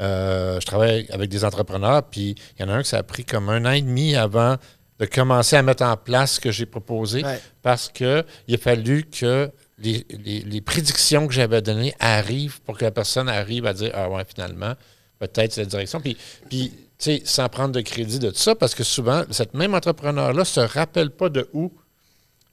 je 0.00 0.64
travaille 0.66 1.06
avec 1.10 1.28
des 1.30 1.44
entrepreneurs, 1.44 2.02
puis 2.04 2.34
il 2.58 2.62
y 2.62 2.64
en 2.64 2.68
a 2.70 2.74
un 2.76 2.82
que 2.82 2.88
ça 2.88 2.98
a 2.98 3.02
pris 3.02 3.24
comme 3.24 3.48
un 3.50 3.64
an 3.66 3.72
et 3.72 3.82
demi 3.82 4.16
avant 4.16 4.56
de 4.98 5.06
commencer 5.06 5.56
à 5.56 5.62
mettre 5.62 5.82
en 5.82 5.96
place 5.96 6.32
ce 6.34 6.40
que 6.40 6.50
j'ai 6.50 6.66
proposé, 6.66 7.24
Ouais. 7.24 7.40
parce 7.62 7.88
qu'il 7.88 8.06
a 8.54 8.58
fallu 8.58 9.04
que 9.04 9.50
les, 9.78 10.06
les- 10.24 10.40
les 10.42 10.60
prédictions 10.60 11.26
que 11.26 11.32
j'avais 11.32 11.62
données 11.62 11.94
arrivent 12.00 12.60
pour 12.62 12.76
que 12.76 12.84
la 12.84 12.90
personne 12.90 13.28
arrive 13.28 13.64
à 13.66 13.72
dire 13.72 13.90
Ah 13.94 14.10
ouais, 14.10 14.22
finalement, 14.26 14.74
peut-être 15.18 15.52
c'est 15.52 15.62
la 15.62 15.66
direction. 15.66 16.00
Puis, 16.00 16.16
puis 16.50 16.70
tu 16.70 16.76
sais, 16.98 17.22
sans 17.24 17.48
prendre 17.48 17.72
de 17.74 17.80
crédit 17.80 18.18
de 18.18 18.28
tout 18.30 18.36
ça, 18.36 18.54
parce 18.54 18.74
que 18.74 18.84
souvent, 18.84 19.24
cette 19.30 19.54
même 19.54 19.74
entrepreneur-là 19.74 20.40
ne 20.40 20.44
se 20.44 20.60
rappelle 20.60 21.10
pas 21.10 21.30
de 21.30 21.48
où, 21.54 21.72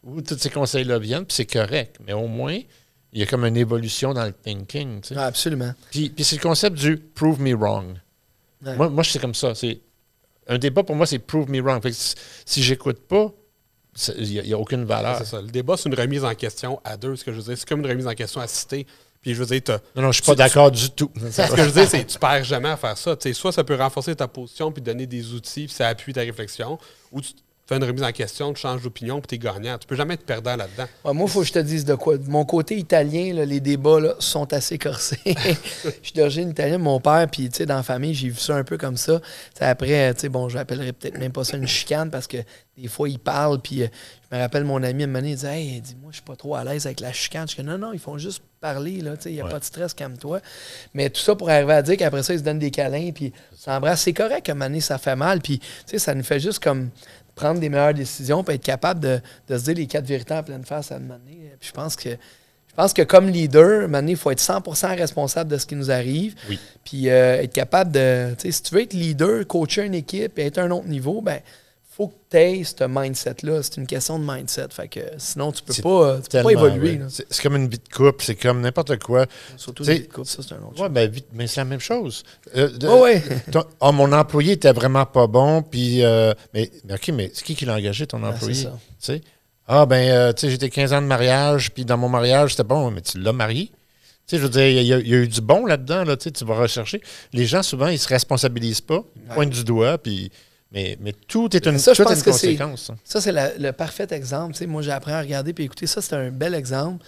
où 0.03 0.21
tous 0.21 0.37
ces 0.37 0.49
conseils-là 0.49 0.99
viennent, 0.99 1.25
puis 1.25 1.35
c'est 1.35 1.45
correct. 1.45 1.97
Mais 2.05 2.13
au 2.13 2.27
moins, 2.27 2.57
il 3.13 3.19
y 3.19 3.23
a 3.23 3.25
comme 3.25 3.45
une 3.45 3.57
évolution 3.57 4.13
dans 4.13 4.25
le 4.25 4.33
thinking. 4.33 5.01
tu 5.01 5.09
sais. 5.09 5.15
Ah, 5.17 5.25
absolument. 5.25 5.73
Puis, 5.91 6.09
puis 6.09 6.23
c'est 6.23 6.35
le 6.35 6.41
concept 6.41 6.77
du 6.77 6.97
prove 6.97 7.39
me 7.39 7.53
wrong. 7.53 7.97
Ouais. 8.65 8.75
Moi, 8.75 8.89
moi 8.89 9.03
c'est 9.03 9.19
comme 9.19 9.35
ça. 9.35 9.55
C'est, 9.55 9.79
un 10.47 10.57
débat 10.57 10.83
pour 10.83 10.95
moi, 10.95 11.05
c'est 11.05 11.19
prove 11.19 11.49
me 11.49 11.61
wrong. 11.61 11.81
Fait 11.81 11.91
que 11.91 11.97
si, 12.45 12.63
j'écoute 12.63 12.99
pas, 13.07 13.31
il 14.17 14.41
n'y 14.43 14.53
a, 14.53 14.57
aucune 14.57 14.85
valeur. 14.85 15.17
C'est 15.17 15.25
ça. 15.25 15.41
Le 15.41 15.47
débat, 15.47 15.75
c'est 15.77 15.89
une 15.89 15.95
remise 15.95 16.23
en 16.23 16.35
question 16.35 16.79
à 16.83 16.97
deux, 16.97 17.15
ce 17.15 17.23
que 17.23 17.31
je 17.31 17.37
veux 17.37 17.43
dire. 17.43 17.57
C'est 17.57 17.67
comme 17.67 17.79
une 17.79 17.87
remise 17.87 18.07
en 18.07 18.13
question 18.13 18.41
assistée. 18.41 18.85
Puis 19.21 19.33
je 19.33 19.39
veux 19.39 19.45
dire, 19.45 19.61
t'as- 19.63 19.81
Non, 19.95 20.03
non, 20.03 20.11
je 20.11 20.17
suis 20.17 20.21
Tu- 20.21 20.29
pas 20.29 20.35
d'accord 20.35 20.71
du 20.71 20.89
tout. 20.91 21.11
ce 21.17 21.51
que 21.51 21.57
je 21.57 21.61
veux 21.63 21.71
dire, 21.71 21.89
c'est 21.89 22.03
que 22.03 22.11
tu 22.11 22.19
perds 22.19 22.43
jamais 22.43 22.69
à 22.69 22.77
faire 22.77 22.97
ça. 22.97 23.15
Tu 23.15 23.29
sais, 23.29 23.33
soit 23.33 23.51
ça 23.51 23.63
peut 23.63 23.75
renforcer 23.75 24.15
ta 24.15 24.27
position 24.27 24.71
puis 24.71 24.81
donner 24.81 25.07
des 25.07 25.33
outils, 25.33 25.65
puis 25.65 25.73
ça 25.73 25.87
appuie 25.87 26.13
ta 26.13 26.21
réflexion, 26.21 26.77
ou 27.11 27.21
tu 27.21 27.33
fais 27.67 27.77
une 27.77 27.83
remise 27.83 28.03
en 28.03 28.11
question, 28.11 28.53
tu 28.53 28.61
changes 28.61 28.81
d'opinion, 28.81 29.19
puis 29.19 29.27
tu 29.27 29.35
es 29.35 29.37
gagnant. 29.37 29.77
Tu 29.77 29.87
peux 29.87 29.95
jamais 29.95 30.13
être 30.13 30.25
perdant 30.25 30.55
là-dedans. 30.55 30.85
Ouais, 31.03 31.13
moi, 31.13 31.25
il 31.27 31.31
faut 31.31 31.41
que 31.41 31.47
je 31.47 31.53
te 31.53 31.59
dise 31.59 31.83
de 31.85 31.95
quoi. 31.95 32.17
De 32.17 32.29
mon 32.29 32.45
côté 32.45 32.77
italien, 32.77 33.33
là, 33.33 33.45
les 33.45 33.59
débats 33.59 33.99
là, 33.99 34.13
sont 34.19 34.51
assez 34.53 34.77
corsés. 34.77 35.19
je 35.25 35.89
suis 36.01 36.13
d'origine 36.15 36.49
italienne, 36.49 36.81
mon 36.81 36.99
père, 36.99 37.27
puis 37.31 37.49
tu 37.49 37.57
sais, 37.57 37.65
dans 37.65 37.75
la 37.75 37.83
famille, 37.83 38.13
j'ai 38.13 38.29
vu 38.29 38.39
ça 38.39 38.55
un 38.55 38.63
peu 38.63 38.77
comme 38.77 38.97
ça. 38.97 39.19
Tu 39.19 39.25
sais, 39.59 39.65
après, 39.65 40.13
tu 40.13 40.21
sais, 40.21 40.29
bon, 40.29 40.47
je 40.49 40.55
l'appellerais 40.55 40.93
peut-être 40.93 41.17
même 41.19 41.31
pas 41.31 41.43
ça 41.43 41.57
une 41.57 41.67
chicane 41.67 42.09
parce 42.09 42.27
que 42.27 42.37
des 42.77 42.87
fois, 42.87 43.09
il 43.09 43.17
parle, 43.19 43.59
puis 43.59 43.83
euh, 43.83 43.87
je 44.31 44.35
me 44.37 44.41
rappelle 44.41 44.63
mon 44.63 44.81
ami, 44.83 45.03
à 45.03 45.05
un 45.05 45.07
moment 45.07 45.19
donné, 45.19 45.31
il 45.31 45.37
dit 45.37 45.45
Hey, 45.47 45.81
dis-moi, 45.81 46.11
je 46.11 46.17
suis 46.17 46.23
pas 46.23 46.35
trop 46.35 46.55
à 46.55 46.63
l'aise 46.63 46.85
avec 46.85 46.99
la 46.99 47.11
chicane. 47.11 47.47
Je 47.49 47.55
dis 47.55 47.63
Non, 47.63 47.77
non, 47.77 47.91
ils 47.91 47.99
font 47.99 48.17
juste 48.17 48.43
parler, 48.61 49.01
là, 49.01 49.17
tu 49.17 49.23
sais, 49.23 49.31
il 49.31 49.35
n'y 49.35 49.41
a 49.41 49.45
Ouais. 49.45 49.51
pas 49.51 49.59
de 49.59 49.63
stress, 49.63 49.93
calme-toi. 49.93 50.39
Mais 50.93 51.09
tout 51.09 51.19
ça 51.21 51.35
pour 51.35 51.49
arriver 51.49 51.73
à 51.73 51.81
dire 51.81 51.97
qu'après 51.97 52.21
ça, 52.23 52.33
ils 52.33 52.39
se 52.39 52.43
donnent 52.43 52.59
des 52.59 52.71
câlins, 52.71 53.11
puis 53.13 53.33
s'embrassent. 53.55 54.01
C'est 54.03 54.13
correct 54.13 54.45
qu'à 54.45 54.51
un 54.51 54.55
moment 54.55 54.65
donné, 54.69 54.79
ça 54.81 54.97
fait 54.99 55.15
mal, 55.15 55.41
puis 55.41 55.59
tu 55.59 55.65
sais, 55.87 55.99
ça 55.99 56.13
nous 56.15 56.23
fait 56.23 56.39
juste 56.39 56.63
comme 56.63 56.89
prendre 57.37 57.61
des 57.61 57.69
meilleures 57.69 57.93
décisions, 57.93 58.43
puis 58.43 58.55
être 58.55 58.63
capable 58.63 58.99
de, 58.99 59.21
de 59.47 59.57
se 59.57 59.63
dire 59.63 59.75
les 59.75 59.87
quatre 59.87 60.05
vérités 60.05 60.33
en 60.33 60.43
pleine 60.43 60.65
face 60.65 60.91
à 60.91 60.95
un 60.95 60.99
moment 60.99 61.19
donné. 61.19 61.53
Puis 61.59 61.69
je 61.69 61.73
pense 61.73 61.95
que 61.95 62.09
je 62.09 62.83
pense 62.83 62.93
que 62.93 63.01
comme 63.01 63.27
leader, 63.27 63.89
il 64.07 64.15
faut 64.17 64.29
être 64.29 64.39
100% 64.39 64.95
responsable 64.95 65.49
de 65.49 65.57
ce 65.57 65.65
qui 65.65 65.75
nous 65.75 65.89
arrive. 65.89 66.35
Oui. 66.47 66.59
Puis 66.83 67.09
euh, 67.09 67.41
être 67.41 67.53
capable 67.53 67.91
de. 67.91 68.35
Si 68.37 68.61
tu 68.61 68.75
veux 68.75 68.81
être 68.81 68.93
leader, 68.93 69.47
coacher 69.47 69.83
une 69.83 69.95
équipe 69.95 70.37
et 70.37 70.45
être 70.45 70.59
à 70.59 70.61
un 70.61 70.69
autre 70.69 70.87
niveau, 70.87 71.21
ben 71.21 71.39
faut 71.97 72.09
que 72.09 72.13
tu 72.29 72.37
aies 72.37 72.63
ce 72.63 72.83
mindset-là. 72.87 73.63
C'est 73.63 73.77
une 73.77 73.87
question 73.87 74.19
de 74.19 74.23
mindset. 74.31 74.67
Fait 74.69 74.87
que 74.87 74.99
sinon, 75.17 75.51
tu 75.51 75.63
peux 75.63 75.73
pas, 75.81 76.19
tu 76.21 76.29
peux 76.37 76.43
pas 76.43 76.51
évoluer. 76.51 76.99
C'est, 77.09 77.41
comme 77.41 77.55
une 77.55 77.67
vie 77.67 77.79
de 77.79 77.93
couple, 77.95 78.23
c'est 78.23 78.35
comme 78.35 78.61
n'importe 78.61 78.99
quoi. 78.99 79.25
Surtout 79.57 79.81
les 79.83 79.93
vies 79.95 79.99
de 80.07 80.13
couple, 80.13 80.27
ça, 80.27 80.43
c'est 80.47 80.53
un 80.53 80.57
autre 80.59 80.73
Ouais, 80.73 80.77
chose. 80.77 80.89
ben, 80.91 81.09
vite, 81.09 81.25
mais 81.33 81.47
c'est 81.47 81.59
la 81.61 81.65
même 81.65 81.79
chose. 81.79 82.23
Euh, 82.55 82.69
de- 82.69 82.87
Ouais, 82.87 83.01
ouais. 83.01 83.23
ton- 83.51 83.65
ah, 83.81 83.91
mon 83.91 84.11
employé 84.13 84.53
était 84.53 84.71
vraiment 84.73 85.05
pas 85.07 85.25
bon, 85.25 85.63
puis. 85.63 86.03
euh, 86.03 86.33
mais, 86.53 86.69
mais 86.85 86.93
OK, 86.93 87.07
mais 87.15 87.31
c'est 87.33 87.43
qui 87.43 87.55
qui 87.55 87.65
l'a 87.65 87.73
engagé, 87.75 88.05
ton 88.05 88.19
Ben, 88.19 88.27
employé? 88.29 88.53
ça. 88.99 89.13
Ah, 89.67 89.85
ben, 89.85 90.07
euh, 90.09 90.33
tu 90.33 90.41
sais, 90.41 90.49
j'étais 90.51 90.69
15 90.69 90.93
ans 90.93 91.01
de 91.01 91.07
mariage, 91.07 91.71
puis 91.73 91.83
dans 91.83 91.97
mon 91.97 92.07
mariage, 92.09 92.51
c'était 92.51 92.63
bon, 92.63 92.89
mais 92.91 93.01
tu 93.01 93.19
l'as 93.19 93.33
marié. 93.33 93.71
Tu 94.25 94.35
sais, 94.35 94.37
je 94.37 94.43
veux 94.43 94.49
dire, 94.49 94.67
il 94.67 94.85
y, 94.85 94.93
a- 94.93 94.99
il 94.99 95.07
y 95.07 95.13
a 95.13 95.17
eu 95.17 95.27
du 95.27 95.41
bon 95.41 95.65
là-dedans, 95.65 96.03
là, 96.03 96.15
tu 96.15 96.29
vas 96.45 96.55
rechercher. 96.55 97.01
Les 97.33 97.45
gens, 97.45 97.63
souvent, 97.63 97.87
ils 97.87 97.97
se 97.99 98.07
responsabilisent 98.07 98.81
pas, 98.81 99.01
ils 99.15 99.33
pointent 99.33 99.49
du 99.49 99.63
doigt, 99.63 99.97
puis. 99.97 100.31
Mais, 100.71 100.97
mais 100.99 101.13
tout 101.13 101.55
est 101.55 101.65
une, 101.65 101.79
Ça, 101.79 101.93
je 101.93 102.03
est 102.03 102.13
une 102.13 102.23
conséquence. 102.23 102.89
hein. 102.89 102.97
Ça, 103.03 103.21
c'est 103.21 103.31
le 103.57 103.71
parfait 103.71 104.07
exemple. 104.11 104.53
Moi, 104.67 104.81
j'ai 104.81 104.91
appris 104.91 105.13
à 105.13 105.21
regarder 105.21 105.53
puis 105.53 105.63
écouter. 105.63 105.87
Ça, 105.87 106.01
c'est 106.01 106.13
un 106.15 106.29
bel 106.29 106.53
exemple 106.53 107.05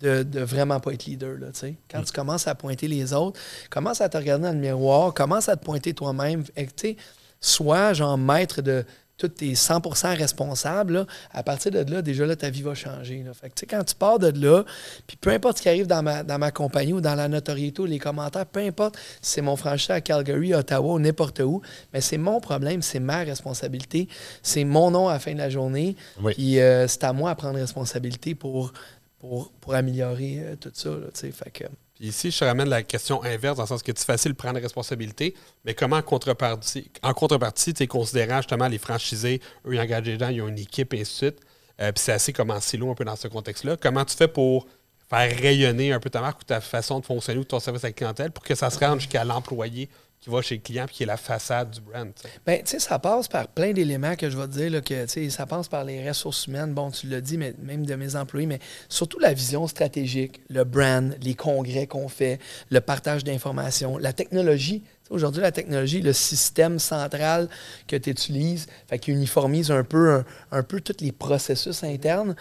de, 0.00 0.22
de 0.22 0.40
vraiment 0.40 0.80
pas 0.80 0.92
être 0.92 1.04
leader. 1.04 1.36
Là. 1.38 1.48
Quand 1.90 2.00
Mm. 2.00 2.04
tu 2.04 2.12
commences 2.12 2.48
à 2.48 2.54
pointer 2.54 2.88
les 2.88 3.12
autres, 3.12 3.38
commence 3.70 4.00
à 4.00 4.08
te 4.08 4.16
regarder 4.16 4.44
dans 4.44 4.52
le 4.52 4.58
miroir, 4.58 5.12
commence 5.12 5.48
à 5.48 5.56
te 5.56 5.64
pointer 5.64 5.92
toi-même. 5.94 6.44
Et, 6.56 6.66
tu 6.66 6.72
sais, 6.76 6.96
Sois 7.44 7.92
genre 7.92 8.16
maître 8.16 8.62
de 8.62 8.84
tout 9.28 9.44
est 9.44 9.52
100% 9.54 10.16
responsable, 10.16 10.92
là, 10.94 11.06
à 11.30 11.42
partir 11.42 11.70
de 11.70 11.78
là, 11.90 12.02
déjà 12.02 12.26
là, 12.26 12.34
ta 12.34 12.50
vie 12.50 12.62
va 12.62 12.74
changer. 12.74 13.22
Là. 13.24 13.32
Fait 13.34 13.48
que, 13.50 13.54
tu 13.54 13.60
sais, 13.60 13.66
quand 13.66 13.84
tu 13.84 13.94
pars 13.94 14.18
de 14.18 14.28
là, 14.44 14.64
puis 15.06 15.16
peu 15.16 15.30
importe 15.30 15.58
ce 15.58 15.62
qui 15.62 15.68
arrive 15.68 15.86
dans 15.86 16.02
ma, 16.02 16.22
dans 16.24 16.38
ma 16.38 16.50
compagnie 16.50 16.92
ou 16.92 17.00
dans 17.00 17.14
la 17.14 17.28
notoriété 17.28 17.80
ou 17.82 17.84
les 17.86 17.98
commentaires, 17.98 18.46
peu 18.46 18.60
importe 18.60 18.96
si 19.20 19.34
c'est 19.34 19.42
mon 19.42 19.54
franchise 19.56 19.90
à 19.90 20.00
Calgary, 20.00 20.54
Ottawa 20.54 20.94
ou 20.94 20.98
n'importe 20.98 21.40
où, 21.40 21.62
mais 21.92 22.00
c'est 22.00 22.18
mon 22.18 22.40
problème, 22.40 22.82
c'est 22.82 23.00
ma 23.00 23.18
responsabilité, 23.18 24.08
c'est 24.42 24.64
mon 24.64 24.90
nom 24.90 25.08
à 25.08 25.12
la 25.14 25.18
fin 25.20 25.32
de 25.32 25.38
la 25.38 25.50
journée, 25.50 25.96
Oui. 26.20 26.34
puis 26.34 26.60
euh, 26.60 26.88
c'est 26.88 27.04
à 27.04 27.12
moi 27.12 27.30
à 27.30 27.34
prendre 27.34 27.58
responsabilité 27.58 28.34
pour, 28.34 28.72
pour, 29.20 29.52
pour 29.60 29.74
améliorer 29.74 30.38
euh, 30.40 30.56
tout 30.56 30.70
ça. 30.74 30.90
Là, 30.90 31.06
tu 31.14 31.30
fait 31.30 31.50
que, 31.50 31.64
Puis 31.94 32.08
ici, 32.08 32.30
je 32.30 32.38
te 32.38 32.44
ramène 32.44 32.68
la 32.68 32.82
question 32.82 33.22
inverse, 33.22 33.56
dans 33.56 33.64
le 33.64 33.68
sens 33.68 33.82
que 33.82 33.92
c'est 33.94 34.06
facile 34.06 34.32
de 34.32 34.36
prendre 34.36 34.54
la 34.54 34.60
responsabilité, 34.60 35.34
mais 35.64 35.74
comment 35.74 35.96
en 35.96 36.02
contrepartie, 36.02 36.90
en 37.02 37.14
contrepartie, 37.14 37.74
considérant 37.86 38.38
justement 38.38 38.68
les 38.68 38.78
franchisés, 38.78 39.40
eux, 39.66 39.74
ils 39.74 39.80
engagent 39.80 40.04
des 40.04 40.18
gens, 40.18 40.28
ils 40.28 40.42
ont 40.42 40.48
une 40.48 40.58
équipe, 40.58 40.94
et 40.94 41.00
ainsi 41.00 41.12
de 41.12 41.16
suite, 41.16 41.40
euh, 41.80 41.92
puis 41.92 42.02
c'est 42.02 42.12
assez 42.12 42.32
comme 42.32 42.50
en 42.50 42.60
silo 42.60 42.90
un 42.90 42.94
peu 42.94 43.04
dans 43.04 43.16
ce 43.16 43.28
contexte-là. 43.28 43.76
Comment 43.76 44.04
tu 44.04 44.16
fais 44.16 44.28
pour 44.28 44.66
faire 45.08 45.36
rayonner 45.36 45.92
un 45.92 46.00
peu 46.00 46.10
ta 46.10 46.20
marque 46.20 46.40
ou 46.40 46.44
ta 46.44 46.60
façon 46.60 47.00
de 47.00 47.04
fonctionner 47.04 47.38
ou 47.38 47.44
ton 47.44 47.60
service 47.60 47.84
à 47.84 47.88
la 47.88 47.92
clientèle 47.92 48.30
pour 48.30 48.44
que 48.44 48.54
ça 48.54 48.70
se 48.70 48.78
rende 48.78 49.00
jusqu'à 49.00 49.24
l'employé 49.24 49.90
qui 50.22 50.30
va 50.30 50.40
chez 50.40 50.54
le 50.54 50.60
client 50.60 50.86
puis 50.86 50.96
qui 50.96 51.02
est 51.02 51.06
la 51.06 51.16
façade 51.16 51.70
du 51.70 51.80
brand? 51.80 52.08
Ben, 52.46 52.62
tu 52.62 52.70
sais, 52.70 52.78
ça 52.78 52.98
passe 53.00 53.26
par 53.26 53.48
plein 53.48 53.72
d'éléments 53.72 54.14
que 54.14 54.30
je 54.30 54.38
vais 54.38 54.46
te 54.46 54.52
dire, 54.52 54.70
là, 54.70 54.80
que, 54.80 55.06
ça 55.28 55.46
passe 55.46 55.68
par 55.68 55.84
les 55.84 56.08
ressources 56.08 56.46
humaines, 56.46 56.72
bon, 56.72 56.92
tu 56.92 57.08
l'as 57.08 57.20
dit, 57.20 57.36
mais 57.36 57.54
même 57.60 57.84
de 57.84 57.94
mes 57.96 58.14
employés, 58.14 58.46
mais 58.46 58.60
surtout 58.88 59.18
la 59.18 59.34
vision 59.34 59.66
stratégique, 59.66 60.40
le 60.48 60.62
brand, 60.62 61.16
les 61.20 61.34
congrès 61.34 61.88
qu'on 61.88 62.08
fait, 62.08 62.38
le 62.70 62.80
partage 62.80 63.24
d'informations, 63.24 63.98
la 63.98 64.12
technologie. 64.12 64.84
Aujourd'hui, 65.12 65.42
la 65.42 65.52
technologie, 65.52 66.00
le 66.00 66.14
système 66.14 66.78
central 66.78 67.50
que 67.86 67.96
tu 67.96 68.08
utilises, 68.08 68.66
fait 68.88 68.98
qu'il 68.98 69.12
uniformise 69.12 69.70
un 69.70 69.84
peu, 69.84 70.22
un, 70.50 70.62
peu 70.62 70.80
tous 70.80 71.04
les 71.04 71.12
processus 71.12 71.84
internes. 71.84 72.34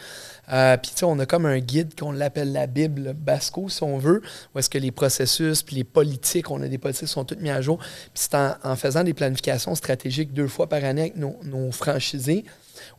Euh, 0.54 0.78
Puis, 0.78 0.92
tu 0.92 1.00
sais, 1.00 1.06
on 1.06 1.20
a 1.20 1.26
comme 1.26 1.46
un 1.46 1.60
guide 1.60 2.00
qu'on 2.00 2.14
l'appelle 2.14 2.54
la 2.54 2.68
Bible 2.68 3.14
Basco, 3.14 3.68
si 3.68 3.84
on 3.84 3.98
veut, 3.98 4.22
où 4.56 4.60
est-ce 4.60 4.70
que 4.70 4.78
les 4.78 4.92
processus, 4.92 5.64
puis 5.64 5.76
les 5.76 5.84
politiques, 5.84 6.50
on 6.50 6.62
a 6.62 6.70
des 6.70 6.78
politiques 6.78 7.08
qui 7.08 7.14
sont 7.14 7.26
toutes 7.26 7.42
mises 7.42 7.52
à 7.52 7.62
jour. 7.62 7.78
Puis, 7.78 8.10
c'est 8.14 8.36
en, 8.36 8.56
en 8.64 8.78
faisant 8.78 9.04
des 9.04 9.14
planifications 9.14 9.76
stratégiques 9.76 10.32
deux 10.34 10.48
fois 10.48 10.70
par 10.70 10.82
année 10.86 11.02
avec 11.02 11.18
nos, 11.18 11.38
nos 11.44 11.74
franchisés, 11.74 12.46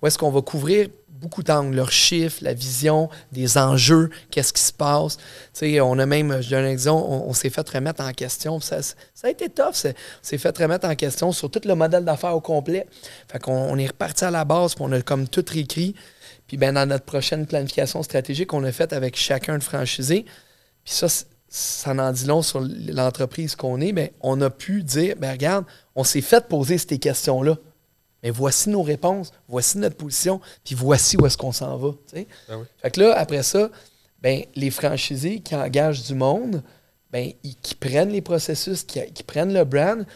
où 0.02 0.06
est-ce 0.06 0.18
qu'on 0.18 0.30
va 0.30 0.42
couvrir 0.42 0.88
beaucoup 1.22 1.42
d'angles, 1.42 1.76
leurs 1.76 1.92
chiffres, 1.92 2.40
la 2.42 2.52
vision, 2.52 3.08
des 3.30 3.56
enjeux, 3.56 4.10
qu'est-ce 4.30 4.52
qui 4.52 4.60
se 4.60 4.72
passe. 4.72 5.16
On 5.62 5.98
a 5.98 6.04
même, 6.04 6.42
je 6.42 6.50
donne 6.50 6.64
un 6.64 6.68
exemple, 6.68 7.06
on, 7.08 7.32
s'est 7.32 7.48
fait 7.48 7.66
remettre 7.68 8.02
en 8.02 8.12
question. 8.12 8.60
Ça, 8.60 8.80
a 9.22 9.30
été 9.30 9.48
tough. 9.48 9.86
On 9.86 9.92
s'est 10.20 10.38
fait 10.38 10.56
remettre 10.58 10.86
en 10.86 10.94
question 10.96 11.32
sur 11.32 11.50
tout 11.50 11.60
le 11.64 11.74
modèle 11.74 12.04
d'affaires 12.04 12.34
au 12.34 12.40
complet. 12.40 12.86
Fait 13.30 13.38
qu'on 13.38 13.52
on 13.52 13.78
est 13.78 13.86
reparti 13.86 14.24
à 14.24 14.30
la 14.30 14.44
base, 14.44 14.74
puis 14.74 14.84
on 14.86 14.92
a 14.92 15.00
comme 15.00 15.28
tout 15.28 15.44
réécrit. 15.48 15.94
Puis 16.48 16.56
ben, 16.56 16.74
dans 16.74 16.86
notre 16.86 17.04
prochaine 17.04 17.46
planification 17.46 18.02
stratégique, 18.02 18.52
on 18.52 18.64
a 18.64 18.72
fait 18.72 18.92
avec 18.92 19.16
chacun 19.16 19.56
de 19.58 19.62
franchisés. 19.62 20.26
Puis 20.84 20.94
ça, 20.94 21.06
ça 21.48 21.92
en 21.92 22.12
dit 22.12 22.26
long 22.26 22.42
sur 22.42 22.60
l'entreprise 22.60 23.54
qu'on 23.54 23.80
est. 23.80 23.92
Mais 23.92 24.12
on 24.20 24.40
a 24.40 24.50
pu 24.50 24.82
dire, 24.82 25.14
ben 25.18 25.30
regarde, 25.30 25.64
on 25.94 26.02
s'est 26.02 26.20
fait 26.20 26.48
poser 26.48 26.78
ces 26.78 26.98
questions-là. 26.98 27.56
Mais 28.22 28.30
voici 28.30 28.70
nos 28.70 28.82
réponses, 28.82 29.32
voici 29.48 29.78
notre 29.78 29.96
position, 29.96 30.40
puis 30.64 30.74
voici 30.74 31.16
où 31.16 31.26
est-ce 31.26 31.36
qu'on 31.36 31.52
s'en 31.52 31.76
va. 31.76 31.90
Ah 32.48 32.58
oui. 32.58 32.64
Fait 32.80 32.90
que 32.90 33.00
là, 33.00 33.14
après 33.18 33.42
ça, 33.42 33.68
ben, 34.20 34.42
les 34.54 34.70
franchisés 34.70 35.40
qui 35.40 35.54
engagent 35.56 36.04
du 36.04 36.14
monde, 36.14 36.62
ben, 37.10 37.32
ils- 37.42 37.56
qui 37.56 37.74
prennent 37.74 38.10
les 38.10 38.20
processus, 38.22 38.84
qui, 38.84 39.00
qui 39.12 39.22
prennent 39.24 39.52
le 39.52 39.64
brand, 39.64 40.06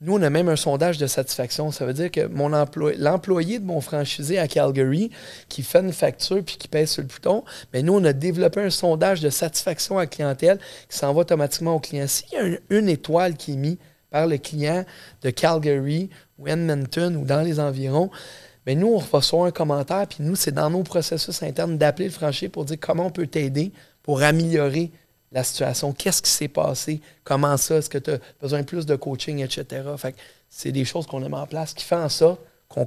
nous, 0.00 0.14
on 0.16 0.22
a 0.22 0.30
même 0.30 0.48
un 0.48 0.54
sondage 0.54 0.96
de 0.98 1.08
satisfaction. 1.08 1.72
Ça 1.72 1.84
veut 1.84 1.92
dire 1.92 2.12
que 2.12 2.24
mon 2.28 2.48
l'employé 2.50 3.58
de 3.58 3.64
mon 3.64 3.80
franchisé 3.80 4.38
à 4.38 4.46
Calgary 4.46 5.10
qui 5.48 5.64
fait 5.64 5.80
une 5.80 5.92
facture 5.92 6.44
puis 6.44 6.56
qui 6.56 6.68
pèse 6.68 6.90
sur 6.92 7.02
le 7.02 7.08
bouton, 7.08 7.42
ben 7.72 7.84
nous, 7.84 7.94
on 7.94 8.04
a 8.04 8.12
développé 8.12 8.60
un 8.60 8.70
sondage 8.70 9.20
de 9.20 9.28
satisfaction 9.28 9.98
à 9.98 10.02
la 10.02 10.06
clientèle 10.06 10.60
qui 10.88 10.96
s'envoie 10.96 11.22
automatiquement 11.22 11.74
au 11.74 11.80
client. 11.80 12.06
S'il 12.06 12.32
y 12.32 12.36
a 12.36 12.42
une, 12.42 12.60
une 12.70 12.88
étoile 12.88 13.36
qui 13.36 13.54
est 13.54 13.56
mise 13.56 13.76
par 14.10 14.26
le 14.26 14.38
client 14.38 14.84
de 15.22 15.30
Calgary 15.30 16.10
ou 16.38 16.48
Edmonton 16.48 17.16
ou 17.16 17.24
dans 17.24 17.42
les 17.42 17.60
environs, 17.60 18.10
ben 18.66 18.78
nous, 18.78 18.88
on 18.88 18.98
reçoit 18.98 19.46
un 19.46 19.50
commentaire, 19.50 20.06
puis 20.06 20.18
nous, 20.20 20.36
c'est 20.36 20.52
dans 20.52 20.68
nos 20.68 20.82
processus 20.82 21.42
internes 21.42 21.78
d'appeler 21.78 22.06
le 22.06 22.12
franchisé 22.12 22.48
pour 22.48 22.64
dire 22.64 22.76
comment 22.80 23.06
on 23.06 23.10
peut 23.10 23.26
t'aider 23.26 23.72
pour 24.02 24.22
améliorer 24.22 24.90
la 25.32 25.42
situation. 25.44 25.92
Qu'est-ce 25.92 26.22
qui 26.22 26.30
s'est 26.30 26.48
passé? 26.48 27.00
Comment 27.24 27.56
ça? 27.56 27.76
Est-ce 27.76 27.90
que 27.90 27.98
tu 27.98 28.10
as 28.10 28.18
besoin 28.40 28.60
de 28.60 28.66
plus 28.66 28.86
de 28.86 28.96
coaching, 28.96 29.42
etc.? 29.42 29.82
Fait 29.96 30.14
c'est 30.50 30.72
des 30.72 30.84
choses 30.84 31.06
qu'on 31.06 31.22
a 31.22 31.28
mis 31.28 31.34
en 31.34 31.46
place 31.46 31.74
qui 31.74 31.84
fait 31.84 31.96
en 31.96 32.08
sorte 32.08 32.40
qu'on. 32.68 32.86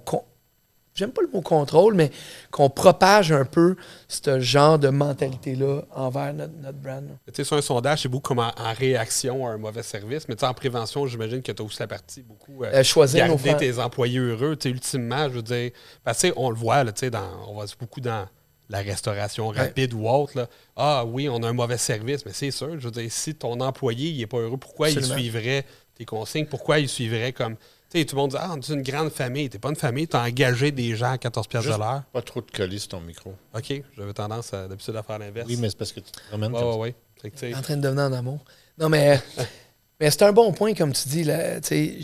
J'aime 0.93 1.11
pas 1.11 1.21
le 1.21 1.29
mot 1.29 1.41
contrôle, 1.41 1.93
mais 1.93 2.11
qu'on 2.51 2.69
propage 2.69 3.31
un 3.31 3.45
peu 3.45 3.77
ce 4.09 4.39
genre 4.41 4.77
de 4.77 4.89
mentalité-là 4.89 5.83
envers 5.95 6.33
notre, 6.33 6.53
notre 6.61 6.77
brand. 6.77 7.07
Tu 7.27 7.33
sais, 7.33 7.43
sur 7.45 7.55
un 7.57 7.61
sondage, 7.61 8.01
c'est 8.01 8.09
beaucoup 8.09 8.29
comme 8.29 8.39
en, 8.39 8.51
en 8.57 8.73
réaction 8.73 9.47
à 9.47 9.51
un 9.51 9.57
mauvais 9.57 9.83
service, 9.83 10.27
mais 10.27 10.35
tu 10.35 10.41
sais, 10.41 10.47
en 10.47 10.53
prévention, 10.53 11.07
j'imagine 11.07 11.41
que 11.41 11.51
tu 11.51 11.61
as 11.61 11.65
aussi 11.65 11.79
la 11.79 11.87
partie 11.87 12.21
beaucoup 12.23 12.63
euh, 12.63 12.71
Euh, 12.73 12.83
choisir 12.83 13.27
garder 13.27 13.55
tes 13.57 13.79
employés 13.79 14.19
heureux. 14.19 14.55
Tu 14.57 14.63
sais, 14.63 14.69
ultimement, 14.69 15.29
je 15.29 15.35
veux 15.35 15.41
dire, 15.41 15.71
parce 16.03 16.19
sais, 16.19 16.33
on 16.35 16.49
le 16.49 16.57
voit, 16.57 16.83
là, 16.83 16.91
tu 16.91 16.99
sais, 16.99 17.09
dans, 17.09 17.29
on 17.47 17.57
va 17.57 17.65
beaucoup 17.79 18.01
dans 18.01 18.27
la 18.69 18.79
restauration 18.79 19.49
rapide 19.49 19.93
ou 19.93 20.07
autre. 20.07 20.37
Là. 20.37 20.47
Ah 20.75 21.05
oui, 21.05 21.27
on 21.29 21.43
a 21.43 21.47
un 21.47 21.53
mauvais 21.53 21.77
service, 21.77 22.25
mais 22.25 22.31
c'est 22.33 22.51
sûr, 22.51 22.79
je 22.79 22.85
veux 22.85 22.91
dire, 22.91 23.11
si 23.11 23.35
ton 23.35 23.59
employé 23.59 24.17
n'est 24.17 24.27
pas 24.27 24.37
heureux, 24.37 24.57
pourquoi 24.57 24.87
Absolument. 24.87 25.15
il 25.15 25.21
suivrait 25.21 25.65
tes 25.95 26.05
consignes? 26.05 26.45
Pourquoi 26.45 26.79
il 26.79 26.89
suivrait 26.89 27.33
comme. 27.33 27.55
Tu 27.91 27.99
sais, 27.99 28.05
tout 28.05 28.15
le 28.15 28.21
monde 28.21 28.31
dit 28.31 28.37
Ah, 28.39 28.51
on 28.53 28.57
est 28.57 28.69
une 28.69 28.83
grande 28.83 29.09
famille. 29.09 29.49
T'es 29.49 29.59
pas 29.59 29.69
une 29.69 29.75
famille, 29.75 30.07
tu 30.07 30.15
as 30.15 30.21
engagé 30.23 30.71
des 30.71 30.95
gens 30.95 31.11
à 31.11 31.17
14 31.17 31.47
piastres 31.47 31.73
de 31.73 31.77
l'heure. 31.77 32.03
Pas 32.13 32.21
trop 32.21 32.39
de 32.41 32.49
coller 32.49 32.79
sur 32.79 32.89
ton 32.89 33.01
micro. 33.01 33.33
OK, 33.53 33.83
j'avais 33.97 34.13
tendance 34.13 34.53
à- 34.53 34.67
d'habitude 34.67 34.95
à 34.95 35.03
faire 35.03 35.19
l'inverse. 35.19 35.47
Oui, 35.49 35.57
mais 35.59 35.69
c'est 35.69 35.77
parce 35.77 35.91
que 35.91 35.99
tu 35.99 36.09
te 36.11 36.19
que, 37.21 37.27
tu 37.27 37.37
sais, 37.37 37.53
en 37.53 37.61
train 37.61 37.75
de 37.75 37.81
devenir 37.81 38.03
en 38.03 38.13
amour. 38.13 38.39
Non, 38.79 38.87
mais, 38.87 39.19
mais 39.99 40.09
c'est 40.09 40.23
un 40.23 40.31
bon 40.31 40.53
point, 40.53 40.73
comme 40.73 40.93
tu 40.93 41.09
dis. 41.09 41.23
Là, 41.23 41.59
Tu 41.59 41.99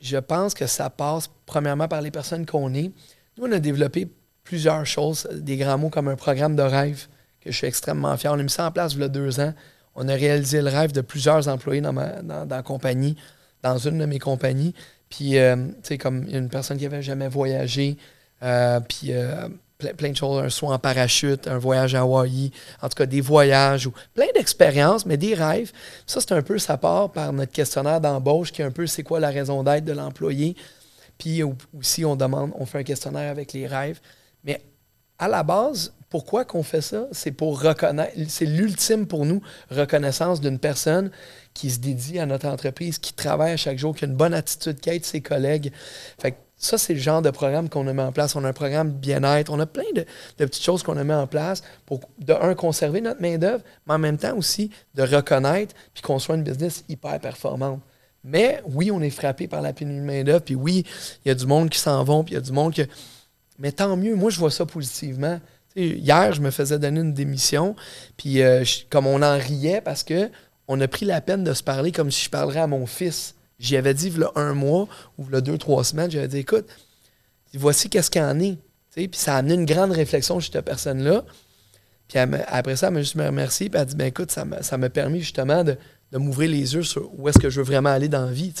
je 0.00 0.16
pense 0.16 0.54
que 0.54 0.66
ça 0.66 0.90
passe 0.90 1.30
premièrement 1.46 1.86
par 1.86 2.00
les 2.02 2.10
personnes 2.10 2.44
qu'on 2.46 2.72
est. 2.74 2.90
Nous, 3.36 3.46
on 3.46 3.52
a 3.52 3.58
développé 3.60 4.08
plusieurs 4.42 4.84
choses, 4.86 5.28
des 5.30 5.58
grands 5.58 5.78
mots 5.78 5.90
comme 5.90 6.08
un 6.08 6.16
programme 6.16 6.56
de 6.56 6.62
rêve 6.62 7.06
que 7.40 7.52
je 7.52 7.56
suis 7.56 7.66
extrêmement 7.66 8.16
fier. 8.16 8.32
On 8.32 8.38
a 8.38 8.42
mis 8.42 8.50
ça 8.50 8.66
en 8.66 8.70
place 8.72 8.94
il 8.94 9.00
y 9.00 9.04
a 9.04 9.08
deux 9.08 9.38
ans. 9.40 9.54
On 9.94 10.08
a 10.08 10.14
réalisé 10.14 10.60
le 10.62 10.70
rêve 10.70 10.92
de 10.92 11.02
plusieurs 11.02 11.48
employés 11.48 11.80
dans, 11.82 11.92
ma, 11.92 12.22
dans, 12.22 12.46
dans 12.46 12.56
la 12.56 12.62
compagnie, 12.62 13.16
dans 13.62 13.78
une 13.78 13.98
de 13.98 14.06
mes 14.06 14.18
compagnies. 14.18 14.74
Puis, 15.10 15.38
euh, 15.38 15.56
tu 15.56 15.72
sais, 15.82 15.98
comme 15.98 16.24
une 16.28 16.48
personne 16.48 16.78
qui 16.78 16.86
avait 16.86 17.02
jamais 17.02 17.28
voyagé, 17.28 17.96
euh, 18.42 18.80
puis 18.80 19.12
euh, 19.12 19.48
plein, 19.96 20.10
de 20.10 20.16
choses, 20.16 20.42
un 20.42 20.48
saut 20.48 20.68
en 20.68 20.78
parachute, 20.78 21.48
un 21.48 21.58
voyage 21.58 21.94
à 21.94 22.00
Hawaï, 22.00 22.52
en 22.80 22.88
tout 22.88 22.94
cas 22.94 23.06
des 23.06 23.20
voyages 23.20 23.86
ou 23.86 23.92
plein 24.14 24.26
d'expériences, 24.34 25.04
mais 25.06 25.16
des 25.16 25.34
rêves. 25.34 25.72
Ça, 26.06 26.20
c'est 26.20 26.32
un 26.32 26.42
peu, 26.42 26.58
ça 26.58 26.76
part 26.76 27.10
par 27.10 27.32
notre 27.32 27.52
questionnaire 27.52 28.00
d'embauche 28.00 28.52
qui 28.52 28.62
est 28.62 28.64
un 28.64 28.70
peu 28.70 28.86
c'est 28.86 29.02
quoi 29.02 29.20
la 29.20 29.30
raison 29.30 29.62
d'être 29.62 29.84
de 29.84 29.92
l'employé. 29.92 30.54
Puis 31.18 31.42
au- 31.42 31.56
aussi, 31.78 32.04
on 32.04 32.16
demande, 32.16 32.52
on 32.58 32.64
fait 32.64 32.78
un 32.78 32.82
questionnaire 32.84 33.30
avec 33.30 33.52
les 33.52 33.66
rêves. 33.66 34.00
Mais 34.44 34.62
à 35.18 35.28
la 35.28 35.42
base, 35.42 35.92
pourquoi 36.10 36.44
qu'on 36.44 36.64
fait 36.64 36.80
ça? 36.80 37.06
C'est 37.12 37.30
pour 37.30 37.62
reconnaître, 37.62 38.12
c'est 38.28 38.44
l'ultime 38.44 39.06
pour 39.06 39.24
nous, 39.24 39.40
reconnaissance 39.70 40.40
d'une 40.40 40.58
personne 40.58 41.10
qui 41.54 41.70
se 41.70 41.78
dédie 41.78 42.18
à 42.18 42.26
notre 42.26 42.48
entreprise, 42.48 42.98
qui 42.98 43.14
travaille 43.14 43.52
à 43.52 43.56
chaque 43.56 43.78
jour, 43.78 43.94
qui 43.94 44.04
a 44.04 44.08
une 44.08 44.16
bonne 44.16 44.34
attitude, 44.34 44.80
qui 44.80 44.90
aide 44.90 45.04
ses 45.04 45.20
collègues. 45.20 45.72
Fait 46.18 46.32
que 46.32 46.36
ça, 46.56 46.78
c'est 46.78 46.94
le 46.94 47.00
genre 47.00 47.22
de 47.22 47.30
programme 47.30 47.68
qu'on 47.68 47.86
a 47.86 47.92
mis 47.92 48.00
en 48.00 48.12
place. 48.12 48.36
On 48.36 48.44
a 48.44 48.48
un 48.48 48.52
programme 48.52 48.90
bien-être. 48.90 49.50
On 49.50 49.58
a 49.60 49.66
plein 49.66 49.90
de, 49.94 50.04
petites 50.36 50.62
choses 50.62 50.82
qu'on 50.82 50.96
a 50.98 51.04
mis 51.04 51.14
en 51.14 51.26
place 51.26 51.62
pour, 51.86 52.00
de 52.18 52.34
un, 52.34 52.54
conserver 52.54 53.00
notre 53.00 53.22
main-d'œuvre, 53.22 53.64
mais 53.86 53.94
en 53.94 53.98
même 53.98 54.18
temps 54.18 54.36
aussi 54.36 54.70
de 54.94 55.02
reconnaître 55.02 55.74
puis 55.94 56.02
qu'on 56.02 56.18
soit 56.18 56.34
une 56.34 56.42
business 56.42 56.84
hyper 56.88 57.18
performante. 57.20 57.80
Mais 58.24 58.60
oui, 58.66 58.90
on 58.90 59.00
est 59.00 59.10
frappé 59.10 59.48
par 59.48 59.62
la 59.62 59.72
pénurie 59.72 60.00
de 60.00 60.04
main-d'œuvre, 60.04 60.42
puis 60.42 60.54
oui, 60.54 60.84
il 61.24 61.28
y 61.28 61.30
a 61.30 61.34
du 61.34 61.46
monde 61.46 61.70
qui 61.70 61.78
s'en 61.78 62.04
vont, 62.04 62.24
puis 62.24 62.34
il 62.34 62.36
y 62.36 62.38
a 62.38 62.42
du 62.42 62.52
monde 62.52 62.74
qui. 62.74 62.82
Mais 63.58 63.72
tant 63.72 63.96
mieux, 63.96 64.14
moi, 64.14 64.30
je 64.30 64.38
vois 64.38 64.50
ça 64.50 64.66
positivement. 64.66 65.40
Hier, 65.76 66.32
je 66.32 66.40
me 66.40 66.50
faisais 66.50 66.78
donner 66.78 67.00
une 67.00 67.14
démission, 67.14 67.76
puis 68.16 68.42
euh, 68.42 68.64
comme 68.90 69.06
on 69.06 69.22
en 69.22 69.38
riait 69.38 69.80
parce 69.80 70.02
que 70.02 70.30
on 70.66 70.80
a 70.80 70.88
pris 70.88 71.04
la 71.04 71.20
peine 71.20 71.44
de 71.44 71.52
se 71.52 71.62
parler 71.62 71.92
comme 71.92 72.10
si 72.10 72.24
je 72.24 72.30
parlerais 72.30 72.60
à 72.60 72.66
mon 72.66 72.86
fils. 72.86 73.34
J'y 73.58 73.76
avais 73.76 73.92
dit, 73.92 74.08
il 74.08 74.26
un 74.36 74.54
mois 74.54 74.88
ou 75.18 75.26
il 75.32 75.40
deux, 75.40 75.58
trois 75.58 75.84
semaines, 75.84 76.10
j'avais 76.10 76.28
dit, 76.28 76.38
écoute, 76.38 76.66
voici 77.54 77.90
qu'est-ce 77.90 78.10
qu'il 78.10 78.22
en 78.22 78.38
est. 78.40 78.56
Puis 78.94 79.08
ça 79.12 79.34
a 79.34 79.38
amené 79.38 79.54
une 79.54 79.64
grande 79.64 79.92
réflexion 79.92 80.40
chez 80.40 80.50
cette 80.52 80.64
personne-là. 80.64 81.24
Puis 82.08 82.18
après 82.18 82.76
ça, 82.76 82.88
elle 82.88 82.94
m'a 82.94 83.00
juste 83.00 83.14
me 83.14 83.26
remercié. 83.26 83.68
Puis 83.68 83.76
elle 83.76 83.82
a 83.82 83.84
dit, 83.84 83.94
ben 83.94 84.06
écoute, 84.06 84.30
ça 84.30 84.44
m'a 84.44 84.90
permis 84.90 85.20
justement 85.20 85.62
de, 85.62 85.76
m'ouvrir 86.12 86.50
les 86.50 86.74
yeux 86.74 86.82
sur 86.82 87.10
où 87.18 87.28
est-ce 87.28 87.38
que 87.38 87.50
je 87.50 87.60
veux 87.60 87.66
vraiment 87.66 87.90
aller 87.90 88.08
dans 88.08 88.26
la 88.26 88.32
vie. 88.32 88.52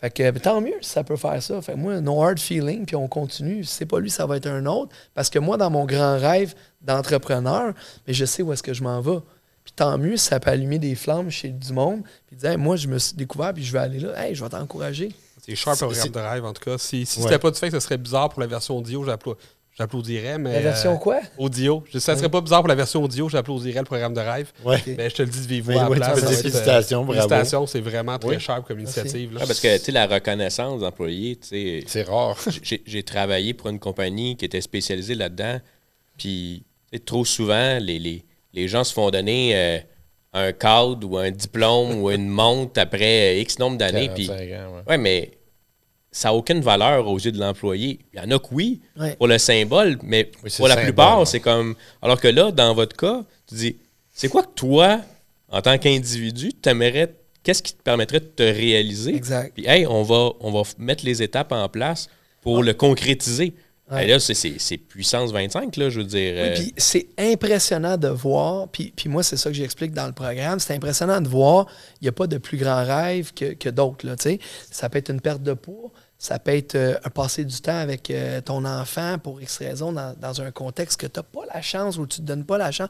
Fait 0.00 0.10
que 0.10 0.30
ben, 0.30 0.40
tant 0.40 0.60
mieux 0.60 0.74
si 0.80 0.90
ça 0.90 1.02
peut 1.02 1.16
faire 1.16 1.42
ça. 1.42 1.60
Fait 1.60 1.72
que 1.72 1.78
moi, 1.78 2.00
no 2.00 2.22
hard 2.22 2.38
feeling, 2.38 2.86
puis 2.86 2.94
on 2.96 3.08
continue. 3.08 3.64
Si 3.64 3.74
c'est 3.74 3.86
pas 3.86 3.98
lui, 3.98 4.10
ça 4.10 4.26
va 4.26 4.36
être 4.36 4.46
un 4.46 4.64
autre. 4.66 4.94
Parce 5.14 5.28
que 5.28 5.38
moi, 5.40 5.56
dans 5.56 5.70
mon 5.70 5.84
grand 5.86 6.16
rêve 6.18 6.54
d'entrepreneur, 6.80 7.72
mais 8.06 8.12
je 8.14 8.24
sais 8.24 8.42
où 8.42 8.52
est-ce 8.52 8.62
que 8.62 8.72
je 8.74 8.82
m'en 8.82 9.00
vais. 9.00 9.18
Puis 9.64 9.72
tant 9.76 9.98
mieux 9.98 10.16
si 10.16 10.26
ça 10.26 10.40
peut 10.40 10.50
allumer 10.50 10.78
des 10.78 10.94
flammes 10.94 11.30
chez 11.30 11.48
du 11.50 11.72
monde. 11.72 12.02
Puis 12.26 12.36
dire, 12.36 12.50
Hey, 12.50 12.56
moi, 12.56 12.76
je 12.76 12.88
me 12.88 12.98
suis 12.98 13.14
découvert, 13.16 13.52
puis 13.52 13.64
je 13.64 13.72
vais 13.72 13.78
aller 13.80 13.98
là. 14.00 14.24
Hey, 14.24 14.34
je 14.34 14.42
vais 14.42 14.50
t'encourager. 14.50 15.12
C'est 15.44 15.54
sharp 15.54 15.78
programme 15.78 16.00
c'est- 16.02 16.08
Drive, 16.10 16.44
en 16.44 16.52
tout 16.52 16.62
cas. 16.62 16.78
Si, 16.78 17.04
si 17.06 17.18
Ouais. 17.18 17.24
c'était 17.24 17.38
pas 17.38 17.50
du 17.50 17.58
fait 17.58 17.68
que 17.68 17.74
ce 17.74 17.80
serait 17.80 17.96
bizarre 17.98 18.28
pour 18.28 18.40
la 18.40 18.46
version 18.46 18.76
audio, 18.76 19.04
j'appla- 19.04 19.34
j'applaudirais. 19.78 20.38
Mais, 20.38 20.52
La 20.54 20.60
version 20.60 20.94
euh, 20.94 20.98
quoi? 20.98 21.20
Audio. 21.38 21.84
Je- 21.92 21.98
Ça 21.98 22.16
serait 22.16 22.28
pas 22.28 22.40
bizarre 22.40 22.60
pour 22.60 22.68
la 22.68 22.74
version 22.74 23.02
audio, 23.02 23.28
j'applaudirais 23.28 23.78
le 23.80 23.84
programme 23.84 24.12
de 24.12 24.20
Drive. 24.20 24.52
Ouais. 24.64 24.78
Mais 24.96 25.08
je 25.08 25.14
te 25.14 25.22
le 25.22 25.28
dis 25.28 25.40
de 25.40 25.46
vive 25.46 25.64
voix 25.70 25.88
Oui, 25.88 25.98
oui, 26.00 26.06
euh, 26.06 26.16
félicitations, 26.16 27.04
bravo. 27.04 27.12
Félicitations, 27.20 27.66
c'est 27.66 27.80
vraiment 27.80 28.18
très 28.18 28.30
Oui. 28.30 28.40
sharp 28.40 28.66
comme 28.66 28.80
initiative. 28.80 29.34
là. 29.34 29.40
Ah, 29.42 29.46
parce 29.46 29.60
que, 29.60 29.76
tu 29.78 29.84
sais, 29.84 29.92
la 29.92 30.06
reconnaissance 30.06 30.80
d'employés, 30.80 31.36
tu 31.36 31.48
sais, 31.48 31.84
C'est 31.86 32.02
rare. 32.02 32.36
j'ai 32.86 33.02
travaillé 33.02 33.54
pour 33.54 33.68
une 33.68 33.78
compagnie 33.78 34.36
qui 34.36 34.44
était 34.44 34.60
spécialisée 34.60 35.14
là-dedans. 35.14 35.60
Puis, 36.16 36.64
trop 37.06 37.24
souvent, 37.24 37.78
les, 37.80 37.98
les, 37.98 38.24
les 38.54 38.68
gens 38.68 38.82
se 38.84 38.92
font 38.92 39.10
donner 39.10 39.52
euh, 39.54 39.78
un 40.32 40.52
cadre 40.52 41.08
ou 41.08 41.16
un 41.16 41.30
diplôme 41.30 42.00
ou 42.02 42.10
une 42.10 42.28
montre 42.28 42.80
après 42.80 43.40
X 43.40 43.58
nombre 43.58 43.78
d'années. 43.78 44.10
Puis, 44.14 44.26
45 44.26 44.44
ans, 44.52 44.74
ouais. 44.76 44.82
ouais, 44.88 44.98
mais 44.98 45.30
ça 46.18 46.28
n'a 46.28 46.34
aucune 46.34 46.60
valeur 46.60 47.06
aux 47.06 47.18
yeux 47.18 47.32
de 47.32 47.38
l'employé. 47.38 48.00
Il 48.12 48.18
y 48.18 48.22
en 48.22 48.30
a 48.30 48.38
que 48.38 48.48
oui, 48.52 48.80
Ouais. 48.98 49.14
pour 49.16 49.28
le 49.28 49.38
symbole, 49.38 49.98
mais 50.02 50.30
Oui, 50.42 50.50
pour 50.56 50.66
la 50.68 50.74
symbole, 50.74 50.84
plupart, 50.86 51.18
ouais. 51.20 51.26
c'est 51.26 51.40
comme. 51.40 51.74
Alors 52.02 52.20
que 52.20 52.28
là, 52.28 52.50
dans 52.50 52.74
votre 52.74 52.96
cas, 52.96 53.22
tu 53.46 53.54
dis 53.54 53.76
c'est 54.14 54.28
quoi 54.28 54.42
que 54.42 54.52
toi, 54.54 55.00
en 55.50 55.62
tant 55.62 55.78
qu'individu, 55.78 56.52
t'aimerais. 56.52 57.14
Qu'est-ce 57.44 57.62
qui 57.62 57.72
te 57.72 57.82
permettrait 57.82 58.20
de 58.20 58.26
te 58.26 58.42
réaliser? 58.42 59.14
Exact. 59.14 59.54
Puis, 59.54 59.64
hey, 59.66 59.86
on 59.86 60.02
va, 60.02 60.30
on 60.40 60.50
va 60.50 60.62
mettre 60.78 61.04
les 61.04 61.22
étapes 61.22 61.52
en 61.52 61.68
place 61.68 62.08
pour 62.42 62.62
le 62.62 62.74
concrétiser. 62.74 63.54
Ouais. 63.90 64.04
Et 64.04 64.08
là, 64.08 64.20
c'est- 64.20 64.34
c'est 64.34 64.54
c'est 64.58 64.76
puissance 64.76 65.32
25, 65.32 65.74
là, 65.76 65.88
je 65.88 66.00
veux 66.00 66.04
dire. 66.06 66.34
Oui, 66.34 66.40
euh, 66.40 66.54
puis 66.56 66.74
c'est 66.76 67.06
impressionnant 67.16 67.96
de 67.96 68.08
voir, 68.08 68.68
puis, 68.68 68.92
puis 68.94 69.08
moi, 69.08 69.22
c'est 69.22 69.38
ça 69.38 69.48
que 69.48 69.56
j'explique 69.56 69.92
dans 69.92 70.06
le 70.06 70.12
programme, 70.12 70.58
c'est 70.58 70.74
impressionnant 70.74 71.22
de 71.22 71.28
voir, 71.28 71.66
il 72.02 72.04
n'y 72.04 72.08
a 72.08 72.12
pas 72.12 72.26
de 72.26 72.36
plus 72.36 72.58
grand 72.58 72.84
rêve 72.84 73.32
que, 73.32 73.54
que 73.54 73.70
d'autres, 73.70 74.04
là, 74.06 74.14
tu 74.16 74.24
sais. 74.24 74.40
Ça 74.70 74.90
peut 74.90 74.98
être 74.98 75.08
une 75.10 75.22
perte 75.22 75.42
de 75.42 75.54
poids, 75.54 75.90
ça 76.18 76.40
peut 76.40 76.50
être 76.50 76.74
euh, 76.74 76.98
un 77.04 77.10
passer 77.10 77.44
du 77.44 77.60
temps 77.60 77.78
avec 77.78 78.10
euh, 78.10 78.40
ton 78.40 78.64
enfant 78.64 79.18
pour 79.18 79.40
X 79.40 79.58
raison 79.58 79.92
dans, 79.92 80.16
dans 80.18 80.42
un 80.42 80.50
contexte 80.50 81.00
que 81.00 81.06
tu 81.06 81.18
n'as 81.18 81.22
pas 81.22 81.46
la 81.54 81.62
chance 81.62 81.96
ou 81.96 82.06
tu 82.06 82.20
ne 82.20 82.26
te 82.26 82.32
donnes 82.32 82.44
pas 82.44 82.58
la 82.58 82.72
chance. 82.72 82.88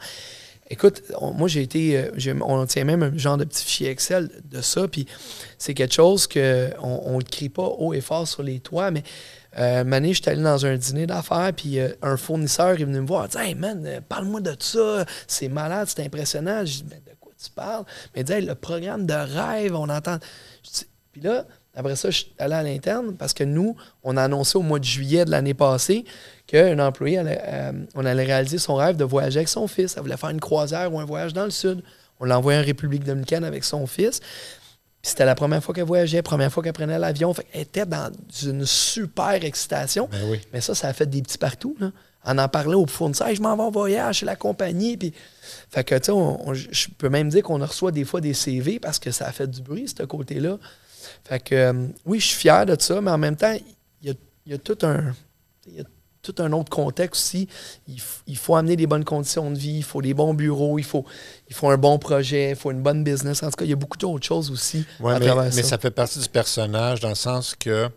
Écoute, 0.70 1.02
moi, 1.34 1.48
j'ai 1.48 1.62
été, 1.62 1.96
euh, 1.96 2.34
on 2.42 2.64
tient 2.66 2.84
même 2.84 3.02
un 3.02 3.16
genre 3.16 3.36
de 3.36 3.44
petit 3.44 3.64
fichier 3.64 3.90
Excel 3.90 4.30
de 4.44 4.60
ça, 4.60 4.88
puis 4.88 5.06
c'est 5.56 5.74
quelque 5.74 5.94
chose 5.94 6.26
que 6.26 6.70
on 6.80 7.18
ne 7.18 7.22
crie 7.22 7.48
pas 7.48 7.64
haut 7.64 7.94
et 7.94 8.02
fort 8.02 8.26
sur 8.28 8.42
les 8.42 8.60
toits, 8.60 8.90
mais 8.90 9.02
euh, 9.58 9.82
une 9.82 9.92
année, 9.94 10.12
j'étais 10.12 10.30
allé 10.30 10.42
dans 10.42 10.66
un 10.66 10.76
dîner 10.76 11.06
d'affaires, 11.06 11.52
puis 11.54 11.78
un 12.02 12.16
fournisseur 12.18 12.70
est 12.70 12.84
venu 12.84 13.00
me 13.00 13.06
voir. 13.06 13.26
Il 13.26 13.30
dit 13.30 13.38
Hey 13.38 13.54
man, 13.54 14.00
parle-moi 14.08 14.40
de 14.40 14.54
ça, 14.58 15.06
c'est 15.26 15.48
malade, 15.48 15.88
c'est 15.88 16.04
impressionnant. 16.04 16.60
Je 16.66 16.82
dis 16.82 16.84
Ben, 16.84 17.00
De 17.06 17.12
quoi 17.18 17.32
tu 17.42 17.50
parles 17.50 17.84
Mais 18.14 18.20
il 18.20 18.24
dit 18.24 18.32
Hey, 18.32 18.44
le 18.44 18.54
programme 18.54 19.06
de 19.06 19.14
rêve, 19.14 19.74
on 19.74 19.88
entend. 19.88 20.18
Je 20.62 20.84
Puis 21.12 21.22
là, 21.22 21.46
après 21.78 21.94
ça, 21.94 22.10
je 22.10 22.16
suis 22.18 22.32
allé 22.38 22.54
à 22.54 22.62
l'interne 22.64 23.14
parce 23.16 23.32
que 23.32 23.44
nous, 23.44 23.76
on 24.02 24.16
a 24.16 24.24
annoncé 24.24 24.58
au 24.58 24.62
mois 24.62 24.80
de 24.80 24.84
juillet 24.84 25.24
de 25.24 25.30
l'année 25.30 25.54
passée 25.54 26.04
qu'un 26.48 26.76
employé, 26.80 27.18
allait, 27.18 27.40
euh, 27.44 27.72
on 27.94 28.04
allait 28.04 28.24
réaliser 28.24 28.58
son 28.58 28.74
rêve 28.74 28.96
de 28.96 29.04
voyager 29.04 29.38
avec 29.38 29.48
son 29.48 29.68
fils. 29.68 29.94
Elle 29.96 30.02
voulait 30.02 30.16
faire 30.16 30.30
une 30.30 30.40
croisière 30.40 30.92
ou 30.92 30.98
un 30.98 31.04
voyage 31.04 31.34
dans 31.34 31.44
le 31.44 31.52
sud. 31.52 31.84
On 32.18 32.24
l'a 32.24 32.36
envoyé 32.36 32.58
en 32.58 32.64
République 32.64 33.04
dominicaine 33.04 33.44
avec 33.44 33.62
son 33.62 33.86
fils. 33.86 34.20
C'était 35.02 35.24
la 35.24 35.36
première 35.36 35.62
fois 35.62 35.72
qu'elle 35.72 35.84
voyageait, 35.84 36.20
première 36.20 36.52
fois 36.52 36.64
qu'elle 36.64 36.72
prenait 36.72 36.98
l'avion. 36.98 37.32
Qu'elle 37.32 37.60
était 37.60 37.86
dans 37.86 38.10
une 38.42 38.66
super 38.66 39.44
excitation. 39.44 40.08
Ben 40.10 40.18
oui. 40.32 40.40
Mais 40.52 40.60
ça, 40.60 40.74
ça 40.74 40.88
a 40.88 40.92
fait 40.92 41.08
des 41.08 41.22
petits 41.22 41.38
partout. 41.38 41.76
Là. 41.78 41.92
On 42.24 42.38
en 42.38 42.48
parlait 42.48 42.74
au 42.74 42.86
fournisseur, 42.86 43.32
je 43.32 43.40
m'en 43.40 43.56
vais 43.56 43.62
en 43.62 43.70
voyage 43.70 44.16
chez 44.16 44.26
la 44.26 44.34
compagnie. 44.34 44.96
Puis... 44.96 45.14
Fait 45.70 45.84
que, 45.84 45.94
tu 45.94 46.12
sais, 46.12 46.68
je 46.72 46.88
peux 46.98 47.08
même 47.08 47.28
dire 47.28 47.44
qu'on 47.44 47.64
reçoit 47.64 47.92
des 47.92 48.04
fois 48.04 48.20
des 48.20 48.34
CV 48.34 48.80
parce 48.80 48.98
que 48.98 49.12
ça 49.12 49.26
a 49.26 49.32
fait 49.32 49.46
du 49.46 49.62
bruit, 49.62 49.86
ce 49.86 50.02
côté-là. 50.02 50.58
Fait 51.24 51.40
que, 51.40 51.54
euh, 51.54 51.86
oui, 52.06 52.20
je 52.20 52.26
suis 52.26 52.36
fier 52.38 52.66
de 52.66 52.76
ça, 52.80 53.00
mais 53.00 53.10
en 53.10 53.18
même 53.18 53.36
temps, 53.36 53.56
il 54.02 54.08
y 54.08 54.10
a, 54.10 54.14
il 54.46 54.52
y 54.52 54.54
a 54.54 54.58
tout 54.58 54.78
un. 54.82 55.14
il 55.66 55.74
y 55.76 55.80
a 55.80 55.84
tout 56.20 56.34
un 56.42 56.52
autre 56.52 56.68
contexte 56.70 57.20
aussi. 57.22 57.48
Il, 57.86 57.96
il 58.26 58.36
faut 58.36 58.54
amener 58.56 58.76
des 58.76 58.86
bonnes 58.86 59.04
conditions 59.04 59.50
de 59.50 59.56
vie, 59.58 59.76
il 59.78 59.82
faut 59.84 60.02
des 60.02 60.12
bons 60.14 60.34
bureaux, 60.34 60.78
il 60.78 60.84
faut, 60.84 61.06
il 61.48 61.54
faut 61.54 61.70
un 61.70 61.78
bon 61.78 61.98
projet, 61.98 62.50
il 62.50 62.56
faut 62.56 62.70
une 62.70 62.82
bonne 62.82 63.02
business. 63.04 63.42
En 63.42 63.46
tout 63.50 63.56
cas, 63.56 63.64
il 63.64 63.70
y 63.70 63.72
a 63.72 63.76
beaucoup 63.76 63.96
d'autres 63.96 64.26
choses 64.26 64.50
aussi 64.50 64.84
Ouais, 65.00 65.14
à 65.14 65.18
mais, 65.20 65.26
travers 65.26 65.44
mais 65.44 65.62
ça. 65.62 65.70
ça 65.70 65.78
fait 65.78 65.90
partie 65.92 66.18
du 66.18 66.28
personnage 66.28 67.00
dans 67.00 67.08
le 67.08 67.14
sens 67.14 67.54
que. 67.54 67.88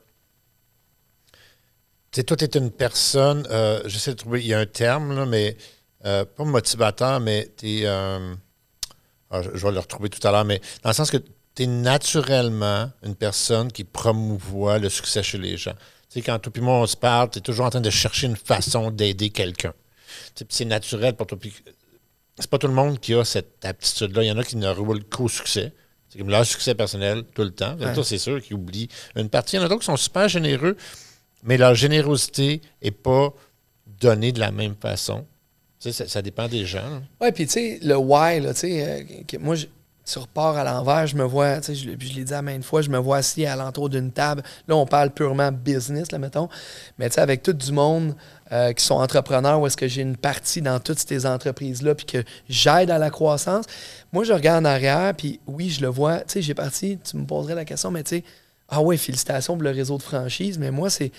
Tu 2.12 2.20
sais, 2.20 2.24
toi, 2.24 2.36
tu 2.38 2.45
es 2.45 2.57
une 2.57 2.72
personne. 2.72 3.47
euh, 3.51 3.82
J'essaie 3.86 4.12
de 4.12 4.18
trouver. 4.18 4.41
Il 4.41 4.47
y 4.47 4.53
a 4.53 4.59
un 4.59 4.66
terme, 4.66 5.16
là, 5.16 5.26
mais. 5.26 5.57
euh, 6.05 6.26
pas 6.26 6.43
motivateur, 6.43 7.20
mais 7.20 7.51
tu 7.57 7.68
es. 7.68 7.82
je, 7.84 9.49
je 9.53 9.66
vais 9.66 9.72
le 9.74 9.80
retrouver 9.80 10.09
tout 10.09 10.26
à 10.28 10.32
l'heure, 10.32 10.45
mais 10.45 10.59
dans 10.84 10.89
le 10.89 10.93
sens 10.93 11.09
que 11.12 11.18
tu 11.56 11.64
es 11.64 11.68
naturellement 11.68 12.91
une 13.04 13.16
personne 13.16 13.72
qui 13.72 13.84
promouvoit 13.84 14.80
le 14.80 14.89
succès 14.89 15.24
chez 15.24 15.38
les 15.38 15.58
gens. 15.58 15.74
Tu 16.10 16.20
sais, 16.20 16.22
quand 16.22 16.39
toi 16.39 16.52
et 16.56 16.62
moi, 16.62 16.76
on 16.76 16.86
se 16.86 16.97
parle, 16.97 17.30
tu 17.30 17.39
es 17.39 17.41
toujours 17.41 17.66
en 17.66 17.70
train 17.70 17.82
de 17.82 17.89
chercher 17.89 18.28
une 18.28 18.36
façon 18.36 18.91
d'aider 18.91 19.30
quelqu'un. 19.30 19.74
Tu 19.74 20.39
sais, 20.39 20.45
puis 20.45 20.56
C'est 20.56 20.66
naturel 20.66 21.16
pour 21.16 21.28
toi. 21.28 21.38
C'est 22.38 22.49
pas 22.49 22.58
tout 22.58 22.68
le 22.68 22.74
monde 22.74 22.99
qui 22.99 23.14
a 23.14 23.24
cette 23.24 23.64
aptitude-là. 23.66 24.24
Il 24.24 24.28
y 24.28 24.32
en 24.32 24.38
a 24.38 24.43
qui 24.43 24.58
ne 24.58 24.70
roulent 24.70 25.04
qu'au 25.04 25.28
succès. 25.28 25.74
C'est 26.10 26.20
comme 26.20 26.30
leur 26.30 26.45
succès 26.45 26.76
personnel 26.76 27.24
tout 27.34 27.43
le 27.43 27.52
temps. 27.52 27.78
Ouais. 27.78 27.93
C'est 28.04 28.18
sûr 28.18 28.41
qu'ils 28.41 28.56
oublient 28.56 28.89
une 29.16 29.30
partie. 29.30 29.56
Il 29.56 29.60
y 29.60 29.62
en 29.62 29.66
a 29.66 29.70
d'autres 29.70 29.82
qui 29.82 29.86
sont 29.86 29.97
super 29.97 30.28
généreux, 30.28 30.76
mais 31.43 31.58
leur 31.58 31.76
générosité 31.76 32.62
n'est 32.84 32.91
pas 32.91 33.34
donnée 33.86 34.34
de 34.34 34.39
la 34.39 34.52
même 34.52 34.76
façon. 34.76 35.26
Tu 35.80 35.91
sais, 35.91 35.93
ça, 35.93 36.08
ça 36.10 36.22
dépend 36.22 36.47
des 36.47 36.66
gens. 36.66 37.02
Ouais, 37.22 37.32
puis 37.32 37.45
tu 37.45 37.54
sais, 37.54 37.80
le 37.82 37.95
why, 37.95 38.41
là, 38.41 38.54
tu 38.54 38.62
sais, 38.62 39.06
euh, 39.34 39.39
moi, 39.39 39.56
tu 40.12 40.20
repars 40.20 40.57
à 40.57 40.64
l'envers, 40.64 41.07
je 41.07 41.16
me 41.16 41.24
vois, 41.24 41.57
tu 41.57 41.68
sais, 41.68 41.76
je, 41.76 41.89
l'ai- 41.89 41.97
puis 41.97 42.09
je 42.09 42.16
l'ai 42.16 42.24
dit 42.24 42.34
à 42.34 42.41
maintes 42.41 42.64
fois, 42.64 42.82
je 42.82 42.89
me 42.89 42.97
vois 42.97 43.18
assis 43.18 43.45
à 43.45 43.55
l'entour 43.55 43.89
d'une 43.89 44.12
table. 44.12 44.43
Là, 44.68 44.76
on 44.76 44.86
parle 44.86 45.12
purement 45.12 45.51
business, 45.51 46.12
là, 46.12 46.18
mettons. 46.18 46.49
Mais 46.97 47.09
tu 47.09 47.16
sais, 47.16 47.22
avec 47.22 47.43
tout 47.43 47.53
du 47.53 47.72
monde 47.72 48.16
euh, 48.51 48.74
qui 48.74 48.84
sont 48.84 48.95
entrepreneurs, 48.95 49.59
où 49.62 49.68
est-ce 49.68 49.78
que 49.78 49.88
j'ai 49.88 50.01
une 50.01 50.18
partie 50.18 50.62
dans 50.62 50.80
toutes 50.80 50.99
ces 50.99 51.26
entreprises-là, 51.26 51.95
puis 51.95 52.05
que 52.05 52.24
j'aide 52.49 52.91
à 52.91 52.97
la 52.97 53.09
croissance. 53.09 53.66
Moi, 54.12 54.24
je 54.24 54.34
regarde 54.34 54.66
en 54.66 54.70
arrière, 54.70 55.14
puis 55.16 55.39
oui, 55.47 55.70
je 55.70 55.82
le 55.82 55.88
vois. 55.88 56.20
Tu 56.20 56.34
sais, 56.34 56.41
j'ai 56.41 56.53
parti, 56.53 56.99
tu 57.03 57.18
me 57.18 57.26
poserais 57.26 57.55
la 57.55 57.66
question, 57.66 57.91
mais 57.91 58.03
tu 58.03 58.18
sais, 58.18 58.24
ah 58.68 58.82
ouais, 58.82 58.97
félicitations 58.97 59.53
pour 59.53 59.64
le 59.64 59.72
réseau 59.72 59.97
de 59.97 60.03
franchise, 60.03 60.57
mais 60.57 60.72
moi, 60.72 60.89
c'est 60.89 61.12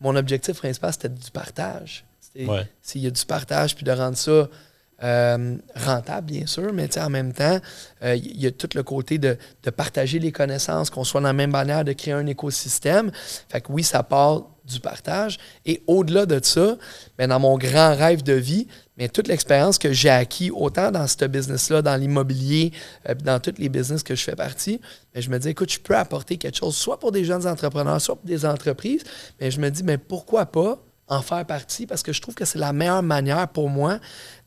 mon 0.00 0.16
objectif 0.16 0.56
principal, 0.58 0.92
c'était 0.92 1.08
du 1.08 1.30
partage. 1.30 2.04
Ouais. 2.36 2.68
S'il 2.80 3.02
y 3.02 3.06
a 3.06 3.10
du 3.10 3.24
partage, 3.24 3.74
puis 3.74 3.84
de 3.84 3.90
rendre 3.90 4.16
ça 4.16 4.48
euh, 5.02 5.56
rentable, 5.74 6.26
bien 6.26 6.46
sûr, 6.46 6.72
mais 6.74 6.98
en 6.98 7.08
même 7.08 7.32
temps, 7.32 7.58
euh, 8.02 8.14
il 8.16 8.40
y 8.40 8.46
a 8.46 8.50
tout 8.50 8.68
le 8.74 8.82
côté 8.82 9.18
de, 9.18 9.36
partager 9.74 10.18
les 10.18 10.32
connaissances, 10.32 10.90
qu'on 10.90 11.04
soit 11.04 11.20
dans 11.20 11.28
la 11.28 11.32
même 11.32 11.52
manière, 11.52 11.84
de 11.84 11.92
créer 11.92 12.12
un 12.12 12.26
écosystème. 12.26 13.10
Fait 13.48 13.60
que 13.60 13.72
oui, 13.72 13.82
ça 13.82 14.02
part 14.02 14.42
du 14.64 14.78
partage. 14.78 15.38
Et 15.64 15.82
au-delà 15.86 16.26
de 16.26 16.38
ça, 16.42 16.76
ben, 17.16 17.28
dans 17.28 17.40
mon 17.40 17.56
grand 17.56 17.96
rêve 17.96 18.22
de 18.22 18.34
vie, 18.34 18.66
mais 18.98 19.08
toute 19.08 19.26
l'expérience 19.26 19.78
que 19.78 19.92
j'ai 19.92 20.10
acquis, 20.10 20.50
autant 20.50 20.90
dans 20.90 21.06
ce 21.06 21.24
business-là, 21.24 21.80
dans 21.80 21.96
l'immobilier, 21.96 22.72
euh, 23.08 23.14
dans 23.14 23.40
tous 23.40 23.54
les 23.56 23.70
business 23.70 24.02
que 24.02 24.14
je 24.14 24.22
fais 24.22 24.36
partie, 24.36 24.80
ben, 25.14 25.22
je 25.22 25.30
me 25.30 25.38
dis, 25.38 25.48
écoute, 25.48 25.72
je 25.72 25.80
peux 25.80 25.96
apporter 25.96 26.36
quelque 26.36 26.58
chose, 26.58 26.76
soit 26.76 26.98
pour 26.98 27.10
des 27.10 27.24
jeunes 27.24 27.46
entrepreneurs, 27.46 28.00
soit 28.00 28.16
pour 28.16 28.26
des 28.26 28.44
entreprises, 28.44 29.02
mais 29.40 29.50
je 29.50 29.60
me 29.60 29.70
dis, 29.70 29.82
mais 29.82 29.96
pourquoi 29.96 30.46
pas 30.46 30.78
en 31.10 31.20
faire 31.22 31.44
partie 31.44 31.86
parce 31.86 32.02
que 32.02 32.12
je 32.12 32.22
trouve 32.22 32.34
que 32.34 32.44
c'est 32.46 32.58
la 32.58 32.72
meilleure 32.72 33.02
manière 33.02 33.48
pour 33.48 33.68
moi 33.68 33.98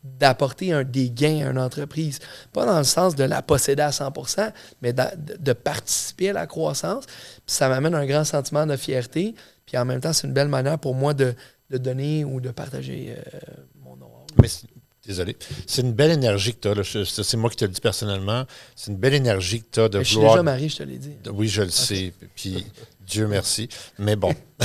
d'apporter 0.03 0.73
un, 0.73 0.83
des 0.83 1.09
gains 1.11 1.45
à 1.47 1.51
une 1.51 1.59
entreprise. 1.59 2.19
Pas 2.53 2.65
dans 2.65 2.77
le 2.77 2.83
sens 2.83 3.15
de 3.15 3.23
la 3.23 3.41
posséder 3.41 3.83
à 3.83 3.89
100% 3.91 4.51
mais 4.81 4.93
de, 4.93 5.03
de 5.39 5.53
participer 5.53 6.29
à 6.29 6.33
la 6.33 6.47
croissance. 6.47 7.05
Puis 7.05 7.43
ça 7.47 7.69
m'amène 7.69 7.93
un 7.95 8.05
grand 8.05 8.23
sentiment 8.23 8.65
de 8.65 8.75
fierté. 8.75 9.35
Puis 9.65 9.77
en 9.77 9.85
même 9.85 9.99
temps, 10.01 10.13
c'est 10.13 10.25
une 10.27 10.33
belle 10.33 10.47
manière 10.47 10.79
pour 10.79 10.95
moi 10.95 11.13
de, 11.13 11.35
de 11.69 11.77
donner 11.77 12.25
ou 12.25 12.41
de 12.41 12.49
partager 12.51 13.15
euh, 13.17 13.39
mon 13.83 13.95
nom. 13.95 14.09
Mais 14.41 14.47
désolé. 15.05 15.35
C'est 15.67 15.81
une 15.81 15.93
belle 15.93 16.11
énergie 16.11 16.53
que 16.53 16.59
tu 16.61 16.67
as. 16.69 16.75
Là. 16.75 16.81
Je- 16.83 17.03
C'est 17.03 17.37
moi 17.37 17.49
qui 17.49 17.57
te 17.57 17.65
le 17.65 17.71
dis 17.71 17.81
personnellement. 17.81 18.45
C'est 18.75 18.91
une 18.91 18.97
belle 18.97 19.13
énergie 19.15 19.61
que 19.61 19.67
tu 19.71 19.79
as 19.81 19.89
de 19.89 19.97
Mais 19.99 20.03
je 20.05 20.09
suis 20.11 20.19
déjà 20.19 20.43
marié, 20.43 20.69
je 20.69 20.77
te 20.77 20.83
l'ai 20.83 20.97
dit. 20.97 21.15
Oui, 21.31 21.47
je 21.49 21.61
le 21.61 21.69
sais. 21.69 22.13
Puis 22.35 22.65
Dieu 23.01 23.27
merci. 23.27 23.67
Mais 23.99 24.15
bon. 24.15 24.33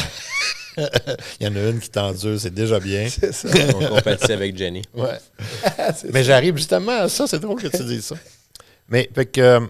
Il 1.41 1.47
y 1.47 1.49
en 1.51 1.57
a 1.57 1.61
une 1.71 1.81
qui 1.81 1.91
t'endure, 1.91 2.39
c'est 2.41 2.55
déjà 2.55 2.79
bien. 2.81 3.09
C'est 3.11 3.33
ça. 3.33 3.49
on 3.77 3.87
compatit 3.97 4.33
avec 4.33 4.57
Jenny. 4.57 4.83
Ouais. 4.95 5.19
Mais 6.13 6.25
j'arrive 6.25 6.57
justement 6.57 6.93
à 7.03 7.09
ça. 7.09 7.27
C'est 7.27 7.41
drôle 7.41 7.61
que 7.61 7.69
tu 7.69 7.85
dises 7.85 8.07
ça. 8.07 8.17
Mais, 8.89 9.09
fait 9.15 9.27
que, 9.27 9.69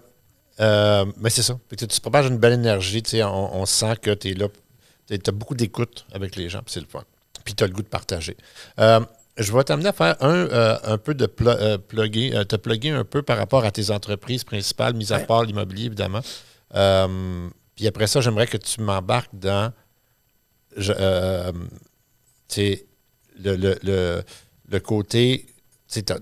euh, 0.60 1.04
mais 1.18 1.30
c'est 1.30 1.42
ça. 1.42 1.58
Fait 1.68 1.76
que 1.76 1.84
tu 1.86 2.00
propages 2.00 2.26
une 2.26 2.38
belle 2.38 2.52
énergie. 2.54 3.02
tu 3.02 3.10
sais, 3.10 3.22
On, 3.24 3.56
on 3.60 3.66
sent 3.66 3.94
que 4.02 4.12
tu 4.14 4.30
es 4.30 4.34
là. 4.34 4.46
Tu 5.08 5.18
as 5.26 5.32
beaucoup 5.32 5.54
d'écoute 5.54 6.06
avec 6.12 6.36
les 6.36 6.48
gens. 6.48 6.60
C'est 6.66 6.80
le 6.80 6.86
fun. 6.86 7.02
Puis 7.44 7.54
tu 7.54 7.64
as 7.64 7.66
le 7.66 7.72
goût 7.72 7.82
de 7.82 7.88
partager. 7.88 8.36
Euh, 8.78 9.00
je 9.38 9.52
vais 9.52 9.62
t'amener 9.64 9.88
à 9.88 9.92
faire 9.92 10.16
un, 10.20 10.34
euh, 10.34 10.76
un 10.84 10.98
peu 10.98 11.14
de 11.14 11.26
pl 11.26 11.48
euh, 11.48 11.78
plugger, 11.78 12.34
euh, 12.36 12.44
te 12.44 12.56
plugger 12.56 12.90
un 12.90 13.04
peu 13.04 13.22
par 13.22 13.38
rapport 13.38 13.64
à 13.64 13.70
tes 13.70 13.90
entreprises 13.90 14.44
principales, 14.44 14.94
mis 14.94 15.12
à 15.12 15.16
Ouais. 15.18 15.26
part 15.26 15.44
l'immobilier, 15.44 15.86
évidemment. 15.86 16.20
Euh, 16.74 17.48
puis 17.76 17.86
après 17.86 18.06
ça, 18.08 18.20
j'aimerais 18.20 18.46
que 18.48 18.56
tu 18.56 18.80
m'embarques 18.80 19.30
dans 19.32 19.72
euh, 20.98 21.52
tu 22.48 22.78
le, 23.38 23.56
le, 23.56 23.78
le, 23.82 24.22
le 24.68 24.80
côté. 24.80 25.46
Tu 25.90 26.02
t'as 26.02 26.18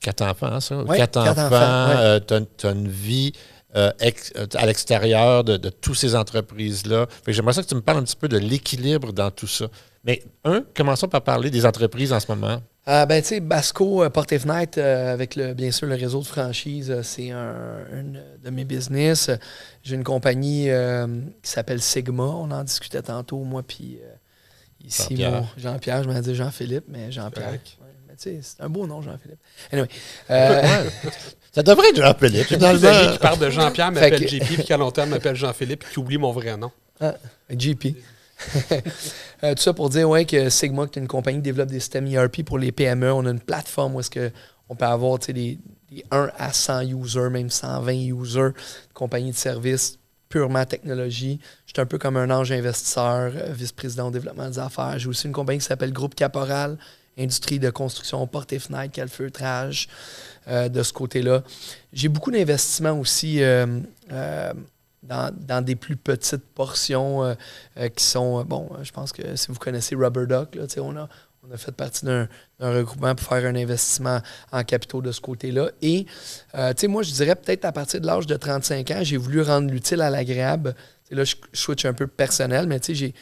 quatre 0.00 0.22
enfants, 0.22 0.46
hein, 0.46 0.60
ça? 0.60 0.82
Quatre, 0.96 1.24
quatre 1.24 1.38
enfants, 1.38 1.46
enfants, 1.46 1.88
ouais. 1.88 1.96
euh, 1.96 2.40
t'as 2.56 2.72
une 2.72 2.88
vie 2.88 3.32
euh, 3.76 3.90
ex- 4.00 4.32
à 4.54 4.66
l'extérieur 4.66 5.44
de, 5.44 5.56
de 5.56 5.70
toutes 5.70 5.96
ces 5.96 6.14
entreprises-là. 6.14 7.06
J'aimerais 7.26 7.52
ça 7.54 7.62
que 7.62 7.68
tu 7.68 7.74
me 7.74 7.80
parles 7.80 7.98
un 7.98 8.04
petit 8.04 8.16
peu 8.16 8.28
de 8.28 8.38
l'équilibre 8.38 9.12
dans 9.12 9.30
tout 9.30 9.46
ça. 9.46 9.66
Mais 10.04 10.22
un, 10.44 10.62
commençons 10.74 11.08
par 11.08 11.22
parler 11.22 11.50
des 11.50 11.64
entreprises 11.64 12.12
en 12.12 12.20
ce 12.20 12.26
moment. 12.30 12.60
Ah, 12.86 13.06
ben, 13.06 13.22
tu 13.22 13.28
sais, 13.28 13.40
Basco, 13.40 14.02
euh, 14.04 14.10
Porte 14.10 14.32
et 14.32 14.38
Fenêtre, 14.38 14.78
euh, 14.78 15.12
avec 15.12 15.36
le, 15.36 15.54
bien 15.54 15.70
sûr 15.70 15.86
le 15.86 15.94
réseau 15.94 16.20
de 16.20 16.26
franchise, 16.26 16.90
euh, 16.90 17.02
c'est 17.02 17.30
un, 17.30 17.78
de 18.42 18.50
mes 18.50 18.64
business. 18.64 19.30
Euh, 19.30 19.36
J'ai 19.82 19.94
une 19.94 20.04
compagnie 20.04 20.68
euh, 20.68 21.06
qui 21.42 21.50
s'appelle 21.50 21.80
Sigma. 21.80 22.24
On 22.24 22.50
en 22.50 22.62
discutait 22.62 23.00
tantôt, 23.00 23.38
moi, 23.38 23.62
puis 23.62 24.00
euh, 24.02 24.12
ici, 24.84 25.16
Jean-Pierre. 25.16 25.30
mon 25.32 25.46
Jean-Pierre, 25.56 26.02
je 26.04 26.08
m'en 26.10 26.20
dit 26.20 26.34
Jean-Philippe, 26.34 26.84
mais 26.88 27.10
Jean-Pierre. 27.10 27.52
Ouais, 27.52 27.60
mais 28.06 28.16
tu 28.16 28.22
sais, 28.22 28.40
c'est 28.42 28.62
un 28.62 28.68
beau 28.68 28.86
nom, 28.86 29.00
Jean-Philippe. 29.00 29.40
Anyway. 29.72 29.88
euh, 30.30 30.84
Ça 31.52 31.62
devrait 31.62 31.88
être 31.88 31.96
Jean-Philippe. 31.96 32.48
Les 32.50 32.56
finalement. 32.58 32.86
amis 32.88 33.12
qui 33.12 33.18
parlent 33.18 33.38
de 33.38 33.48
Jean-Pierre 33.48 33.92
m'appellent 33.92 34.28
JP, 34.28 34.44
puis 34.44 34.64
qu'à 34.64 34.76
long 34.76 34.90
terme 34.90 35.08
m'appellent 35.08 35.36
Jean-Philippe, 35.36 35.84
qui 35.90 35.98
oublie 35.98 36.18
mon 36.18 36.32
vrai 36.32 36.54
nom. 36.58 36.70
GP. 37.50 37.86
Euh, 37.86 37.90
tout 39.42 39.62
ça 39.62 39.72
pour 39.72 39.90
dire 39.90 40.08
ouais, 40.08 40.24
que 40.24 40.48
Sigma, 40.50 40.86
qui 40.86 40.98
est 40.98 41.02
une 41.02 41.08
compagnie 41.08 41.38
qui 41.38 41.42
développe 41.42 41.68
des 41.68 41.80
systèmes 41.80 42.06
ERP 42.06 42.42
pour 42.42 42.58
les 42.58 42.72
PME, 42.72 43.12
on 43.12 43.26
a 43.26 43.30
une 43.30 43.40
plateforme 43.40 43.96
où 43.96 44.00
est-ce 44.00 44.30
on 44.68 44.76
peut 44.76 44.86
avoir 44.86 45.18
des, 45.18 45.32
des 45.32 46.04
1 46.10 46.30
à 46.38 46.52
100 46.52 46.82
users, 46.82 47.28
même 47.30 47.50
120 47.50 47.92
users, 47.92 48.50
compagnie 48.94 49.30
de 49.30 49.36
services 49.36 49.98
purement 50.28 50.64
technologie. 50.64 51.38
Je 51.66 51.72
suis 51.74 51.80
un 51.80 51.86
peu 51.86 51.98
comme 51.98 52.16
un 52.16 52.30
ange 52.30 52.50
investisseur, 52.50 53.32
euh, 53.36 53.52
vice-président 53.52 54.08
au 54.08 54.10
développement 54.10 54.48
des 54.48 54.58
affaires. 54.58 54.98
J'ai 54.98 55.08
aussi 55.08 55.26
une 55.26 55.32
compagnie 55.32 55.58
qui 55.58 55.66
s'appelle 55.66 55.92
Groupe 55.92 56.14
Caporal, 56.14 56.78
industrie 57.18 57.58
de 57.58 57.70
construction, 57.70 58.26
porte 58.26 58.52
et 58.52 58.58
fenêtre, 58.58 58.92
calfeutrage, 58.92 59.88
euh, 60.48 60.68
de 60.68 60.82
ce 60.82 60.92
côté-là. 60.92 61.42
J'ai 61.92 62.08
beaucoup 62.08 62.30
d'investissements 62.30 62.98
aussi 62.98 63.42
euh, 63.42 63.80
euh, 64.12 64.52
dans, 65.04 65.34
dans 65.34 65.64
des 65.64 65.76
plus 65.76 65.96
petites 65.96 66.44
portions 66.54 67.24
euh, 67.24 67.34
euh, 67.78 67.88
qui 67.88 68.04
sont, 68.04 68.40
euh, 68.40 68.44
bon, 68.44 68.70
je 68.82 68.92
pense 68.92 69.12
que 69.12 69.36
si 69.36 69.48
vous 69.48 69.58
connaissez 69.58 69.94
Rubber 69.94 70.26
Duck, 70.26 70.54
là, 70.54 70.64
on 70.78 70.96
a, 70.96 71.08
on 71.46 71.52
a 71.52 71.56
fait 71.56 71.72
partie 71.72 72.04
d'un 72.04 72.28
regroupement 72.58 73.14
pour 73.14 73.26
faire 73.26 73.44
un 73.44 73.54
investissement 73.54 74.20
en 74.50 74.64
capitaux 74.64 75.02
de 75.02 75.12
ce 75.12 75.20
côté-là. 75.20 75.70
Et, 75.82 76.06
moi, 76.88 77.02
je 77.02 77.12
dirais 77.12 77.36
peut-être 77.36 77.66
à 77.66 77.72
partir 77.72 78.00
de 78.00 78.06
l'âge 78.06 78.26
de 78.26 78.36
35 78.36 78.90
ans, 78.92 79.00
j'ai 79.02 79.18
voulu 79.18 79.42
rendre 79.42 79.70
l'utile 79.70 80.00
à 80.00 80.08
l'agréable. 80.08 80.74
Là, 81.10 81.24
je 81.24 81.36
switch 81.52 81.84
un 81.84 81.92
peu 81.92 82.06
personnel, 82.06 82.66
mais 82.66 82.80
j'ai 82.88 83.14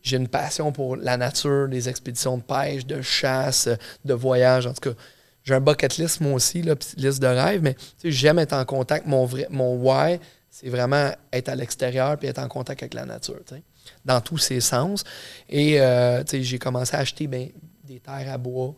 j'ai 0.00 0.16
une 0.16 0.28
passion 0.28 0.72
pour 0.72 0.96
la 0.96 1.16
nature, 1.16 1.66
les 1.66 1.88
expéditions 1.88 2.38
de 2.38 2.42
pêche, 2.42 2.86
de 2.86 3.02
chasse, 3.02 3.68
de 4.04 4.14
voyage. 4.14 4.66
En 4.66 4.72
tout 4.72 4.90
cas, 4.90 4.96
j'ai 5.44 5.54
un 5.54 5.60
bucket 5.60 5.96
list, 5.96 6.20
moi 6.20 6.34
aussi, 6.34 6.62
là, 6.62 6.74
liste 6.96 7.20
de 7.20 7.26
rêves, 7.26 7.62
mais 7.62 7.76
j'aime 8.04 8.38
être 8.38 8.52
en 8.52 8.64
contact. 8.64 9.06
Mon, 9.06 9.24
vrai, 9.24 9.46
mon 9.50 9.76
why, 9.76 10.20
c'est 10.60 10.70
vraiment 10.70 11.10
être 11.32 11.48
à 11.48 11.54
l'extérieur 11.54 12.16
puis 12.16 12.26
être 12.28 12.40
en 12.40 12.48
contact 12.48 12.82
avec 12.82 12.94
la 12.94 13.04
nature, 13.04 13.38
tu 13.46 13.54
sais, 13.54 13.62
dans 14.04 14.20
tous 14.20 14.38
ses 14.38 14.60
sens. 14.60 15.04
Et 15.48 15.80
euh, 15.80 16.24
tu 16.24 16.38
sais, 16.38 16.42
j'ai 16.42 16.58
commencé 16.58 16.96
à 16.96 17.00
acheter 17.00 17.28
ben, 17.28 17.48
des 17.84 18.00
terres 18.00 18.32
à 18.32 18.38
bois. 18.38 18.74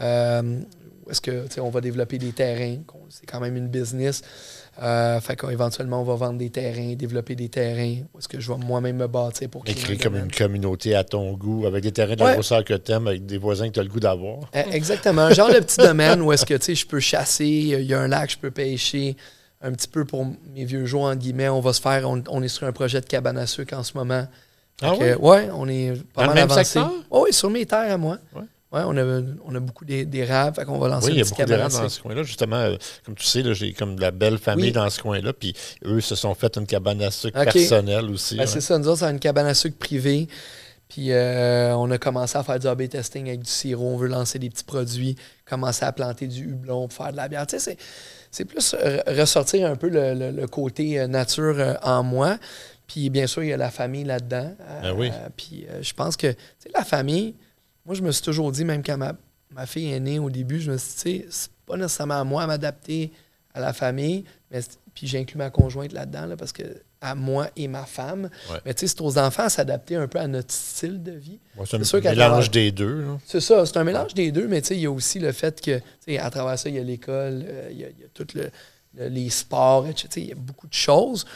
Euh, 0.00 0.60
où 1.06 1.10
est-ce 1.10 1.20
que 1.22 1.46
tu 1.46 1.54
sais, 1.54 1.60
on 1.60 1.70
va 1.70 1.80
développer 1.80 2.18
des 2.18 2.32
terrains? 2.32 2.76
C'est 3.08 3.24
quand 3.26 3.40
même 3.40 3.56
une 3.56 3.68
business. 3.68 4.20
Euh, 4.82 5.20
fait 5.20 5.36
qu'éventuellement, 5.36 6.00
on 6.02 6.04
va 6.04 6.14
vendre 6.16 6.38
des 6.38 6.50
terrains, 6.50 6.94
développer 6.94 7.34
des 7.34 7.48
terrains. 7.48 8.02
Où 8.12 8.18
est-ce 8.18 8.28
que 8.28 8.38
je 8.38 8.52
vais 8.52 8.58
moi-même 8.58 8.96
me 8.96 9.06
bâtir 9.08 9.48
pour 9.48 9.64
créer 9.64 9.94
un 9.94 9.96
comme 9.96 10.16
une 10.16 10.30
communauté 10.30 10.94
à 10.94 11.02
ton 11.02 11.32
goût, 11.32 11.66
avec 11.66 11.82
des 11.82 11.92
terrains 11.92 12.14
de 12.14 12.20
la 12.20 12.26
Ouais. 12.26 12.32
grosseur 12.34 12.62
que 12.62 12.74
tu 12.74 12.92
aimes, 12.92 13.06
avec 13.08 13.24
des 13.26 13.38
voisins 13.38 13.68
que 13.68 13.72
tu 13.74 13.80
as 13.80 13.84
le 13.84 13.88
goût 13.88 14.00
d'avoir. 14.00 14.50
Eh, 14.54 14.76
Exactement. 14.76 15.30
Genre 15.30 15.48
de 15.52 15.60
petit 15.60 15.78
domaine 15.78 16.20
où 16.20 16.30
est-ce 16.32 16.44
que 16.46 16.56
je 16.74 16.86
peux 16.86 17.00
chasser, 17.00 17.46
il 17.46 17.82
y 17.86 17.94
a 17.94 18.00
un 18.00 18.08
lac, 18.08 18.30
je 18.30 18.38
peux 18.38 18.50
pêcher. 18.50 19.16
Un 19.62 19.72
petit 19.72 19.88
peu 19.88 20.04
pour 20.04 20.26
mes 20.54 20.64
vieux 20.64 20.86
jours, 20.86 21.02
entre 21.04 21.18
guillemets. 21.18 21.48
On 21.48 21.60
va 21.60 21.72
se 21.72 21.80
faire, 21.80 22.08
on, 22.08 22.22
on 22.28 22.42
est 22.42 22.48
sur 22.48 22.66
un 22.66 22.72
projet 22.72 23.00
de 23.00 23.06
cabane 23.06 23.38
à 23.38 23.46
sucre 23.46 23.74
en 23.76 23.82
ce 23.84 23.96
moment. 23.96 24.26
Ah 24.82 24.94
que, 24.98 25.16
ouais, 25.18 25.48
on 25.54 25.68
est 25.68 25.92
pas 26.14 26.26
Dans 26.26 26.34
mal 26.34 26.38
avancé. 26.50 26.80
Oh, 27.10 27.24
oui, 27.26 27.32
sur 27.32 27.48
mes 27.50 27.64
terres 27.66 27.92
à 27.92 27.96
moi. 27.96 28.18
Ouais. 28.34 28.42
Ouais, 28.72 28.80
on, 28.86 28.96
a, 28.96 29.20
on 29.44 29.54
a 29.54 29.60
beaucoup 29.60 29.84
d'é- 29.84 30.06
d'érables, 30.06 30.56
fait 30.56 30.64
qu'on 30.64 30.78
va 30.78 30.88
lancer 30.88 31.08
Oui, 31.08 31.12
il 31.12 31.16
y 31.16 31.18
une 31.18 31.20
a 31.20 31.24
petite 31.24 31.36
beaucoup 31.36 31.50
cabane 31.50 31.66
à 31.66 31.68
d'érable 31.68 31.84
dans 31.84 31.88
ce 31.90 32.00
coin-là. 32.00 32.22
Justement, 32.22 32.56
euh, 32.56 32.76
comme 33.04 33.14
tu 33.14 33.26
sais, 33.26 33.54
j'ai 33.54 33.72
comme 33.74 33.96
de 33.96 34.00
la 34.00 34.10
belle 34.10 34.38
famille 34.38 34.64
Oui. 34.66 34.72
dans 34.72 34.88
ce 34.88 35.00
coin-là. 35.02 35.32
Puis 35.34 35.54
eux 35.84 36.00
se 36.00 36.14
sont 36.14 36.34
fait 36.34 36.56
une 36.56 36.66
cabane 36.66 37.02
à 37.02 37.10
sucre 37.10 37.38
personnelle 37.44 38.06
aussi. 38.10 38.34
Ben, 38.36 38.40
ouais. 38.40 38.46
C'est 38.46 38.62
ça, 38.62 38.78
nous 38.78 38.88
autres, 38.88 39.00
c'est 39.00 39.10
une 39.10 39.20
cabane 39.20 39.46
à 39.46 39.52
sucre 39.54 39.76
privée. 39.76 40.26
Puis 40.88 41.12
euh, 41.12 41.76
on 41.76 41.90
a 41.90 41.98
commencé 41.98 42.36
à 42.38 42.42
faire 42.42 42.58
du 42.58 42.66
A/B 42.66 42.88
testing 42.88 43.28
avec 43.28 43.40
du 43.40 43.50
sirop. 43.50 43.84
On 43.92 43.96
veut 43.98 44.08
lancer 44.08 44.38
des 44.38 44.48
petits 44.50 44.64
produits, 44.64 45.16
commencer 45.46 45.84
à 45.84 45.92
planter 45.92 46.26
du 46.26 46.42
hublon 46.42 46.88
pour 46.88 46.96
faire 46.96 47.12
de 47.12 47.16
la 47.18 47.28
bière. 47.28 47.46
Tu 47.46 47.58
sais, 47.58 47.76
c'est, 47.76 47.76
c'est 48.32 48.44
plus 48.44 48.74
ressortir 49.06 49.70
un 49.70 49.76
peu 49.76 49.88
le, 49.88 50.14
le- 50.14 50.30
le 50.32 50.46
côté 50.48 50.98
euh, 50.98 51.06
nature 51.06 51.54
euh, 51.58 51.74
en 51.82 52.02
moi. 52.02 52.38
Puis 52.88 53.08
bien 53.10 53.26
sûr, 53.28 53.44
il 53.44 53.50
y 53.50 53.52
a 53.52 53.56
la 53.56 53.70
famille 53.70 54.02
là-dedans. 54.04 54.54
Ben 54.82 54.92
oui. 54.96 55.10
puis 55.36 55.66
euh, 55.70 55.80
je 55.82 55.94
pense 55.94 56.16
que 56.16 56.26
tu 56.26 56.36
sais, 56.58 56.70
la 56.74 56.82
famille, 56.84 57.34
moi, 57.86 57.94
je 57.94 58.02
me 58.02 58.10
suis 58.10 58.22
toujours 58.24 58.50
dit, 58.52 58.64
même 58.64 58.82
quand 58.82 58.96
ma, 58.98 59.12
ma 59.50 59.66
fille 59.66 59.92
est 59.92 60.00
née 60.00 60.18
au 60.18 60.28
début, 60.30 60.60
je 60.60 60.72
me 60.72 60.76
suis 60.78 60.88
dit, 60.88 60.94
tu 60.94 61.22
sais, 61.22 61.26
c'est 61.30 61.50
pas 61.66 61.76
nécessairement 61.76 62.20
à 62.20 62.24
moi 62.24 62.42
à 62.42 62.46
m'adapter 62.46 63.12
à 63.54 63.60
la 63.60 63.72
famille, 63.72 64.24
mais 64.50 64.60
puis 64.94 65.06
j'inclus 65.06 65.38
ma 65.38 65.50
conjointe 65.50 65.92
là-dedans, 65.92 66.26
là, 66.26 66.36
parce 66.36 66.52
que 66.52 66.62
à 67.02 67.14
moi 67.14 67.48
et 67.56 67.68
ma 67.68 67.84
femme. 67.84 68.30
Ouais. 68.50 68.58
Mais 68.64 68.74
tu 68.74 68.80
sais, 68.86 68.94
c'est 68.96 69.00
aux 69.02 69.18
enfants 69.18 69.42
à 69.44 69.48
s'adapter 69.50 69.96
un 69.96 70.06
peu 70.08 70.18
à 70.18 70.26
notre 70.26 70.52
style 70.52 71.02
de 71.02 71.12
vie. 71.12 71.38
Ouais, 71.56 71.64
c'est 71.68 71.76
un 71.76 71.84
sûr 71.84 72.00
mélange 72.00 72.16
travers- 72.16 72.48
des 72.50 72.72
deux. 72.72 73.04
C'est 73.26 73.40
ça, 73.40 73.66
c'est 73.66 73.76
un 73.76 73.84
mélange 73.84 74.14
des 74.14 74.30
deux, 74.32 74.46
mais 74.48 74.62
tu 74.62 74.68
sais, 74.68 74.76
il 74.76 74.80
y 74.82 74.86
a 74.86 74.90
aussi 74.90 75.18
le 75.18 75.32
fait 75.32 75.60
que, 75.60 75.76
tu 75.78 75.82
sais, 76.06 76.18
à 76.18 76.30
travers 76.30 76.58
ça, 76.58 76.68
il 76.68 76.76
y 76.76 76.78
a 76.78 76.82
l'école, 76.82 77.44
euh, 77.46 77.68
il 77.72 77.78
y 77.78 77.84
a, 77.84 77.88
il 77.88 78.00
y 78.00 78.04
a 78.04 78.08
tout 78.14 78.26
le, 78.34 78.50
le- 78.96 79.08
les 79.08 79.28
sports, 79.30 79.86
etc. 79.88 80.08
Il 80.16 80.28
y 80.28 80.32
a 80.32 80.36
beaucoup 80.36 80.66
de 80.68 80.74
choses. 80.74 81.26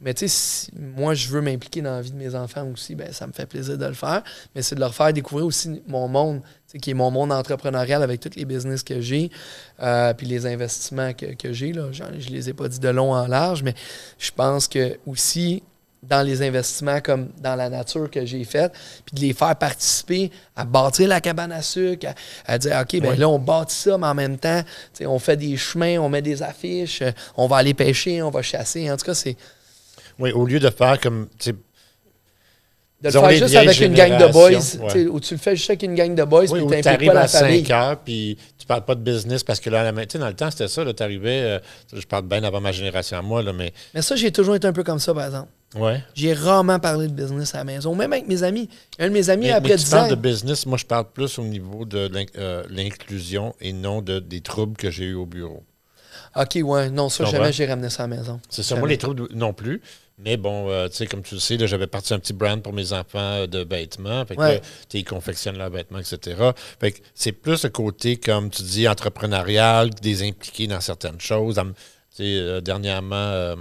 Mais 0.00 0.14
tu 0.14 0.26
sais, 0.26 0.28
si 0.28 0.70
moi, 0.74 1.14
je 1.14 1.28
veux 1.28 1.40
m'impliquer 1.40 1.80
dans 1.82 1.92
la 1.92 2.00
vie 2.00 2.10
de 2.10 2.16
mes 2.16 2.34
enfants 2.34 2.66
aussi, 2.72 2.94
ben, 2.94 3.12
ça 3.12 3.26
me 3.26 3.32
fait 3.32 3.46
plaisir 3.46 3.78
de 3.78 3.86
le 3.86 3.94
faire. 3.94 4.22
Mais 4.54 4.62
c'est 4.62 4.74
de 4.74 4.80
leur 4.80 4.94
faire 4.94 5.12
découvrir 5.12 5.46
aussi 5.46 5.82
mon 5.86 6.08
monde, 6.08 6.40
tu 6.42 6.48
sais, 6.72 6.78
qui 6.78 6.90
est 6.90 6.94
mon 6.94 7.10
monde 7.10 7.30
entrepreneurial 7.32 8.02
avec 8.02 8.20
tous 8.20 8.34
les 8.34 8.44
business 8.44 8.82
que 8.82 9.00
j'ai, 9.00 9.30
euh, 9.80 10.12
puis 10.14 10.26
les 10.26 10.46
investissements 10.46 11.12
que, 11.12 11.34
que 11.34 11.52
j'ai. 11.52 11.72
Là. 11.72 11.90
Je 11.92 12.30
les 12.30 12.48
ai 12.48 12.52
pas 12.52 12.68
dit 12.68 12.80
de 12.80 12.88
long 12.88 13.12
en 13.12 13.26
large, 13.26 13.62
mais 13.62 13.74
je 14.18 14.30
pense 14.32 14.66
que 14.66 14.98
aussi, 15.06 15.62
dans 16.02 16.22
les 16.22 16.42
investissements 16.42 17.00
comme 17.00 17.28
dans 17.40 17.54
la 17.54 17.68
nature 17.68 18.10
que 18.10 18.26
j'ai 18.26 18.42
fait, 18.42 18.72
puis 19.06 19.14
de 19.14 19.20
les 19.20 19.32
faire 19.32 19.54
participer 19.54 20.32
à 20.56 20.64
bâtir 20.64 21.06
la 21.06 21.20
cabane 21.20 21.52
à 21.52 21.62
sucre, 21.62 22.08
à, 22.46 22.54
à 22.54 22.58
dire 22.58 22.76
OK, 22.82 23.00
ben 23.00 23.16
là, 23.16 23.28
on 23.28 23.38
bâtit 23.38 23.76
ça, 23.76 23.96
mais 23.98 24.08
en 24.08 24.14
même 24.14 24.36
temps, 24.36 24.62
tu 24.62 24.68
sais, 24.94 25.06
on 25.06 25.20
fait 25.20 25.36
des 25.36 25.56
chemins, 25.56 25.98
on 25.98 26.08
met 26.08 26.22
des 26.22 26.42
affiches, 26.42 27.04
on 27.36 27.46
va 27.46 27.58
aller 27.58 27.74
pêcher, 27.74 28.20
on 28.20 28.30
va 28.30 28.42
chasser. 28.42 28.90
En 28.90 28.96
tout 28.96 29.06
cas, 29.06 29.14
c'est 29.14 29.36
Oui, 30.22 30.32
au 30.32 30.46
lieu 30.46 30.58
de 30.60 30.70
faire 30.70 30.98
comme. 31.00 31.28
de 31.44 31.52
le 33.08 33.10
faire 33.10 33.30
juste 33.32 33.56
avec 33.56 33.80
une 33.80 33.94
gang 33.94 34.16
de 34.16 34.32
boys, 34.32 34.48
générations, 34.50 34.86
tu 34.86 34.92
sais, 34.92 35.06
ou 35.08 35.18
tu 35.18 35.34
le 35.34 35.40
fais 35.40 35.56
juste 35.56 35.70
avec 35.70 35.82
une 35.82 35.96
gang 35.96 36.14
de 36.14 36.22
boys, 36.22 36.42
Oui, 36.42 36.50
puis 36.52 36.60
où 36.62 36.70
tu 36.82 36.88
arrives 36.88 37.08
pas 37.08 37.14
la 37.14 37.20
à 37.22 37.28
famille. 37.28 37.66
5 37.66 37.70
heures, 37.74 37.98
puis 37.98 38.38
tu 38.56 38.64
parles 38.64 38.84
pas 38.84 38.94
de 38.94 39.00
business 39.00 39.42
parce 39.42 39.58
que 39.58 39.70
là, 39.70 39.80
à 39.80 39.84
la 39.84 39.90
main- 39.90 40.06
tu 40.06 40.12
sais, 40.12 40.18
dans 40.20 40.28
le 40.28 40.34
temps, 40.34 40.50
c'était 40.52 40.68
ça. 40.68 40.84
Tu 40.94 41.02
arrivais, 41.02 41.40
euh, 41.42 41.58
je 41.92 42.06
parle 42.06 42.26
bien 42.26 42.44
avant 42.44 42.60
ma 42.60 42.70
génération 42.70 43.18
à 43.18 43.22
moi, 43.22 43.42
là, 43.42 43.52
mais 43.52 43.72
Mais 43.92 44.02
ça, 44.02 44.14
j'ai 44.14 44.30
toujours 44.30 44.54
été 44.54 44.68
un 44.68 44.72
peu 44.72 44.84
comme 44.84 45.00
ça, 45.00 45.12
par 45.12 45.24
exemple. 45.26 45.48
ouais. 45.74 46.00
J'ai 46.14 46.32
rarement 46.32 46.78
parlé 46.78 47.08
de 47.08 47.12
business 47.12 47.56
à 47.56 47.58
la 47.58 47.64
maison, 47.64 47.92
même 47.96 48.12
avec 48.12 48.28
mes 48.28 48.44
amis. 48.44 48.68
Un 49.00 49.08
de 49.08 49.12
mes 49.12 49.30
amis, 49.30 49.46
Mais, 49.46 49.52
après 49.52 49.70
mais 49.70 49.76
tu 49.78 49.84
10 49.84 49.90
parles 49.90 50.06
ans, 50.06 50.10
de 50.10 50.14
business, 50.14 50.64
moi 50.66 50.78
je 50.78 50.86
parle 50.86 51.06
plus 51.12 51.40
au 51.40 51.44
niveau 51.44 51.84
de 51.84 52.08
euh, 52.38 52.62
l'inclusion 52.70 53.52
et 53.60 53.72
non 53.72 54.00
de, 54.00 54.20
des 54.20 54.42
troubles 54.42 54.76
que 54.76 54.92
j'ai 54.92 55.06
eu 55.06 55.14
au 55.14 55.26
bureau. 55.26 55.64
OK, 56.36 56.58
ouais, 56.62 56.88
non, 56.88 57.08
ça, 57.08 57.24
jamais 57.24 57.52
j'ai 57.52 57.66
ramené 57.66 57.90
ça 57.90 58.04
à 58.04 58.06
la 58.06 58.16
maison. 58.16 58.40
C'est 58.48 58.62
ça, 58.62 58.76
moi 58.76 58.86
les 58.86 58.96
troubles 58.96 59.26
non 59.34 59.52
plus. 59.52 59.82
Mais 60.18 60.36
bon, 60.36 60.70
euh, 60.70 60.88
tu 60.88 60.96
sais, 60.96 61.06
comme 61.06 61.22
tu 61.22 61.34
le 61.34 61.40
sais, 61.40 61.58
j'avais 61.66 61.86
parti 61.86 62.14
un 62.14 62.18
petit 62.18 62.32
brand 62.32 62.62
pour 62.62 62.72
mes 62.72 62.92
enfants 62.92 63.18
euh, 63.18 63.46
de 63.46 63.58
vêtements. 63.60 64.24
Fait 64.26 64.36
que 64.36 64.40
Ouais. 64.40 64.54
là, 64.54 64.60
tu 64.60 64.66
sais, 64.88 64.98
ils 65.00 65.04
confectionnent 65.04 65.58
leurs 65.58 65.70
vêtements, 65.70 65.98
etc. 65.98 66.50
Fait 66.78 66.92
que 66.92 67.00
c'est 67.14 67.32
plus 67.32 67.64
le 67.64 67.70
côté, 67.70 68.16
comme 68.18 68.50
tu 68.50 68.62
dis, 68.62 68.86
entrepreneurial, 68.88 69.90
des 69.90 70.22
impliqués 70.28 70.66
dans 70.66 70.80
certaines 70.80 71.20
choses. 71.20 71.56
Tu 71.56 71.62
sais, 72.16 72.22
euh, 72.36 72.60
dernièrement, 72.60 73.16
euh, 73.16 73.56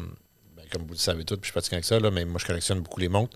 ben, 0.56 0.64
comme 0.72 0.84
vous 0.84 0.94
le 0.94 0.98
savez 1.00 1.24
tous, 1.24 1.36
puis 1.38 1.44
je 1.44 1.48
suis 1.48 1.54
fatigué 1.54 1.76
avec 1.78 1.86
ça, 1.86 2.00
là, 2.00 2.12
mais 2.12 2.26
moi, 2.26 2.40
je 2.40 2.46
collectionne 2.46 2.82
beaucoup 2.82 3.00
les 3.00 3.10
montres. 3.10 3.36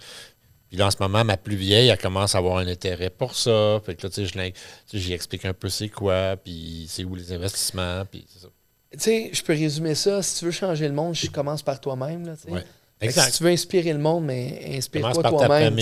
Puis 0.68 0.78
là, 0.78 0.88
en 0.88 0.92
ce 0.92 0.98
moment, 1.00 1.24
ma 1.24 1.38
plus 1.38 1.56
vieille, 1.56 1.88
elle 1.88 1.98
commence 1.98 2.36
à 2.36 2.40
avoir 2.40 2.58
un 2.58 2.68
intérêt 2.68 3.10
pour 3.10 3.36
ça. 3.36 3.80
Fait 3.86 3.96
que 3.96 4.04
là, 4.06 4.10
tu 4.10 4.28
sais, 4.28 4.54
tu 4.90 5.00
j'y 5.00 5.14
explique 5.14 5.46
un 5.46 5.54
peu 5.54 5.70
c'est 5.70 5.90
quoi, 5.90 6.36
puis 6.36 6.86
c'est 6.90 7.04
où 7.06 7.16
les 7.16 7.32
investissements, 7.32 8.04
puis 8.06 8.26
c'est 8.28 8.40
ça. 8.40 8.48
Tu 8.92 9.00
sais, 9.00 9.30
je 9.34 9.44
peux 9.44 9.54
résumer 9.54 9.94
ça. 9.96 10.22
Si 10.22 10.40
tu 10.40 10.46
veux 10.46 10.52
changer 10.52 10.88
le 10.88 10.94
monde, 10.94 11.14
je 11.16 11.28
commence 11.30 11.62
par 11.62 11.80
toi-même. 11.80 12.26
là, 12.26 12.36
tu 12.36 12.44
sais. 12.44 12.52
Ouais. 12.52 12.64
Si 13.02 13.32
tu 13.38 13.44
veux 13.44 13.50
inspirer 13.50 13.94
le 13.94 14.00
monde, 14.00 14.26
mais 14.26 14.78
inspire-toi 14.78 15.24
toi-même. 15.24 15.76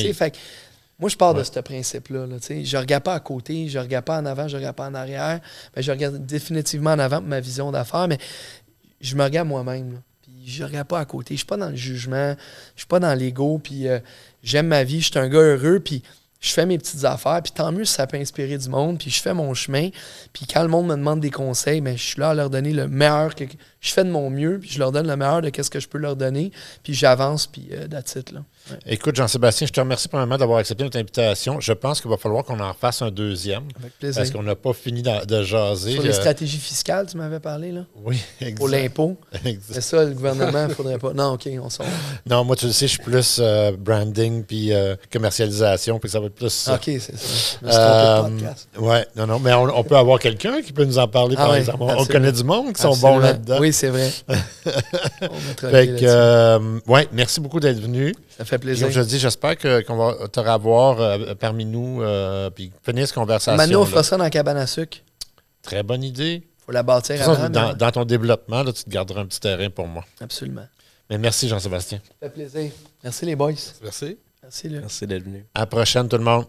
moi, 1.00 1.10
je 1.10 1.16
pars 1.16 1.34
de 1.34 1.44
ce 1.44 1.60
principe-là. 1.60 2.26
Là, 2.26 2.36
je 2.42 2.54
ne 2.54 2.82
regarde 2.82 3.04
pas 3.04 3.14
à 3.14 3.20
côté, 3.20 3.68
je 3.70 3.78
ne 3.78 3.84
regarde 3.84 4.06
pas 4.06 4.20
en 4.20 4.26
avant, 4.26 4.48
je 4.48 4.54
ne 4.56 4.60
regarde 4.60 4.76
pas 4.76 4.88
en 4.88 4.94
arrière. 4.94 5.40
Mais 5.76 5.84
je 5.84 5.92
regarde 5.92 6.26
définitivement 6.26 6.92
en 6.92 7.00
avant 7.00 7.18
pour 7.18 7.28
ma 7.28 7.40
vision 7.40 7.72
d'affaires, 7.72 8.08
mais 8.08 8.18
je 9.02 9.16
me 9.16 9.24
regarde 9.24 9.48
moi-même. 9.48 10.02
je 10.46 10.64
ne 10.64 10.68
regarde 10.68 10.88
pas 10.88 11.00
à 11.00 11.06
côté. 11.06 11.30
Je 11.30 11.34
ne 11.34 11.38
suis 11.38 11.46
pas 11.46 11.58
dans 11.58 11.70
le 11.70 11.76
jugement, 11.76 12.30
je 12.30 12.32
ne 12.32 12.78
suis 12.78 12.88
pas 12.88 13.00
dans 13.00 13.14
l'ego. 13.14 13.60
Puis 13.64 13.88
euh, 13.88 14.00
j'aime 14.42 14.68
ma 14.68 14.84
vie, 14.84 15.02
je 15.02 15.12
suis 15.12 15.20
un 15.20 15.30
gars 15.30 15.40
heureux. 15.40 15.80
Puis 15.80 16.02
je 16.40 16.52
fais 16.52 16.66
mes 16.66 16.78
petites 16.78 17.06
affaires. 17.06 17.42
Puis 17.44 17.52
tant 17.52 17.72
mieux 17.72 17.86
si 17.86 17.94
ça 17.94 18.08
peut 18.08 18.18
inspirer 18.18 18.58
du 18.58 18.70
monde. 18.70 18.98
Puis 18.98 19.12
je 19.12 19.22
fais 19.22 19.34
mon 19.34 19.54
chemin. 19.54 19.90
Puis 20.32 20.48
quand 20.48 20.64
le 20.64 20.70
monde 20.70 20.88
me 20.88 20.96
demande 20.96 21.20
des 21.20 21.32
conseils, 21.32 21.82
ben, 21.82 21.98
je 21.98 22.04
suis 22.04 22.20
là 22.20 22.32
à 22.32 22.34
leur 22.34 22.50
donner 22.50 22.74
le 22.74 22.88
meilleur 22.88 23.36
que 23.36 23.44
je 23.84 23.92
fais 23.92 24.04
de 24.04 24.10
mon 24.10 24.30
mieux, 24.32 24.58
puis 24.60 24.70
je 24.72 24.80
leur 24.80 24.92
donne 24.92 25.06
le 25.08 25.16
meilleur 25.16 25.42
de 25.42 25.52
ce 25.62 25.70
que 25.70 25.80
je 25.80 25.88
peux 25.88 25.98
leur 26.00 26.16
donner, 26.16 26.52
puis 26.84 26.94
j'avance, 26.94 27.46
puis 27.48 27.68
euh, 27.74 27.88
that's 27.88 28.16
it, 28.16 28.32
là. 28.32 28.40
Ouais. 28.72 28.78
Écoute, 28.86 29.18
Jean-Sébastien, 29.18 29.68
je 29.68 29.74
te 29.74 29.80
remercie 29.82 30.08
premièrement 30.08 30.38
d'avoir 30.38 30.60
accepté 30.60 30.86
notre 30.86 30.98
invitation. 30.98 31.60
Je 31.60 31.74
pense 31.74 32.00
qu'il 32.00 32.10
va 32.10 32.16
falloir 32.16 32.46
qu'on 32.46 32.62
en 32.62 32.74
fasse 32.74 33.02
un 33.02 33.12
deuxième. 33.12 33.64
Avec 33.78 34.00
plaisir. 34.00 34.22
Parce 34.22 34.32
qu'on 34.32 34.42
n'a 34.44 34.56
pas 34.56 34.72
fini 34.72 35.02
de, 35.02 35.26
de 35.26 35.44
jaser. 35.44 35.92
Sur 35.96 36.04
les 36.04 36.12
Euh, 36.12 36.14
stratégies 36.14 36.60
fiscales, 36.60 37.08
tu 37.08 37.18
m'avais 37.18 37.42
parlé, 37.42 37.74
là? 37.74 37.82
Oui, 38.06 38.18
Pour 38.56 38.70
exact. 38.70 38.72
l'impôt. 38.72 39.18
Exact. 39.44 39.64
C'est 39.74 39.82
ça, 39.82 40.06
le 40.06 40.12
gouvernement, 40.14 40.66
il 40.70 40.74
faudrait 40.74 40.98
pas. 40.98 41.12
Non, 41.12 41.34
OK, 41.34 41.50
on 41.62 41.68
va. 41.68 41.86
Non, 42.26 42.46
moi, 42.46 42.56
tu 42.56 42.68
le 42.68 42.72
sais, 42.72 42.88
je 42.88 42.94
suis 42.94 43.04
plus 43.04 43.38
euh, 43.42 43.74
branding 43.78 44.46
puis 44.46 44.72
euh, 44.72 44.96
commercialisation, 45.12 46.00
puis 46.00 46.10
ça 46.10 46.22
va 46.22 46.28
être 46.28 46.36
plus. 46.36 46.70
OK, 46.74 46.82
c'est 46.86 47.18
ça. 47.18 47.58
Je 47.62 47.66
me 47.66 47.72
de 47.72 47.76
Euh, 47.78 48.22
podcast. 48.22 48.70
ouais, 48.78 49.06
non, 49.18 49.28
non, 49.28 49.40
mais 49.40 49.52
on, 49.54 49.64
on 49.78 49.84
peut 49.84 49.98
avoir 49.98 50.20
quelqu'un 50.20 50.62
qui 50.62 50.72
peut 50.72 50.86
nous 50.86 51.00
en 51.00 51.08
parler, 51.10 51.36
Ah 51.38 51.42
par 51.44 51.52
ouais, 51.52 51.60
exemple. 51.60 51.80
On- 51.82 51.98
On 52.02 52.06
connaît 52.06 52.32
du 52.32 52.44
monde 52.46 52.72
qui 52.74 52.82
sont 52.82 52.96
bons 52.96 53.18
là-dedans. 53.18 53.58
Oui, 53.60 53.73
c'est 53.74 53.90
vrai. 53.90 54.12
on 55.22 55.40
Fait 55.70 55.88
que, 56.00 56.06
euh, 56.06 56.80
ouais, 56.88 57.08
merci 57.12 57.40
beaucoup 57.40 57.60
d'être 57.60 57.80
venu. 57.80 58.14
ça 58.38 58.46
fait 58.46 58.58
plaisir. 58.58 58.88
Comme 58.88 58.94
je 58.94 59.02
dis, 59.02 59.20
j'espère 59.20 59.58
que- 59.58 59.82
qu'on 59.82 59.96
va 59.98 60.28
te 60.28 60.40
revoir 60.40 61.00
euh, 61.02 61.36
parmi 61.36 61.66
nous, 61.66 62.02
euh, 62.02 62.50
puis 62.50 62.72
finir 62.84 63.06
cette 63.08 63.16
conversation. 63.16 63.58
Maintenant, 63.58 63.82
on 63.82 63.86
fera 63.86 64.04
ça 64.04 64.18
dans 64.18 64.24
la 64.24 64.30
cabane 64.30 64.58
à 64.58 64.68
sucre. 64.68 64.98
Très 65.62 65.84
bonne 65.84 66.04
idée. 66.04 66.44
faut 66.66 66.72
la 66.72 66.84
bâtir 66.84 67.22
avant. 67.22 67.50
dans, 67.50 67.70
mais- 67.70 67.76
dans 67.76 67.92
ton 67.92 68.06
développement, 68.06 68.64
là, 68.64 68.72
tu 68.72 68.84
te 68.84 68.90
garderas 68.90 69.22
un 69.22 69.26
petit 69.26 69.40
terrain 69.40 69.70
pour 69.70 69.88
moi. 69.88 70.06
Absolument. 70.22 70.66
Mais 71.10 71.18
merci, 71.18 71.48
Jean-Sébastien. 71.50 72.00
Ça 72.22 72.28
fait 72.28 72.34
plaisir. 72.34 72.72
Merci, 73.04 73.26
les 73.26 73.36
boys. 73.36 73.52
Merci. 73.82 74.18
Merci, 74.42 74.70
Luc. 74.70 74.82
Merci 74.82 75.08
d'être 75.08 75.24
venu. 75.24 75.46
À 75.54 75.62
la 75.62 75.66
prochaine, 75.66 76.08
tout 76.08 76.18
le 76.18 76.24
monde. 76.24 76.46